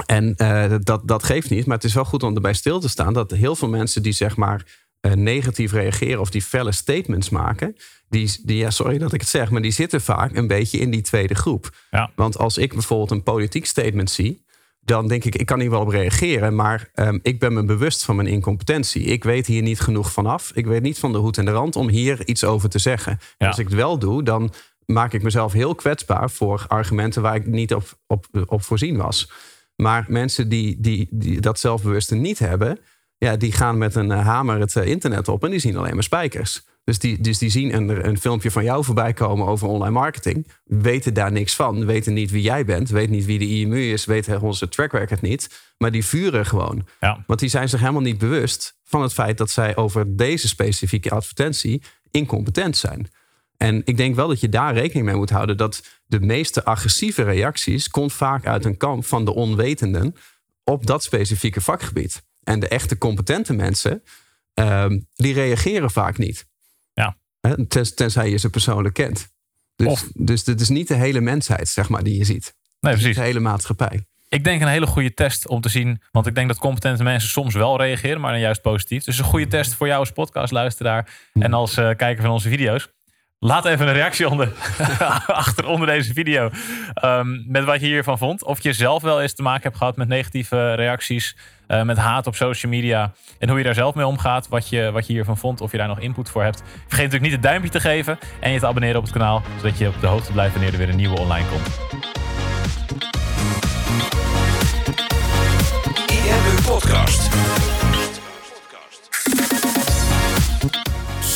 en 0.07 0.35
uh, 0.37 0.75
dat, 0.81 1.09
dat 1.09 1.23
geeft 1.23 1.51
niet, 1.51 1.67
maar 1.67 1.77
het 1.77 1.85
is 1.85 1.95
wel 1.95 2.05
goed 2.05 2.23
om 2.23 2.35
erbij 2.35 2.53
stil 2.53 2.81
te 2.81 2.88
staan 2.88 3.12
dat 3.12 3.31
heel 3.31 3.57
veel 3.57 3.69
mensen 3.69 4.03
die 4.03 4.12
zeg 4.12 4.37
maar 4.37 4.67
uh, 5.01 5.12
negatief 5.12 5.73
reageren 5.73 6.21
of 6.21 6.31
die 6.31 6.43
felle 6.43 6.73
statements 6.73 7.29
maken, 7.29 7.77
die, 8.09 8.41
die, 8.43 8.57
ja, 8.57 8.71
sorry 8.71 8.99
dat 8.99 9.12
ik 9.12 9.21
het 9.21 9.29
zeg, 9.29 9.51
maar 9.51 9.62
die 9.62 9.71
zitten 9.71 10.01
vaak 10.01 10.37
een 10.37 10.47
beetje 10.47 10.79
in 10.79 10.91
die 10.91 11.03
tweede 11.03 11.35
groep. 11.35 11.77
Ja. 11.91 12.11
Want 12.14 12.38
als 12.38 12.59
ik 12.59 12.73
bijvoorbeeld 12.73 13.11
een 13.11 13.23
politiek 13.23 13.67
statement 13.67 14.11
zie, 14.11 14.45
dan 14.88 15.09
denk 15.09 15.24
ik, 15.24 15.35
ik 15.35 15.46
kan 15.46 15.61
hier 15.61 15.70
wel 15.70 15.81
op 15.81 15.88
reageren, 15.88 16.55
maar 16.55 16.90
um, 16.94 17.18
ik 17.22 17.38
ben 17.38 17.53
me 17.53 17.64
bewust 17.64 18.05
van 18.05 18.16
mijn 18.16 18.29
incompetentie. 18.29 19.03
Ik 19.03 19.24
weet 19.24 19.46
hier 19.46 19.62
niet 19.62 19.81
genoeg 19.81 20.12
vanaf. 20.12 20.51
Ik 20.55 20.66
weet 20.66 20.83
niet 20.83 20.98
van 20.98 21.12
de 21.12 21.18
hoed 21.18 21.38
en 21.38 21.44
de 21.44 21.51
rand 21.51 21.77
om 21.77 21.88
hier 21.88 22.27
iets 22.27 22.44
over 22.44 22.68
te 22.68 22.79
zeggen. 22.79 23.18
Ja. 23.38 23.46
Als 23.46 23.59
ik 23.59 23.64
het 23.64 23.74
wel 23.74 23.98
doe, 23.98 24.22
dan 24.22 24.53
maak 24.85 25.12
ik 25.12 25.22
mezelf 25.22 25.53
heel 25.53 25.74
kwetsbaar 25.74 26.31
voor 26.31 26.64
argumenten 26.68 27.22
waar 27.22 27.35
ik 27.35 27.46
niet 27.46 27.74
op, 27.74 27.98
op, 28.07 28.27
op 28.46 28.62
voorzien 28.62 28.96
was. 28.96 29.31
Maar 29.77 30.05
mensen 30.09 30.48
die, 30.48 30.77
die, 30.81 31.09
die 31.11 31.40
dat 31.40 31.59
zelfbewuste 31.59 32.14
niet 32.14 32.38
hebben, 32.38 32.79
ja, 33.18 33.37
die 33.37 33.53
gaan 33.53 33.79
met 33.79 33.94
een 33.94 34.11
hamer 34.11 34.61
het 34.61 34.77
internet 34.77 35.29
op 35.29 35.44
en 35.44 35.51
die 35.51 35.61
zien 35.61 35.77
alleen 35.77 35.94
maar 35.94 36.03
spijkers. 36.03 36.66
Dus 36.88 36.98
die, 36.98 37.20
dus 37.20 37.38
die 37.38 37.51
zien 37.51 37.74
een, 37.74 38.07
een 38.07 38.18
filmpje 38.18 38.51
van 38.51 38.64
jou 38.64 38.85
voorbij 38.85 39.12
komen 39.12 39.46
over 39.46 39.68
online 39.68 39.90
marketing. 39.90 40.46
Weten 40.64 41.14
daar 41.14 41.33
niks 41.33 41.55
van. 41.55 41.87
Weten 41.87 42.12
niet 42.12 42.31
wie 42.31 42.42
jij 42.42 42.64
bent. 42.64 42.88
Weten 42.88 43.11
niet 43.11 43.24
wie 43.24 43.38
de 43.38 43.48
IMU 43.48 43.92
is. 43.92 44.05
Weten 44.05 44.40
onze 44.40 44.68
track 44.68 44.92
record 44.92 45.20
niet. 45.20 45.72
Maar 45.79 45.90
die 45.90 46.05
vuren 46.05 46.46
gewoon. 46.46 46.87
Ja. 47.01 47.24
Want 47.27 47.40
die 47.40 47.48
zijn 47.48 47.68
zich 47.68 47.81
helemaal 47.81 48.03
niet 48.03 48.18
bewust 48.18 48.79
van 48.85 49.03
het 49.03 49.12
feit 49.12 49.38
dat 49.38 49.51
zij 49.51 49.77
over 49.77 50.16
deze 50.16 50.48
specifieke 50.48 51.11
advertentie 51.11 51.83
incompetent 52.11 52.77
zijn. 52.77 53.09
En 53.57 53.83
ik 53.85 53.96
denk 53.96 54.14
wel 54.14 54.29
dat 54.29 54.40
je 54.40 54.48
daar 54.48 54.74
rekening 54.74 55.07
mee 55.07 55.16
moet 55.16 55.31
houden 55.31 55.57
dat 55.57 56.01
de 56.07 56.20
meeste 56.20 56.64
agressieve 56.64 57.22
reacties 57.22 57.88
komt 57.88 58.12
vaak 58.12 58.46
uit 58.46 58.64
een 58.64 58.77
kamp 58.77 59.05
van 59.05 59.24
de 59.24 59.35
onwetenden 59.35 60.14
op 60.64 60.87
dat 60.87 61.03
specifieke 61.03 61.61
vakgebied. 61.61 62.22
En 62.42 62.61
de 62.61 62.68
echte 62.68 62.98
competente 62.98 63.53
mensen, 63.53 64.03
um, 64.55 65.07
die 65.14 65.35
reageren 65.35 65.90
vaak 65.90 66.18
niet. 66.18 66.46
Tens, 67.68 67.94
tenzij 67.94 68.31
je 68.31 68.37
ze 68.37 68.51
persoonlijk 68.51 68.94
kent. 68.94 69.29
Dus, 69.77 69.87
Of- 69.87 70.09
dus 70.14 70.44
dit 70.44 70.61
is 70.61 70.68
niet 70.68 70.88
de 70.88 70.94
hele 70.94 71.20
mensheid, 71.20 71.68
zeg 71.68 71.88
maar, 71.88 72.03
die 72.03 72.16
je 72.18 72.24
ziet. 72.24 72.55
Nee, 72.81 72.92
precies. 72.92 73.16
de 73.16 73.22
hele 73.22 73.40
maatschappij. 73.40 74.07
Ik 74.29 74.44
denk 74.44 74.61
een 74.62 74.68
hele 74.68 74.87
goede 74.87 75.14
test 75.14 75.48
om 75.48 75.61
te 75.61 75.68
zien. 75.68 76.03
Want 76.11 76.27
ik 76.27 76.35
denk 76.35 76.48
dat 76.48 76.59
competente 76.59 77.03
mensen 77.03 77.29
soms 77.31 77.55
wel 77.55 77.79
reageren, 77.81 78.20
maar 78.20 78.31
dan 78.33 78.40
juist 78.40 78.61
positief. 78.62 79.05
Dus 79.05 79.18
een 79.18 79.24
goede 79.24 79.46
test 79.46 79.74
voor 79.74 79.87
jou 79.87 79.98
als 80.01 80.11
podcastluisteraar 80.11 81.11
en 81.33 81.53
als 81.53 81.77
eh, 81.77 81.90
kijker 81.96 82.22
van 82.22 82.33
onze 82.33 82.48
video's. 82.48 82.88
Laat 83.40 83.64
even 83.64 83.87
een 83.88 83.92
reactie 83.94 84.29
onder, 84.29 84.53
achter 85.27 85.66
onder 85.66 85.87
deze 85.87 86.12
video. 86.12 86.51
ehm, 86.94 87.51
met 87.53 87.64
wat 87.64 87.81
je 87.81 87.87
hiervan 87.87 88.18
vond. 88.18 88.44
Of 88.44 88.62
je 88.62 88.72
zelf 88.72 89.03
wel 89.03 89.22
eens 89.22 89.35
te 89.35 89.42
maken 89.42 89.62
hebt 89.62 89.77
gehad 89.77 89.96
met 89.96 90.09
negatieve 90.09 90.74
reacties. 90.74 91.37
eh, 91.66 91.83
met 91.83 91.96
haat 91.96 92.27
op 92.27 92.35
social 92.35 92.72
media. 92.72 93.12
En 93.38 93.48
hoe 93.48 93.59
je 93.59 93.64
daar 93.64 93.74
zelf 93.74 93.94
mee 93.94 94.07
omgaat. 94.07 94.48
Wat 94.48 94.68
je, 94.68 94.90
wat 94.92 95.07
je 95.07 95.12
hiervan 95.12 95.37
vond. 95.38 95.61
Of 95.61 95.70
je 95.70 95.77
daar 95.79 95.88
nog 95.88 96.01
input 96.01 96.31
voor 96.31 96.42
hebt. 96.42 96.62
Vergeet 96.66 96.88
natuurlijk 96.90 97.22
niet 97.22 97.33
het 97.33 97.42
duimpje 97.42 97.70
te 97.70 97.81
geven. 97.81 98.18
En 98.40 98.51
je 98.53 98.59
te 98.59 98.66
abonneren 98.66 98.96
op 98.96 99.03
het 99.03 99.12
kanaal. 99.12 99.42
Zodat 99.57 99.79
je 99.79 99.88
op 99.88 100.01
de 100.01 100.07
hoogte 100.07 100.33
blijft 100.33 100.53
wanneer 100.55 100.72
er 100.72 100.79
weer 100.79 100.88
een 100.88 100.96
nieuwe 100.96 101.18
online 101.18 101.46
komt. 101.48 101.79
IMU 106.11 106.62
Podcast. 106.66 107.29